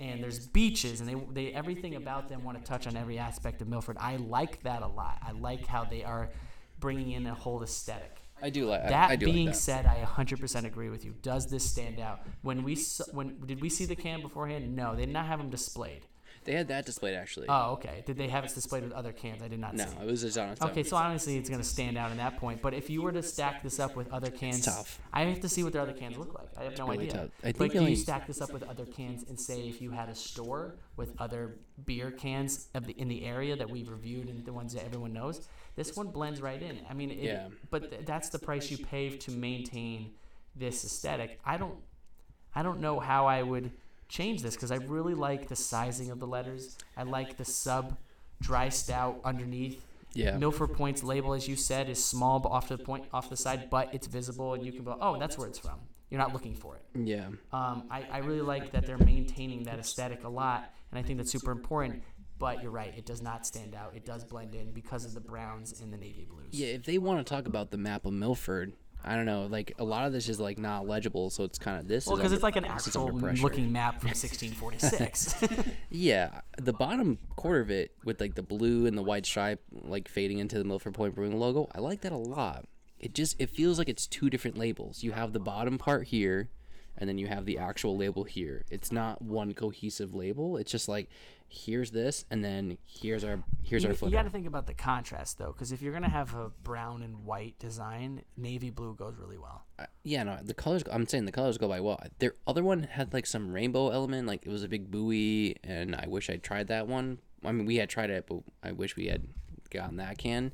[0.00, 3.62] and there's beaches and they they everything about them want to touch on every aspect
[3.62, 3.96] of Milford.
[4.00, 5.18] I like that a lot.
[5.22, 6.30] I like how they are
[6.80, 8.20] bringing in a whole aesthetic.
[8.42, 8.82] I do like.
[8.82, 9.60] I- That I, do being like that.
[9.60, 11.14] said, I 100% agree with you.
[11.22, 12.20] Does this stand out?
[12.42, 12.76] When we
[13.12, 14.76] when did we see the can beforehand?
[14.76, 16.02] No, they did not have them displayed.
[16.46, 17.46] They had that displayed actually.
[17.48, 18.02] Oh, okay.
[18.06, 19.42] Did they have it displayed with other cans?
[19.42, 19.96] I did not no, see.
[20.00, 20.62] it was just on its.
[20.62, 22.62] Okay, so honestly, it's going to stand out in that point.
[22.62, 25.00] But if you were to stack this up with other cans, tough.
[25.12, 26.48] I have to see what their other cans look like.
[26.56, 27.12] I have no really idea.
[27.22, 27.30] tough.
[27.44, 29.82] I but think do only- you stack this up with other cans and say if
[29.82, 33.88] you had a store with other beer cans of the, in the area that we've
[33.90, 36.80] reviewed and the ones that everyone knows, this one blends right in.
[36.88, 37.48] I mean, it, Yeah.
[37.70, 40.12] but th- that's the price you pay to maintain
[40.54, 41.38] this aesthetic.
[41.44, 41.74] I don't,
[42.54, 43.72] I don't know how I would
[44.08, 46.76] change this because I really like the sizing of the letters.
[46.96, 47.96] I like the sub
[48.40, 49.84] dry stout underneath.
[50.12, 50.36] Yeah.
[50.38, 53.68] Milford Point's label, as you said, is small but off the point off the side,
[53.70, 55.78] but it's visible and you can go, oh, that's where it's from.
[56.10, 56.82] You're not looking for it.
[56.94, 57.26] Yeah.
[57.52, 61.18] Um, I, I really like that they're maintaining that aesthetic a lot, and I think
[61.18, 62.02] that's super important.
[62.38, 63.96] But you're right, it does not stand out.
[63.96, 66.48] It does blend in because of the browns and the navy blues.
[66.50, 68.74] Yeah, if they want to talk about the map of Milford,
[69.06, 69.46] I don't know.
[69.46, 72.06] Like a lot of this is like not legible, so it's kind of this.
[72.06, 75.44] Well, because it's like an actual looking map from 1646.
[75.90, 80.08] Yeah, the bottom quarter of it with like the blue and the white stripe like
[80.08, 82.66] fading into the Milford Point Brewing logo, I like that a lot.
[82.98, 85.02] It just it feels like it's two different labels.
[85.02, 86.48] You have the bottom part here,
[86.98, 88.64] and then you have the actual label here.
[88.70, 90.56] It's not one cohesive label.
[90.56, 91.08] It's just like
[91.48, 94.74] here's this, and then here's our here's you, our you got to think about the
[94.74, 99.16] contrast though, because if you're gonna have a brown and white design, navy blue goes
[99.16, 99.64] really well.
[99.78, 100.82] I- yeah, no, the colors.
[100.90, 102.00] I'm saying the colors go by well.
[102.18, 105.94] Their other one had like some rainbow element, like it was a big buoy, and
[105.94, 107.18] I wish I tried that one.
[107.44, 109.26] I mean, we had tried it, but I wish we had
[109.70, 110.52] gotten that can.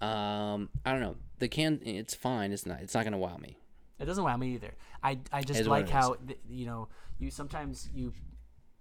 [0.00, 1.16] Um, I don't know.
[1.40, 2.52] The can, it's fine.
[2.52, 2.80] It's not.
[2.80, 3.56] It's not gonna wow me.
[4.00, 4.74] It doesn't wow me either.
[5.02, 6.88] I, I just what like how th- you know
[7.18, 8.12] you sometimes you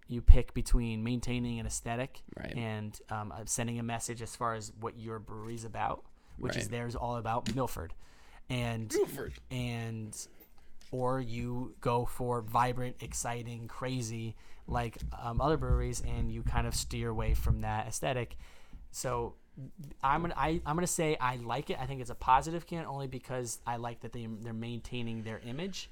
[0.07, 2.55] you pick between maintaining an aesthetic Right.
[2.55, 6.03] and um, uh, sending a message as far as what your brewery's about,
[6.38, 7.93] which is theirs all about Milford,
[8.49, 9.34] and Milford.
[9.51, 10.15] and
[10.91, 14.36] or you go for vibrant, exciting, crazy
[14.67, 18.36] like um, other breweries, and you kind of steer away from that aesthetic.
[18.91, 19.36] So
[20.03, 21.78] I'm gonna I, I'm gonna say I like it.
[21.80, 25.39] I think it's a positive can only because I like that they they're maintaining their
[25.45, 25.89] image.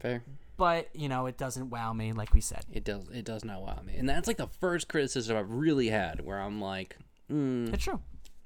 [0.00, 0.22] Fair.
[0.56, 2.64] But you know it doesn't wow me like we said.
[2.72, 3.08] It does.
[3.12, 6.38] It does not wow me, and that's like the first criticism I've really had, where
[6.40, 6.96] I'm like,
[7.30, 8.00] mm, It's true.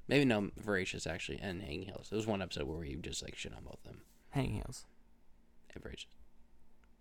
[0.07, 2.07] maybe no, Veracious actually, and Hanging Hills.
[2.09, 4.01] There was one episode where we just like shit on both of them.
[4.31, 4.85] Hanging Hills.
[5.73, 6.09] And Veracious.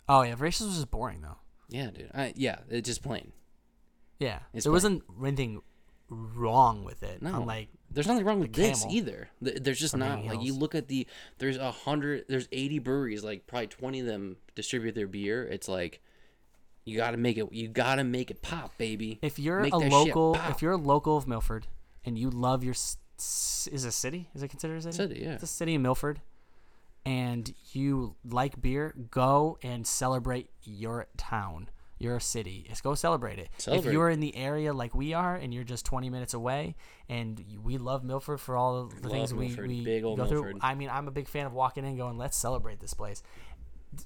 [0.08, 1.38] Oh yeah, Veracious was just boring though.
[1.70, 2.10] Yeah, dude.
[2.14, 3.32] I, yeah, it's just plain.
[4.18, 4.74] Yeah, It's there plain.
[4.74, 5.62] wasn't anything
[6.08, 7.22] wrong with it.
[7.22, 7.40] No.
[7.40, 9.28] Unlike There's nothing wrong with this Camel either.
[9.40, 11.06] There's just not like you look at the
[11.38, 15.44] there's a hundred there's 80 breweries like probably 20 of them distribute their beer.
[15.44, 16.00] It's like
[16.84, 19.18] you got to make it you got to make it pop, baby.
[19.22, 21.66] if you're Make a local, if you're a local of Milford,
[22.04, 24.30] and you love your is a city?
[24.34, 24.96] Is it considered a city?
[24.96, 25.32] City, yeah.
[25.34, 26.20] It's a city in Milford,
[27.04, 31.68] and you like beer, go and celebrate your town,
[31.98, 32.66] your city.
[32.68, 33.48] Just go celebrate it.
[33.58, 33.88] Celebrate.
[33.88, 36.76] If you're in the area like we are, and you're just 20 minutes away,
[37.08, 39.68] and we love Milford for all the Love things we, Milford.
[39.68, 40.42] we go through.
[40.42, 40.58] Milford.
[40.60, 43.22] I mean, I'm a big fan of walking in, and going, let's celebrate this place.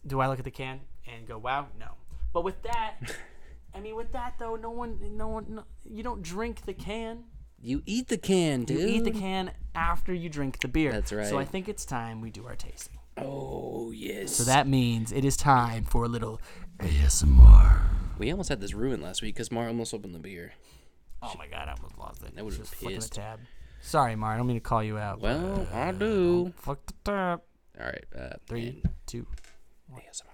[0.07, 0.81] Do I look at the can
[1.13, 1.69] and go, wow?
[1.79, 1.93] No.
[2.33, 2.97] But with that.
[3.75, 7.25] I mean, with that though, no one, no one, no, you don't drink the can.
[7.63, 8.81] You eat the can, dude.
[8.81, 10.93] You eat the can after you drink the beer.
[10.93, 11.27] That's right.
[11.27, 12.99] So I think it's time we do our tasting.
[13.17, 14.35] Oh yes.
[14.35, 16.41] So that means it is time for a little
[16.79, 17.81] ASMR.
[18.19, 20.53] we almost had this ruined last week because Mar almost opened the beer.
[21.23, 22.33] Oh my god, I almost lost it.
[22.37, 23.15] I would've Just been flicking the pissed.
[23.15, 23.41] tab.
[23.81, 24.35] Sorry, Mar.
[24.35, 25.21] I don't mean to call you out.
[25.21, 26.53] but Well, I do.
[26.57, 27.43] fuck the tab.
[27.81, 28.05] All right.
[28.17, 29.27] Uh, Three, and two.
[29.95, 30.27] ASMR.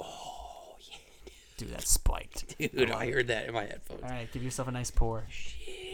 [0.00, 1.32] Oh yeah, dude.
[1.68, 2.56] Dude, that's spiked.
[2.58, 4.02] Dude, I heard that in my headphones.
[4.02, 5.24] All right, give yourself a nice pour.
[5.28, 5.87] Shit,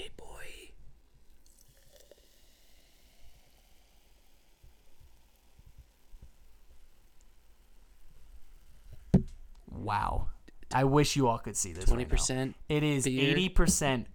[9.83, 10.29] Wow.
[10.72, 11.85] I wish you all could see this.
[11.85, 12.57] Twenty right percent.
[12.68, 14.07] It is eighty percent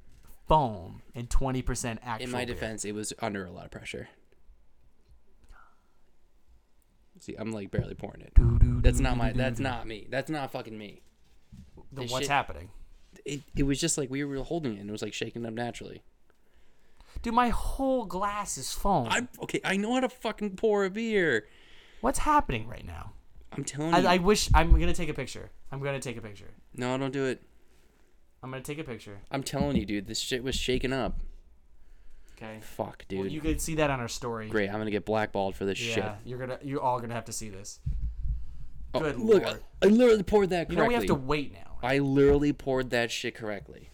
[0.48, 2.26] foam and twenty percent actual.
[2.26, 2.56] In my beer.
[2.56, 4.10] defense, it was under a lot of pressure.
[7.20, 8.32] See, I'm like barely pouring it.
[8.82, 9.32] That's not my.
[9.34, 10.08] That's not me.
[10.10, 11.02] That's not fucking me.
[11.92, 12.70] Then this what's shit- happening?
[13.26, 15.54] It, it was just like we were holding it and it was like shaking up
[15.54, 16.04] naturally.
[17.22, 19.08] Dude, my whole glass is foam.
[19.10, 19.60] I'm okay.
[19.66, 21.48] I know how to fucking pour a beer.
[22.02, 23.14] What's happening right now?
[23.60, 24.08] I'm telling you.
[24.10, 25.50] I, I wish I'm gonna take a picture.
[25.72, 26.52] I'm gonna take a picture.
[26.76, 27.42] no, don't do it.
[28.42, 29.20] I'm gonna take a picture.
[29.32, 30.08] I'm telling you, dude.
[30.08, 31.20] This shit was shaken up.
[32.38, 32.60] Okay.
[32.62, 33.20] Fuck, dude.
[33.20, 34.48] Well, you could see that on our story.
[34.48, 34.70] Great.
[34.70, 35.98] I'm gonna get blackballed for this shit.
[35.98, 36.28] Yeah, shit.
[36.28, 37.80] you're gonna you're all gonna have to see this.
[38.94, 39.60] Oh, Good look, lord.
[39.84, 40.84] I, literally poured that You correctly.
[40.84, 41.78] know we have to wait now.
[41.84, 43.90] I literally poured that shit correctly.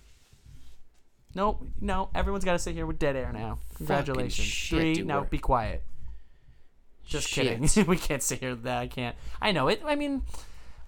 [1.33, 3.59] No, no, everyone's got to sit here with dead air now.
[3.75, 4.47] Congratulations.
[4.47, 4.93] shit, Three.
[4.93, 5.83] dude, No, be quiet.
[7.05, 7.59] Just Shit.
[7.61, 7.85] kidding.
[7.87, 8.77] we can't sit here that.
[8.81, 9.15] I can't.
[9.41, 9.81] I know it.
[9.85, 10.23] I mean,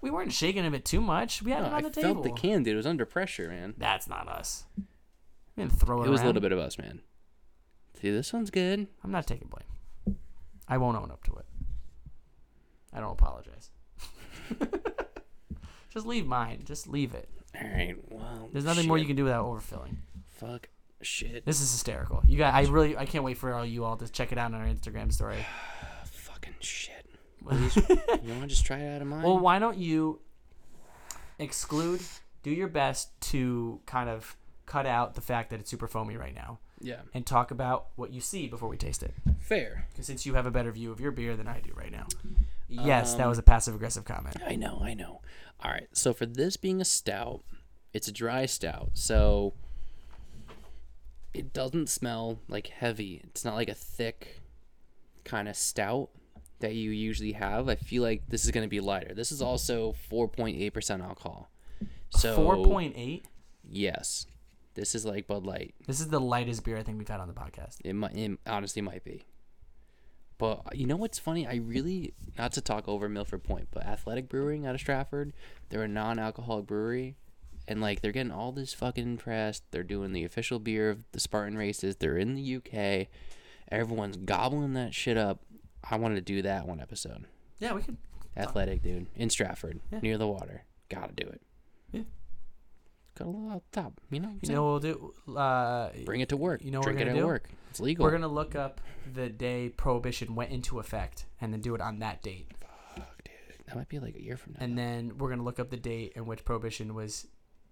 [0.00, 1.42] we weren't shaking him it too much.
[1.42, 2.22] We had No, it on I the table.
[2.22, 2.74] felt the can, dude.
[2.74, 3.74] It was under pressure, man.
[3.78, 4.64] That's not us.
[4.76, 6.06] We didn't throw it.
[6.06, 7.00] It was a little bit of us, man.
[8.00, 8.86] See, this one's good.
[9.02, 10.16] I'm not taking blame.
[10.68, 11.46] I won't own up to it.
[12.92, 13.70] I don't apologize.
[15.90, 16.62] Just leave mine.
[16.64, 17.28] Just leave it.
[17.60, 17.96] All right.
[18.10, 19.96] Well, There's nothing more you can do without overfilling.
[20.30, 20.68] Fuck.
[21.00, 21.44] Shit.
[21.46, 22.22] This is hysterical.
[22.26, 22.54] You got.
[22.54, 22.96] I really.
[22.96, 25.44] I can't wait for all you all to check it out on our Instagram story.
[26.40, 27.06] Fucking shit.
[27.46, 27.82] Please, you
[28.34, 29.22] want to just try it out of mine?
[29.22, 30.20] Well, why don't you
[31.38, 32.00] exclude?
[32.42, 34.36] Do your best to kind of
[34.66, 37.00] cut out the fact that it's super foamy right now, yeah.
[37.14, 39.14] and talk about what you see before we taste it.
[39.40, 39.86] Fair.
[39.98, 42.06] Since you have a better view of your beer than I do right now.
[42.68, 44.36] Yes, that Um, was a passive aggressive comment.
[44.46, 45.22] I know, I know.
[45.64, 47.42] All right, so for this being a stout,
[47.94, 49.54] it's a dry stout, so
[51.34, 53.22] it doesn't smell like heavy.
[53.24, 54.40] It's not like a thick
[55.24, 56.10] kind of stout
[56.60, 57.68] that you usually have.
[57.68, 59.14] I feel like this is going to be lighter.
[59.14, 61.50] This is also 4.8% alcohol.
[62.10, 63.24] So Four point eight.
[63.68, 64.26] Yes.
[64.74, 65.74] This is like Bud Light.
[65.86, 67.76] This is the lightest beer I think we've had on the podcast.
[67.84, 69.24] It might it honestly might be.
[70.38, 71.46] But you know what's funny?
[71.46, 75.32] I really not to talk over Milford Point, but Athletic Brewing out of Stratford,
[75.68, 77.16] they're a non-alcoholic brewery,
[77.66, 79.62] and like they're getting all this fucking press.
[79.72, 81.96] They're doing the official beer of the Spartan races.
[81.96, 83.08] They're in the UK.
[83.70, 85.40] Everyone's gobbling that shit up.
[85.90, 87.24] I wanted to do that one episode.
[87.58, 87.96] Yeah, we could.
[88.36, 90.00] Athletic dude in Stratford, Yeah.
[90.00, 90.64] near the water.
[90.88, 91.42] Gotta do it.
[91.92, 92.02] Yeah.
[93.16, 94.34] Got a little out top, you know.
[94.42, 95.36] You know what we'll do?
[95.36, 96.62] Uh, Bring it to work.
[96.64, 97.26] you know what Drink we're it gonna at do?
[97.26, 97.48] work.
[97.70, 98.04] It's legal.
[98.04, 98.80] we're gonna look up
[99.12, 102.48] the day prohibition went into effect, and then do it on that date.
[102.94, 103.66] Fuck, dude.
[103.66, 104.58] That might be like a year from now.
[104.64, 107.26] and then we're gonna look up the date in which prohibition was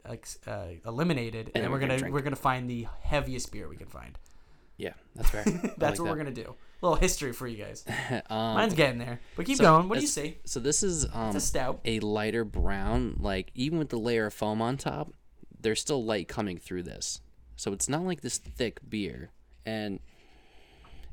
[0.04, 3.68] uh, eliminated, and, then then we're we're gonna gonna we're gonna find the heaviest beer
[3.68, 4.18] we can find.
[4.76, 5.44] Yeah, that's fair.
[5.78, 6.54] That's what we're gonna do.
[6.82, 7.84] A little history for you guys.
[8.28, 9.88] um, Mine's getting there, but keep so going.
[9.88, 10.38] What do you say?
[10.44, 11.80] So this is um, a stout.
[11.86, 13.16] a lighter brown.
[13.18, 15.12] Like even with the layer of foam on top,
[15.58, 17.20] there's still light coming through this.
[17.56, 19.30] So it's not like this thick beer,
[19.64, 20.00] and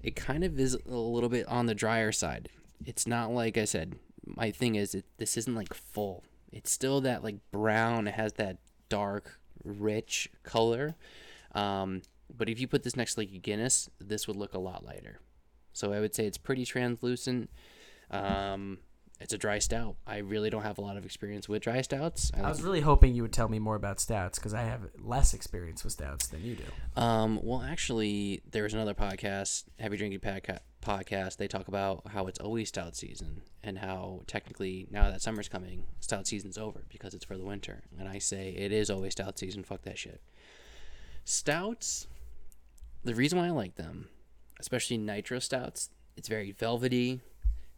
[0.01, 2.49] it kind of is a little bit on the drier side.
[2.85, 3.95] It's not like I said.
[4.25, 6.23] My thing is, it, this isn't like full.
[6.51, 8.07] It's still that like brown.
[8.07, 8.57] It has that
[8.89, 10.95] dark, rich color.
[11.53, 12.01] Um,
[12.35, 14.85] but if you put this next to like a Guinness, this would look a lot
[14.85, 15.19] lighter.
[15.73, 17.49] So I would say it's pretty translucent.
[18.11, 18.77] Um,
[19.19, 19.95] it's a dry stout.
[20.05, 22.31] I really don't have a lot of experience with dry stouts.
[22.35, 24.81] I I was really hoping you would tell me more about stouts because I have
[25.01, 27.01] less experience with stouts than you do.
[27.01, 31.37] Um, well, actually, there's another podcast, Heavy Drinking Podca- Podcast.
[31.37, 35.85] They talk about how it's always stout season and how technically now that summer's coming,
[36.01, 37.83] stout season's over because it's for the winter.
[37.97, 39.63] And I say it is always stout season.
[39.63, 40.21] Fuck that shit.
[41.23, 42.07] Stouts,
[43.03, 44.09] the reason why I like them,
[44.59, 47.21] especially nitro stouts, it's very velvety.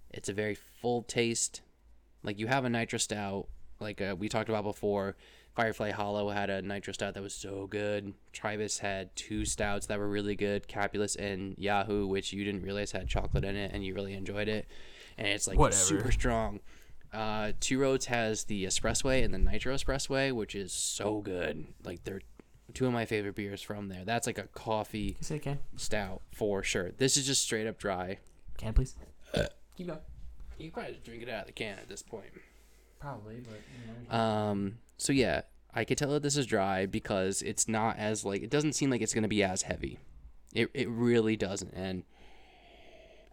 [0.10, 1.62] It's a very full taste.
[2.24, 3.48] Like you have a nitro stout,
[3.80, 5.16] like uh, we talked about before.
[5.56, 8.14] Firefly Hollow had a nitro stout that was so good.
[8.34, 10.68] Tribus had two stouts that were really good.
[10.68, 14.50] Capulus and Yahoo, which you didn't realize had chocolate in it, and you really enjoyed
[14.50, 14.68] it.
[15.18, 15.82] And it's like Whatever.
[15.82, 16.60] super strong.
[17.14, 21.66] Uh, Two Roads has the Espressway and the Nitro Espressway, which is so good.
[21.86, 22.22] Like they're
[22.74, 24.04] two of my favorite beers from there.
[24.06, 25.60] That's like a coffee You say can?
[25.76, 26.92] stout for sure.
[26.98, 28.20] This is just straight up dry.
[28.58, 28.96] Can please?
[29.78, 30.00] Keep going.
[30.58, 32.28] You can probably just drink it out of the can at this point.
[33.00, 34.18] Probably, but you know.
[34.18, 35.42] Um, so yeah,
[35.74, 38.90] I could tell that this is dry because it's not as like it doesn't seem
[38.90, 40.00] like it's gonna be as heavy.
[40.54, 41.74] It it really doesn't.
[41.74, 42.04] And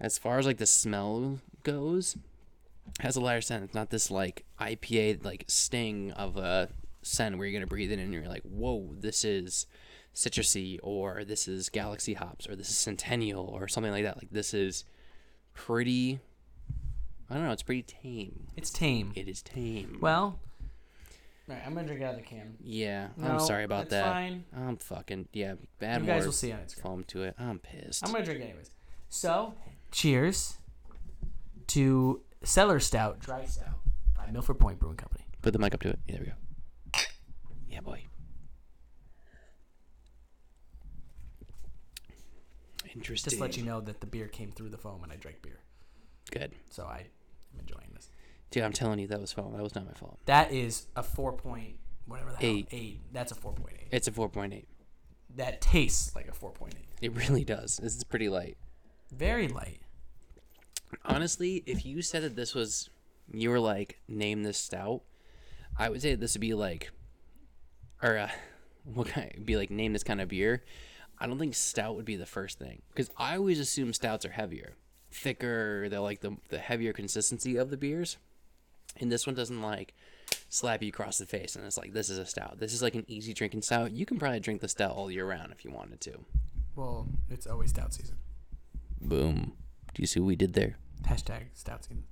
[0.01, 2.17] as far as like the smell goes,
[2.99, 3.63] has a lighter scent.
[3.63, 6.69] It's not this like IPA like sting of a
[7.03, 9.67] scent where you're gonna breathe in and you're like, whoa, this is
[10.15, 14.17] citrusy or this is galaxy hops or this is centennial or something like that.
[14.17, 14.85] Like this is
[15.55, 16.21] pretty.
[17.31, 17.53] I don't know.
[17.53, 18.47] It's pretty tame.
[18.57, 19.13] It's tame.
[19.15, 19.99] It is tame.
[20.03, 20.39] Well,
[21.49, 22.57] all right, I'm gonna drink out of the can.
[22.63, 24.05] Yeah, No, I'm sorry about it's that.
[24.05, 24.45] fine.
[24.55, 25.55] I'm fucking yeah.
[25.79, 26.83] Bad You guys will see on Instagram.
[26.83, 27.35] foam to it.
[27.39, 28.05] I'm pissed.
[28.07, 28.71] I'm gonna drink anyways.
[29.09, 29.55] So,
[29.91, 30.59] cheers
[31.69, 33.79] to Settler Stout Dry Stout
[34.17, 35.25] by Milford Point Brewing Company.
[35.43, 35.99] Put the mic up to it.
[36.07, 36.37] Yeah, there we go.
[37.83, 38.05] Boy.
[42.95, 43.31] Interesting.
[43.31, 45.41] Just to let you know that the beer came through the foam and I drank
[45.43, 45.61] beer,
[46.31, 47.07] Good, so I
[47.55, 48.09] am enjoying this.
[48.51, 48.63] dude.
[48.65, 49.53] I'm telling you, that was foam.
[49.55, 50.19] That was not my fault.
[50.27, 51.77] That is a four point
[52.07, 52.69] whatever the hell Eight.
[52.73, 53.01] eight.
[53.13, 53.89] That's a four point eight.
[53.93, 54.65] It's a 4.8.
[55.37, 56.89] That tastes like a four point eight.
[57.01, 57.79] It really does.
[57.83, 58.57] This is pretty light.
[59.15, 59.81] Very light.
[61.05, 62.91] Honestly, if you said that this was,
[63.33, 65.01] you were like, name this stout,
[65.79, 66.91] I would say this would be like,
[68.03, 68.31] or uh,
[68.85, 69.33] what kind?
[69.37, 70.65] of, Be like, name this kind of beer.
[71.19, 74.31] I don't think stout would be the first thing because I always assume stouts are
[74.31, 74.75] heavier,
[75.13, 75.89] thicker.
[75.89, 78.17] They're like the the heavier consistency of the beers,
[78.99, 79.95] and this one doesn't like
[80.49, 82.59] slap you across the face and it's like this is a stout.
[82.59, 83.93] This is like an easy drinking stout.
[83.93, 86.25] You can probably drink the stout all year round if you wanted to.
[86.75, 88.17] Well, it's always stout season.
[89.01, 89.53] Boom.
[89.95, 90.77] Do you see what we did there?
[91.07, 92.05] Hashtag stout season.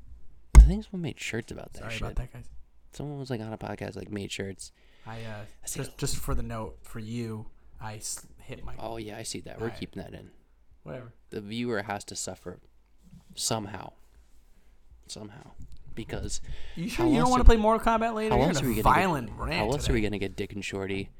[0.56, 2.00] I think someone made shirts about that Sorry shit.
[2.02, 2.44] about that, guys.
[2.92, 4.72] Someone was like on a podcast, like made shirts.
[5.06, 7.46] I uh, see just just for the note for you,
[7.80, 9.58] I s- hit my Oh yeah, I see that.
[9.58, 9.80] We're Alright.
[9.80, 10.30] keeping that in.
[10.82, 11.12] whatever.
[11.30, 12.58] The viewer has to suffer
[13.34, 13.92] somehow,
[15.06, 15.52] somehow,
[15.94, 16.40] because
[16.76, 18.34] You sure you don't want to play Mortal Kombat later?
[18.34, 19.54] how You're else are we gonna violent get, rant.
[19.54, 21.10] how else are we gonna get Dick and Shorty?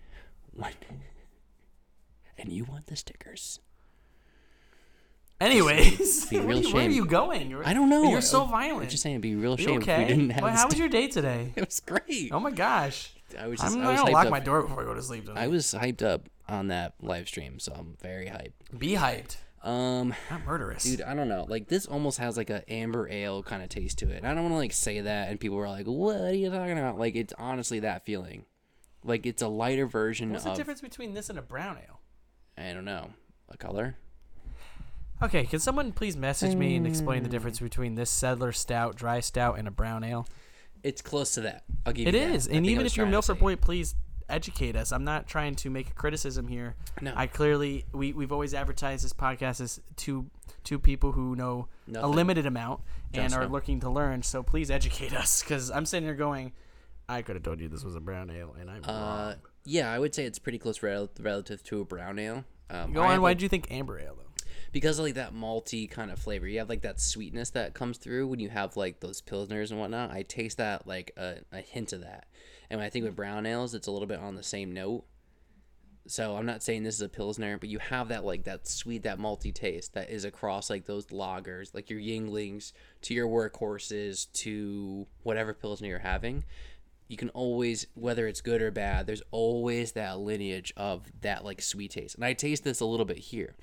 [0.53, 0.73] When,
[2.39, 3.61] and you want the stickers?
[5.41, 7.49] Anyways, Be a real where, where are you going?
[7.51, 8.11] You're, I don't know.
[8.11, 8.83] You're so violent.
[8.85, 10.03] I'm just saying, it'd be real shame okay?
[10.03, 10.43] if we didn't have.
[10.43, 11.53] Well, how was your day today?
[11.57, 12.31] It was great.
[12.31, 13.15] Oh my gosh.
[13.39, 13.77] I was just.
[13.77, 14.31] I'm I was gonna hyped lock up.
[14.31, 15.27] my door before I go to sleep.
[15.27, 15.43] Tonight.
[15.43, 18.79] I was hyped up on that live stream, so I'm very hyped.
[18.79, 19.37] Be hyped.
[19.63, 20.85] Um, Not murderous.
[20.85, 21.45] dude, I don't know.
[21.49, 24.25] Like this almost has like a amber ale kind of taste to it.
[24.25, 26.79] I don't want to like say that, and people were like, "What are you talking
[26.79, 28.47] about?" Like it's honestly that feeling.
[29.05, 30.53] Like it's a lighter version What's of.
[30.53, 32.01] the difference between this and a brown ale?
[32.57, 33.11] I don't know.
[33.49, 33.97] A color.
[35.23, 39.21] Okay, can someone please message me and explain the difference between this Settler Stout, dry
[39.21, 40.27] stout, and a brown ale?
[40.83, 41.65] It's close to that.
[41.87, 42.35] I'll give It you that.
[42.35, 43.95] is, and even if you're Milford Point, please
[44.29, 44.93] educate us.
[44.93, 46.77] I'm not trying to make a criticism here.
[47.01, 47.13] No.
[47.17, 50.27] I clearly we we've always advertised this podcast as two
[50.65, 52.81] two people who know a limited amount
[53.13, 53.49] and are know.
[53.49, 54.23] looking to learn.
[54.23, 56.53] So please educate us, because I'm sitting here going,
[57.09, 58.93] I could have told you this was a brown ale, and I'm Uh,
[59.31, 59.35] wrong.
[59.65, 62.45] yeah, I would say it's pretty close rel- relative to a brown ale.
[62.71, 63.21] Um, Go on.
[63.21, 64.30] Why did you think amber ale though?
[64.73, 66.47] Because of like that malty kind of flavor.
[66.47, 69.81] You have like that sweetness that comes through when you have like those pilsners and
[69.81, 70.13] whatnot.
[70.13, 72.27] I taste that like a, a hint of that.
[72.71, 73.17] And when I think with mm.
[73.17, 75.05] brown ales, it's a little bit on the same note.
[76.07, 79.03] So I'm not saying this is a pilsner, but you have that like that sweet,
[79.03, 84.33] that malty taste that is across like those lagers, like your Yuenglings to your workhorses
[84.35, 86.45] to whatever pilsner you're having.
[87.09, 91.61] You can always, whether it's good or bad, there's always that lineage of that like
[91.61, 92.15] sweet taste.
[92.15, 93.57] And I taste this a little bit here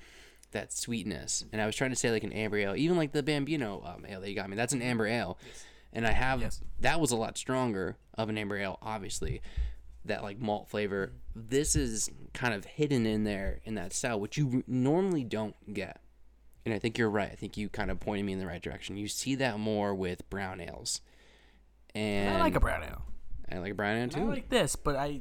[0.52, 1.44] that sweetness.
[1.52, 4.04] And I was trying to say like an amber ale, even like the Bambino um,
[4.06, 4.56] ale that you got me.
[4.56, 5.38] That's an amber ale,
[5.92, 6.62] and I have Yes.
[6.80, 9.40] that was a lot stronger of an amber ale, obviously.
[10.04, 11.12] That like malt flavor.
[11.34, 16.00] This is kind of hidden in there in that style, which you normally don't get.
[16.64, 17.30] And I think you're right.
[17.30, 18.96] I think you kind of pointed me in the right direction.
[18.96, 21.00] You see that more with brown ales.
[21.94, 23.02] And I like a brown ale.
[23.50, 24.20] I like a brown ale too.
[24.20, 25.20] I like this, but I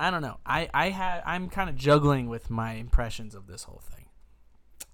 [0.00, 0.38] I don't know.
[0.46, 4.06] I I had I'm kind of juggling with my impressions of this whole thing.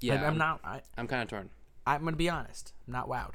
[0.00, 0.60] yeah, I, I'm not.
[0.64, 1.50] I, I'm kind of torn.
[1.86, 2.72] I'm gonna be honest.
[2.86, 3.34] I'm not wowed.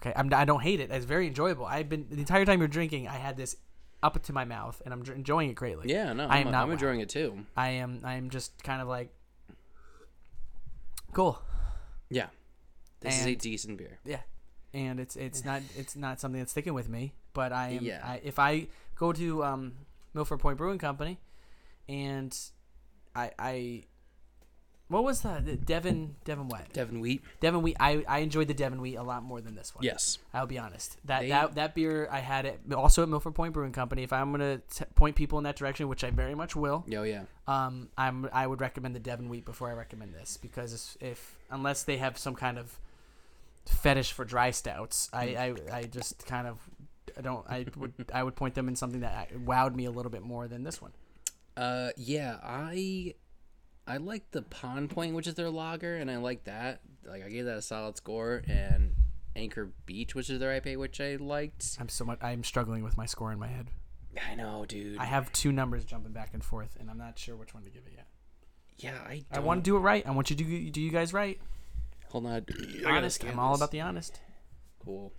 [0.00, 0.32] Okay, I'm.
[0.34, 0.90] I don't hate it.
[0.90, 1.64] It's very enjoyable.
[1.66, 3.08] I've been the entire time you're drinking.
[3.08, 3.56] I had this
[4.02, 5.90] up to my mouth, and I'm enjoying it greatly.
[5.90, 6.72] Yeah, no, I I'm, not I'm wowed.
[6.72, 7.46] enjoying it too.
[7.56, 8.00] I am.
[8.04, 9.10] I am just kind of like,
[11.12, 11.40] cool.
[12.10, 12.26] Yeah,
[13.00, 13.98] this is a decent beer.
[14.04, 14.20] Yeah,
[14.74, 17.14] and it's it's not it's not something that's sticking with me.
[17.32, 17.84] But I am.
[17.84, 18.00] Yeah.
[18.04, 19.72] I, if I go to um,
[20.14, 21.18] Milford Point Brewing Company,
[21.88, 22.36] and
[23.14, 23.84] I I
[24.88, 25.46] what was that?
[25.46, 26.72] The Devon Devon what?
[26.72, 27.22] Devon Wheat.
[27.38, 27.76] Devon Wheat.
[27.78, 29.84] I, I enjoyed the Devon Wheat a lot more than this one.
[29.84, 30.18] Yes.
[30.34, 30.96] I'll be honest.
[31.04, 34.02] That They- that that beer I had it also at Milford Point Brewing Company.
[34.02, 37.04] If I'm gonna t- point people in that direction, which I very much will, Yo,
[37.04, 37.22] yeah.
[37.46, 41.84] um, I'm I would recommend the Devon Wheat before I recommend this because if unless
[41.84, 42.76] they have some kind of
[43.66, 46.58] fetish for dry stouts, I I, I just kind of
[47.20, 50.10] I don't I would I would point them in something that wowed me a little
[50.10, 50.92] bit more than this one.
[51.56, 53.14] Uh, yeah, I
[53.86, 56.80] I like the Pond Point, which is their lager, and I like that.
[57.04, 58.94] Like, I gave that a solid score, and
[59.34, 61.76] Anchor Beach, which is their IPA, which I liked.
[61.78, 63.68] I'm so much I'm struggling with my score in my head.
[64.30, 64.98] I know, dude.
[64.98, 67.70] I have two numbers jumping back and forth, and I'm not sure which one to
[67.70, 68.06] give it yet.
[68.78, 69.24] yeah, I.
[69.30, 70.06] I want to do it right.
[70.06, 71.38] I want you to do, do you guys right.
[72.08, 72.46] Hold on.
[72.86, 73.24] Honest.
[73.24, 74.20] I'm all about the honest.
[74.84, 75.12] Cool.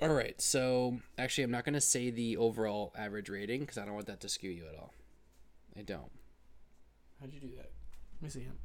[0.00, 3.94] All right, so actually, I'm not gonna say the overall average rating because I don't
[3.94, 4.92] want that to skew you at all.
[5.78, 6.10] I don't.
[7.20, 7.70] How'd you do that?
[8.20, 8.58] Let me see him.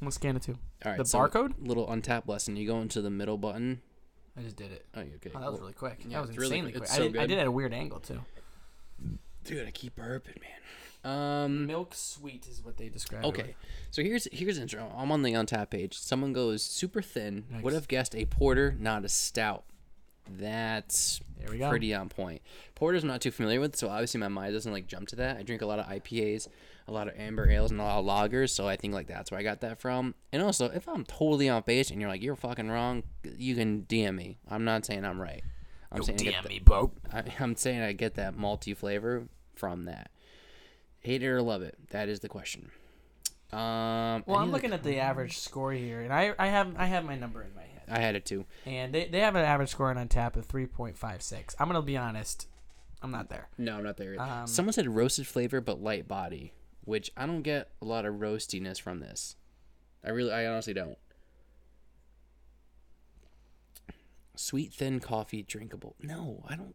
[0.00, 0.58] I'm gonna scan it too.
[0.84, 0.98] All right.
[0.98, 1.54] The so barcode?
[1.58, 2.56] Little Untappd lesson.
[2.56, 3.82] You go into the middle button.
[4.36, 4.86] I just did it.
[4.94, 5.30] Oh, you okay?
[5.34, 5.98] Oh, that was really quick.
[6.06, 6.90] yeah, that was it's really insanely quick.
[6.90, 8.20] I, so did, I did it at a weird angle too.
[9.44, 10.50] Dude, I keep burping, man.
[11.04, 11.66] Um.
[11.66, 13.24] Milk sweet is what they describe.
[13.24, 13.56] Okay,
[13.90, 14.92] so here's here's intro.
[14.96, 15.98] I'm on the Untappd page.
[15.98, 17.44] Someone goes super thin.
[17.50, 17.62] Nice.
[17.62, 19.64] Would have guessed a porter, not a stout.
[20.30, 21.68] That's There we go.
[21.70, 22.42] pretty on point.
[22.74, 25.36] Porter's not too familiar with, so obviously my mind doesn't like jump to that.
[25.36, 26.48] I drink a lot of IPAs,
[26.88, 29.30] a lot of amber ales, and a lot of lagers, so I think like that's
[29.30, 30.14] where I got that from.
[30.32, 33.02] And also, if I'm totally on base and you're like you're fucking wrong,
[33.36, 34.38] you can DM me.
[34.48, 35.42] I'm not saying I'm right.
[35.90, 36.92] I'm saying I get DM that- me, Bo.
[37.12, 40.10] I, I'm saying I get that malty flavor from that.
[41.00, 41.76] Hate it or love it?
[41.90, 42.70] That is the question.
[43.52, 47.04] Um, Well, I'm looking at the average score here, and I I have I have
[47.04, 48.44] my number in my head, I had it too.
[48.66, 51.54] and they, they have an average score on tap of 3.56.
[51.58, 52.48] I'm gonna be honest,
[53.02, 53.48] I'm not there.
[53.58, 54.20] No, I'm not there.
[54.20, 56.52] Um, Someone said roasted flavor but light body,
[56.84, 59.36] which I don't get a lot of roastiness from this.
[60.04, 60.98] I really, I honestly don't.
[64.34, 65.94] Sweet thin coffee drinkable.
[66.02, 66.74] No, I don't.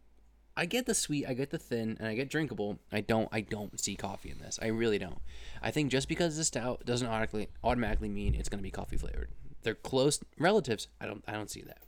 [0.55, 2.79] I get the sweet, I get the thin, and I get drinkable.
[2.91, 4.57] I don't, I don't see coffee in this.
[4.61, 5.19] I really don't.
[5.61, 9.29] I think just because it's stout doesn't automatically automatically mean it's gonna be coffee flavored.
[9.67, 10.87] They're close relatives.
[11.01, 11.79] I don't, I don't see that.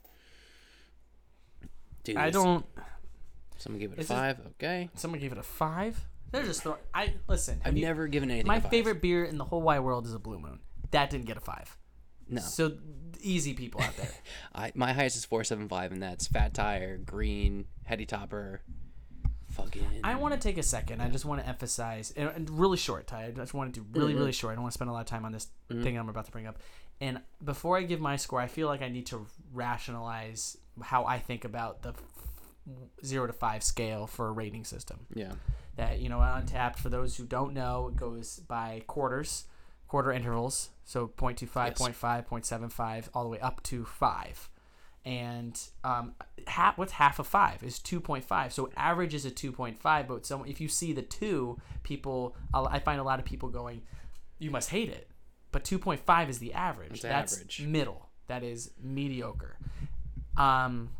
[2.04, 2.66] Dude, I don't.
[3.56, 4.38] Someone gave it a is- five.
[4.48, 4.90] Okay.
[4.96, 5.98] Someone gave it a five.
[6.30, 6.78] They're just throwing.
[6.92, 7.62] I listen.
[7.64, 8.46] I've you- never given anything.
[8.46, 10.58] my favorite beer in the whole wide world is a Blue Moon.
[10.90, 11.74] That didn't get a five.
[12.28, 12.76] No, So
[13.22, 14.10] easy people out there.
[14.54, 18.60] I my highest is four seven five, and that's Fat Tire, Green, Heady Topper,
[19.52, 19.86] fucking.
[20.04, 21.00] I want to take a second.
[21.00, 23.24] I just want to emphasize, and, and really short, Ty.
[23.24, 24.20] I just want to do really, mm-hmm.
[24.20, 24.52] really short.
[24.52, 25.82] I don't want to spend a lot of time on this mm-hmm.
[25.82, 26.58] thing I'm about to bring up.
[27.00, 31.18] And before I give my score, I feel like I need to rationalize how I
[31.18, 32.02] think about the f-
[33.04, 35.06] zero to five scale for a rating system.
[35.14, 35.32] yeah,
[35.76, 36.76] That you know, Untappd.
[36.76, 39.44] For those who don't know, it goes by quarters,
[39.88, 40.70] quarter intervals.
[40.84, 41.78] So 0.25, Yes.
[41.78, 44.48] 0.5, 0.75, all the way up to five.
[45.04, 46.12] And um,
[46.46, 48.52] half, what's half of five is 2.5.
[48.52, 50.06] So average is a 2.5.
[50.06, 53.82] But so if you see the two, people, I find a lot of people going,
[54.38, 55.09] you must hate it.
[55.52, 56.92] But 2.5 is the average.
[56.92, 57.62] It's That's average.
[57.62, 58.08] middle.
[58.28, 59.56] That is mediocre.
[60.36, 60.90] Um,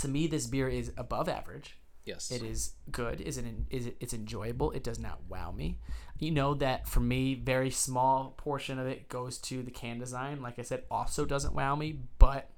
[0.00, 1.78] to me, this beer is above average.
[2.04, 3.20] yes, It is good.
[3.20, 3.44] Is it?
[3.70, 3.96] Is it?
[4.00, 4.72] It's enjoyable.
[4.72, 5.78] It does not wow me.
[6.18, 10.42] You know that for me, very small portion of it goes to the can design.
[10.42, 12.50] Like I said, also doesn't wow me, but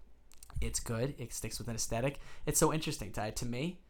[0.61, 1.15] it's good.
[1.19, 2.19] It sticks with an aesthetic.
[2.47, 3.31] It's so interesting, Ty.
[3.33, 3.81] To me,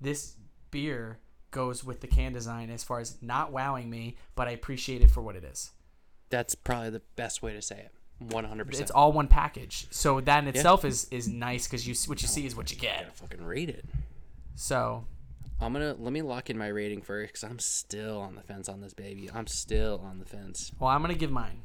[0.00, 0.34] this
[0.70, 1.20] beer
[1.50, 5.10] goes with the can design as far as not wowing me, but I appreciate it
[5.10, 5.70] for what it is.
[6.30, 7.92] That's probably the best way to say it.
[8.32, 8.82] One hundred percent.
[8.82, 12.26] It's all one package, so that in itself is is nice because you what you
[12.28, 13.16] see is what you get.
[13.16, 13.84] fucking rate it.
[14.56, 15.04] So
[15.60, 18.68] I'm gonna let me lock in my rating first because I'm still on the fence
[18.68, 19.30] on this baby.
[19.32, 20.72] I'm still on the fence.
[20.80, 21.62] well, I'm gonna give mine.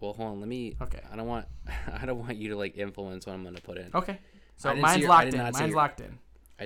[0.00, 0.40] Well, hold on.
[0.40, 0.76] Let me.
[0.80, 1.00] Okay.
[1.12, 1.46] I don't want.
[2.00, 3.90] I don't want you to like influence what I'm gonna put in.
[3.94, 4.18] Okay.
[4.56, 5.38] So I didn't see mine's your- locked in.
[5.38, 6.18] Mine's your- locked in.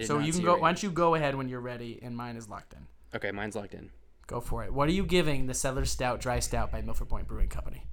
[0.05, 0.57] So you can go.
[0.59, 2.87] Why don't you go ahead when you're ready, and mine is locked in.
[3.15, 3.91] Okay, mine's locked in.
[4.27, 4.73] Go for it.
[4.73, 7.85] What are you giving the Settler Stout Dry Stout by Milford Point Brewing Company?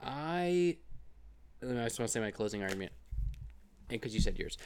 [0.00, 0.76] I,
[1.62, 2.92] I just want to say my closing argument,
[3.90, 4.56] and because you said yours,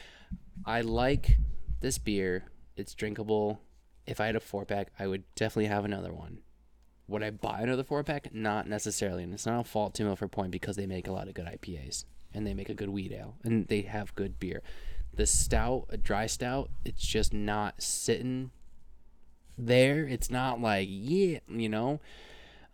[0.66, 1.38] I like
[1.80, 2.44] this beer.
[2.76, 3.62] It's drinkable.
[4.06, 6.40] If I had a four pack, I would definitely have another one.
[7.08, 8.34] Would I buy another four pack?
[8.34, 11.26] Not necessarily, and it's not a fault to Milford Point because they make a lot
[11.26, 14.62] of good IPAs and they make a good wheat ale and they have good beer.
[15.14, 18.50] The stout, a dry stout, it's just not sitting
[19.58, 20.06] there.
[20.06, 22.00] It's not like yeah, you know.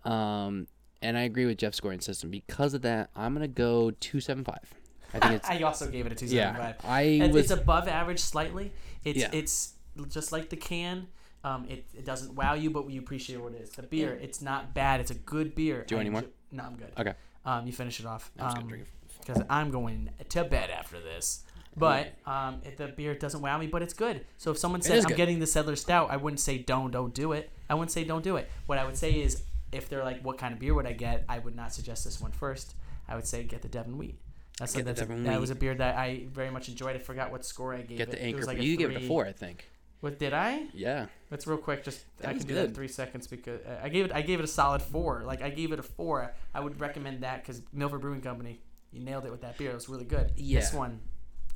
[0.05, 0.67] Um,
[1.03, 2.31] and I agree with Jeff's scoring system.
[2.31, 4.73] Because of that, I'm gonna go two seven five.
[5.15, 6.57] I think it's I also gave it a two seven yeah.
[6.57, 6.77] five.
[6.85, 8.73] I It's, was it's above average slightly.
[9.05, 9.31] It's Yeah.
[9.33, 9.75] it's
[10.09, 11.09] just like the can.
[11.43, 13.71] Um, it, it doesn't wow you, but you appreciate what it is.
[13.71, 15.01] The beer, it's not bad.
[15.01, 15.85] It's a good beer.
[15.87, 16.25] Do you want any more?
[16.51, 16.93] No, I'm good.
[16.99, 17.15] Okay.
[17.45, 18.31] Um, you finish it off.
[18.39, 18.91] I'm gonna Um, drink it.
[19.21, 21.45] because I'm going to bed after this.
[21.77, 24.25] But um, if the beer doesn't wow me, but it's good.
[24.39, 25.17] So if someone said is I'm good.
[25.17, 27.51] getting the Settler Stout, I wouldn't say don't, don't do it.
[27.69, 28.49] I wouldn't say don't do it.
[28.67, 31.25] What I would say is if they're like, what kind of beer would I get?
[31.29, 32.75] I would not suggest this one first.
[33.09, 34.19] I would say get the Devon Wheat.
[34.59, 35.41] That's Get the that's a, Devon that Wheat.
[35.41, 36.97] was a beer that I very much enjoyed.
[36.97, 38.11] I forgot what score I gave Get it.
[38.13, 38.39] the It anchor.
[38.39, 39.69] was like a you gave it a three- four, I think.
[40.01, 40.67] What did I?
[40.73, 41.07] Yeah.
[41.31, 41.85] Let's real quick.
[41.85, 42.75] Just That I was can do that in good.
[42.77, 44.13] three seconds because uh, I gave it.
[44.15, 45.23] I gave it a solid four.
[45.27, 46.35] Like I gave it a four.
[46.55, 48.61] I would recommend that because Milford Brewing Company,
[48.93, 49.71] you nailed it with that beer.
[49.71, 50.33] It was really good.
[50.37, 51.01] This one,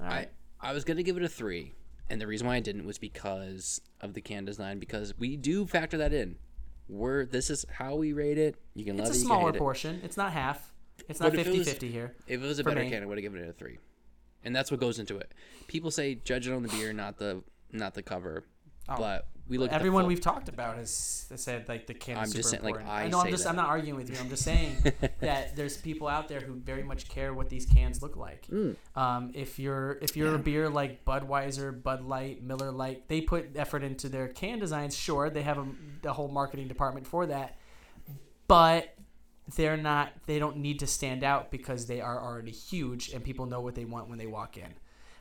[0.01, 0.29] all I.
[0.61, 1.75] I was gonna give it a three,
[2.09, 4.79] and the reason why I didn't was because of the can design.
[4.79, 6.37] Because we do factor that in.
[6.89, 8.57] We're this is how we rate it.
[8.75, 9.15] You can it's love a it.
[9.15, 9.59] You can smaller hate it.
[9.59, 10.01] portion.
[10.05, 10.73] It's not half.
[11.09, 12.15] It's not if it was- 50-50 here.
[12.27, 12.91] If it was a better me.
[12.91, 13.79] can, I would have given it a three.
[14.45, 15.33] And that's what goes into it.
[15.67, 17.43] People say judge it on the beer, not the
[17.73, 18.45] not the cover.
[18.89, 18.97] Oh.
[18.97, 19.73] But we look.
[19.73, 22.17] Everyone we've talked about has, said like the can.
[22.17, 23.07] I'm is just super saying, like, important.
[23.07, 23.21] I know.
[23.21, 23.43] I'm just.
[23.43, 23.51] that.
[23.51, 24.17] I'm not arguing with you.
[24.19, 24.77] I'm just saying
[25.21, 28.47] that there's people out there who very much care what these cans look like.
[28.47, 28.77] Mm.
[28.95, 33.57] Um, if you're if you're a beer like Budweiser, Bud Light, Miller Lite, they put
[33.57, 34.97] effort into their can designs.
[34.97, 35.67] Sure, they have a,
[36.05, 37.59] a whole marketing department for that,
[38.47, 38.95] but
[39.57, 40.13] they're not.
[40.27, 43.75] They don't need to stand out because they are already huge and people know what
[43.75, 44.73] they want when they walk in.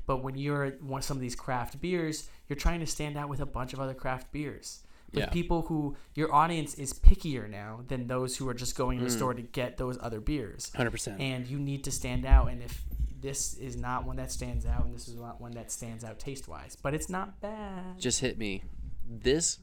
[0.06, 3.40] But when you're one some of these craft beers, you're trying to stand out with
[3.40, 4.84] a bunch of other craft beers.
[5.14, 5.30] With Yeah.
[5.30, 9.08] people who your audience is pickier now than those who are just going to Mm.
[9.08, 11.20] the store to get those other beers Hundred percent.
[11.20, 12.48] and you need to stand out.
[12.52, 12.84] And if
[13.20, 16.20] this is not one that stands out, and this is not one that stands out
[16.20, 17.98] taste wise, but it's not bad.
[18.00, 18.64] Just hit me.
[19.08, 19.60] This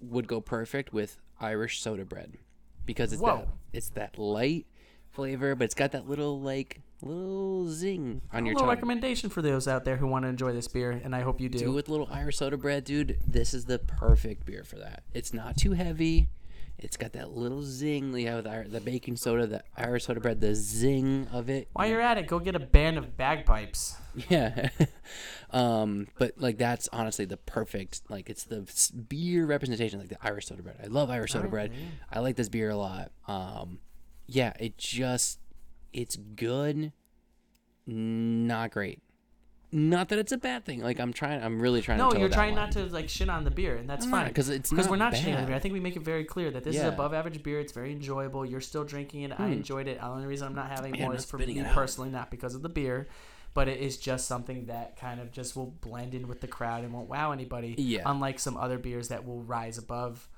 [0.00, 2.36] would go perfect with Irish soda bread
[2.84, 4.66] because it's that it's that light
[5.10, 8.76] flavor, but it's got that little like little zing on your little tongue.
[8.76, 11.48] recommendation for those out there who want to enjoy this beer, and I hope you
[11.48, 11.58] do.
[11.58, 13.18] do with little Irish soda bread, dude.
[13.26, 15.02] This is the perfect beer for that.
[15.12, 16.28] It's not too heavy.
[16.78, 18.16] It's got that little zing.
[18.16, 21.68] You have the, the baking soda, the Irish soda bread, the zing of it.
[21.74, 23.96] While you're at it, go get a band of bagpipes.
[24.28, 24.70] Yeah.
[25.50, 28.66] um, but like that's honestly the perfect like it's the
[29.08, 30.76] beer representation, like the Irish soda bread.
[30.82, 31.72] I love Irish soda bread.
[32.10, 33.12] I like this beer a lot.
[33.28, 33.78] Um,
[34.26, 35.38] yeah, it just
[35.92, 36.92] it's good,
[37.86, 39.00] not great.
[39.74, 40.82] Not that it's a bad thing.
[40.82, 41.96] Like I'm trying, I'm really trying.
[41.96, 42.66] No, to you're trying line.
[42.66, 44.96] not to like shit on the beer, and that's I'm fine because it's because we're
[44.96, 45.56] not shitting on the beer.
[45.56, 47.58] I think we make it very clear that this is above average beer.
[47.58, 48.44] It's very enjoyable.
[48.44, 49.32] You're still drinking it.
[49.40, 49.98] I enjoyed it.
[49.98, 52.60] The only reason I'm not having Man, more is for me personally, not because of
[52.60, 53.08] the beer,
[53.54, 56.84] but it is just something that kind of just will blend in with the crowd
[56.84, 57.74] and won't wow anybody.
[57.78, 58.02] Yeah.
[58.04, 60.28] Unlike some other beers that will rise above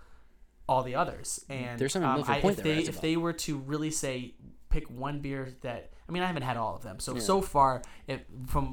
[0.68, 1.44] all the others.
[1.48, 3.00] And There's some in um, I- Point if they if above.
[3.02, 4.34] they were to really say
[4.74, 6.98] pick one beer that I mean I haven't had all of them.
[6.98, 8.64] So so far if from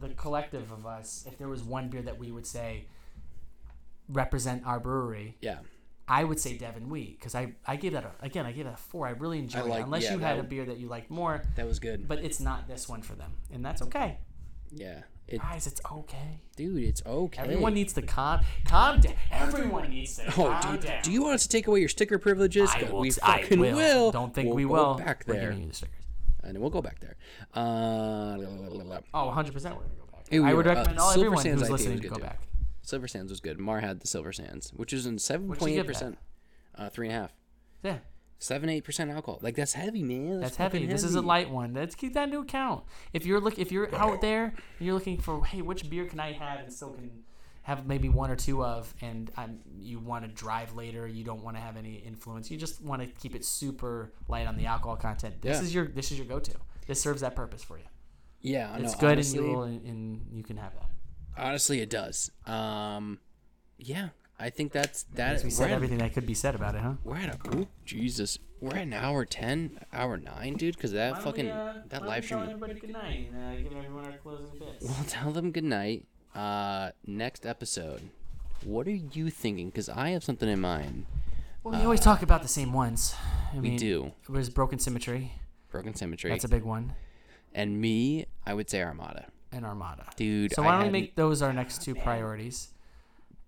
[0.00, 2.86] the collective of us, if there was one beer that we would say
[4.08, 5.58] represent our brewery, Yeah.
[6.08, 8.74] I would say Devon Wheat because I, I gave that a, again I gave that
[8.74, 9.06] a four.
[9.06, 9.84] I really enjoyed like- it.
[9.84, 12.06] Unless yeah, you had that- a beer that you liked more, That was good.
[12.06, 14.18] but it's not this one for them, and that's okay,
[14.72, 15.02] yeah.
[15.28, 15.66] It, guys.
[15.66, 16.40] It's okay.
[16.56, 17.42] dude, it's okay.
[17.42, 19.14] Everyone needs to calm calm down.
[19.32, 21.02] Everyone needs to Oh, calm do, down.
[21.02, 22.70] do you want us to take away your sticker privileges?
[22.72, 23.00] I will.
[23.00, 24.12] we fucking will.
[24.12, 24.94] Don't think We'll we go will.
[24.94, 26.04] Back We're there, giving you the stickers.
[26.44, 27.16] and we'll go back there.
[27.54, 28.36] Uh,
[29.14, 29.74] Oh, 100 percent.
[29.76, 30.26] We're gonna go back.
[30.32, 32.22] I would were, uh, recommend all Silver everyone Sands who's listening to go too.
[32.22, 32.40] back.
[32.82, 33.58] Silver Sands was good.
[33.58, 35.92] Mar had the Silver Sands, which is in seven What'd point you eight give that?
[35.94, 36.18] percent,
[36.76, 37.32] uh, three and a half,
[37.82, 37.98] Yeah,
[38.38, 39.38] seven eight percent alcohol.
[39.42, 40.40] Like that's heavy, man.
[40.40, 40.78] that's heavy.
[40.78, 41.74] fucking This is a light one.
[41.74, 42.84] Let's keep that into account.
[43.12, 44.44] If you're look, if you're out there
[44.78, 47.10] and you're looking for, hey, which beer can I have and still can
[47.62, 51.42] have maybe one or two of, and um, you want to drive later, you don't
[51.42, 54.66] want to have any influence, you just want to keep it super light on the
[54.66, 55.40] alcohol content.
[55.42, 55.62] This Yeah.
[55.64, 56.52] is your this is your go-to.
[56.86, 57.84] This serves that purpose for you.
[58.40, 60.88] Yeah, I It's good, honestly, and you and you can have that.
[61.36, 62.30] honestly, it does.
[62.46, 63.18] Um,
[63.78, 65.42] yeah, I think that's that.
[65.42, 66.94] We said at- everything that could be said about it, huh?
[67.04, 68.38] We're at a ooh, Jesus.
[68.60, 70.76] We're at an hour ten, hour nine, dude.
[70.76, 72.40] Because that fucking that live stream.
[72.42, 74.84] Everybody good night and uh, give everyone our closing bits.
[74.84, 76.06] Well, tell them good night.
[76.34, 78.02] Uh, next episode.
[78.64, 79.68] What are you thinking?
[79.70, 81.06] Because I have something in mind.
[81.62, 83.14] Well, we always talk about the same ones.
[83.52, 84.12] I We mean, do.
[84.22, 85.32] It was Broken Symmetry.
[85.70, 86.30] Broken Symmetry.
[86.30, 86.94] That's a big one.
[87.54, 89.26] and me, I would say Armada.
[89.52, 90.06] And Armada.
[90.16, 92.68] Dude, So I why don't we make those our next two priorities?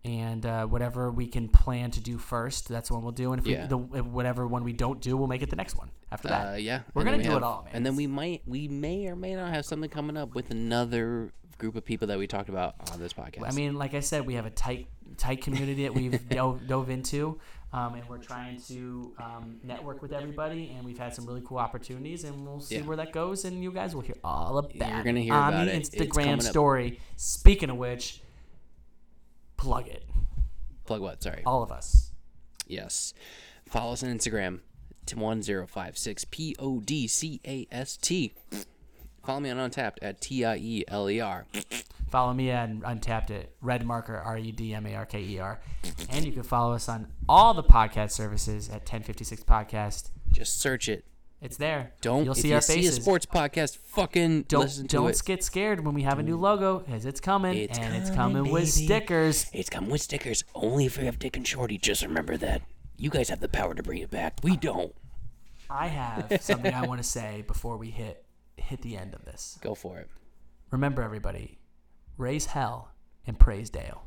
[0.04, 3.32] And uh, whatever we can plan to do first, that's what we'll do.
[3.32, 3.62] And if Yeah.
[3.62, 6.28] we, the, if whatever one we don't do, we'll make it the next one after
[6.28, 6.52] that.
[6.52, 6.82] Uh, yeah.
[6.94, 7.72] We're and gonna we do it all, man.
[7.74, 11.32] And then we might, we may or may not have something coming up with another
[11.58, 13.48] group of people that we talked about on this podcast.
[13.48, 16.88] I mean, like I said, we have a tight, tight community that we've dove, dove
[16.90, 17.40] into,
[17.72, 20.72] um, and we're trying to um, network with everybody.
[20.76, 22.82] And we've had some really cool opportunities, and we'll see Yeah.
[22.82, 23.44] where that goes.
[23.44, 25.82] And you guys will hear all about You're it gonna hear on about the it.
[25.90, 26.42] Instagram up.
[26.42, 27.00] story.
[27.16, 28.22] Speaking of which,
[29.58, 30.04] plug it.
[30.86, 31.22] Plug what?
[31.22, 31.42] Sorry.
[31.44, 32.12] All of us.
[32.66, 33.12] Yes.
[33.68, 34.60] Follow us on Instagram.
[35.04, 38.32] T1056 P O D C A S T.
[39.24, 41.46] Follow me on Untappd at T I E L E R.
[42.08, 45.38] Follow me on Untappd at Red Marker R E D M A R K E
[45.38, 45.60] R,
[46.08, 50.10] and you can follow us on all the podcast services at 1056 Podcast.
[50.32, 51.04] Just search it.
[51.40, 51.92] It's there.
[52.00, 52.98] Don't You'll if see you our see faces.
[52.98, 55.22] a sports podcast, fucking don't listen don't it.
[55.24, 58.38] get scared when we have a new logo, as it's coming, It's and it's coming,
[58.38, 59.46] coming with stickers.
[59.52, 61.78] It's coming with stickers only if you have Dick and Shorty.
[61.78, 62.62] Just remember that.
[62.96, 64.38] You guys have the power to bring it back.
[64.42, 64.92] We don't.
[65.70, 68.24] I have something I want to say before we hit
[68.56, 69.58] hit the end of this.
[69.62, 70.08] Go for it.
[70.72, 71.58] Remember, everybody,
[72.16, 72.90] raise hell
[73.28, 74.02] and praise Dale.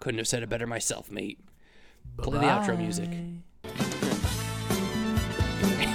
[0.00, 1.38] Couldn't have said it better myself, mate.
[2.18, 3.08] Play the outro music.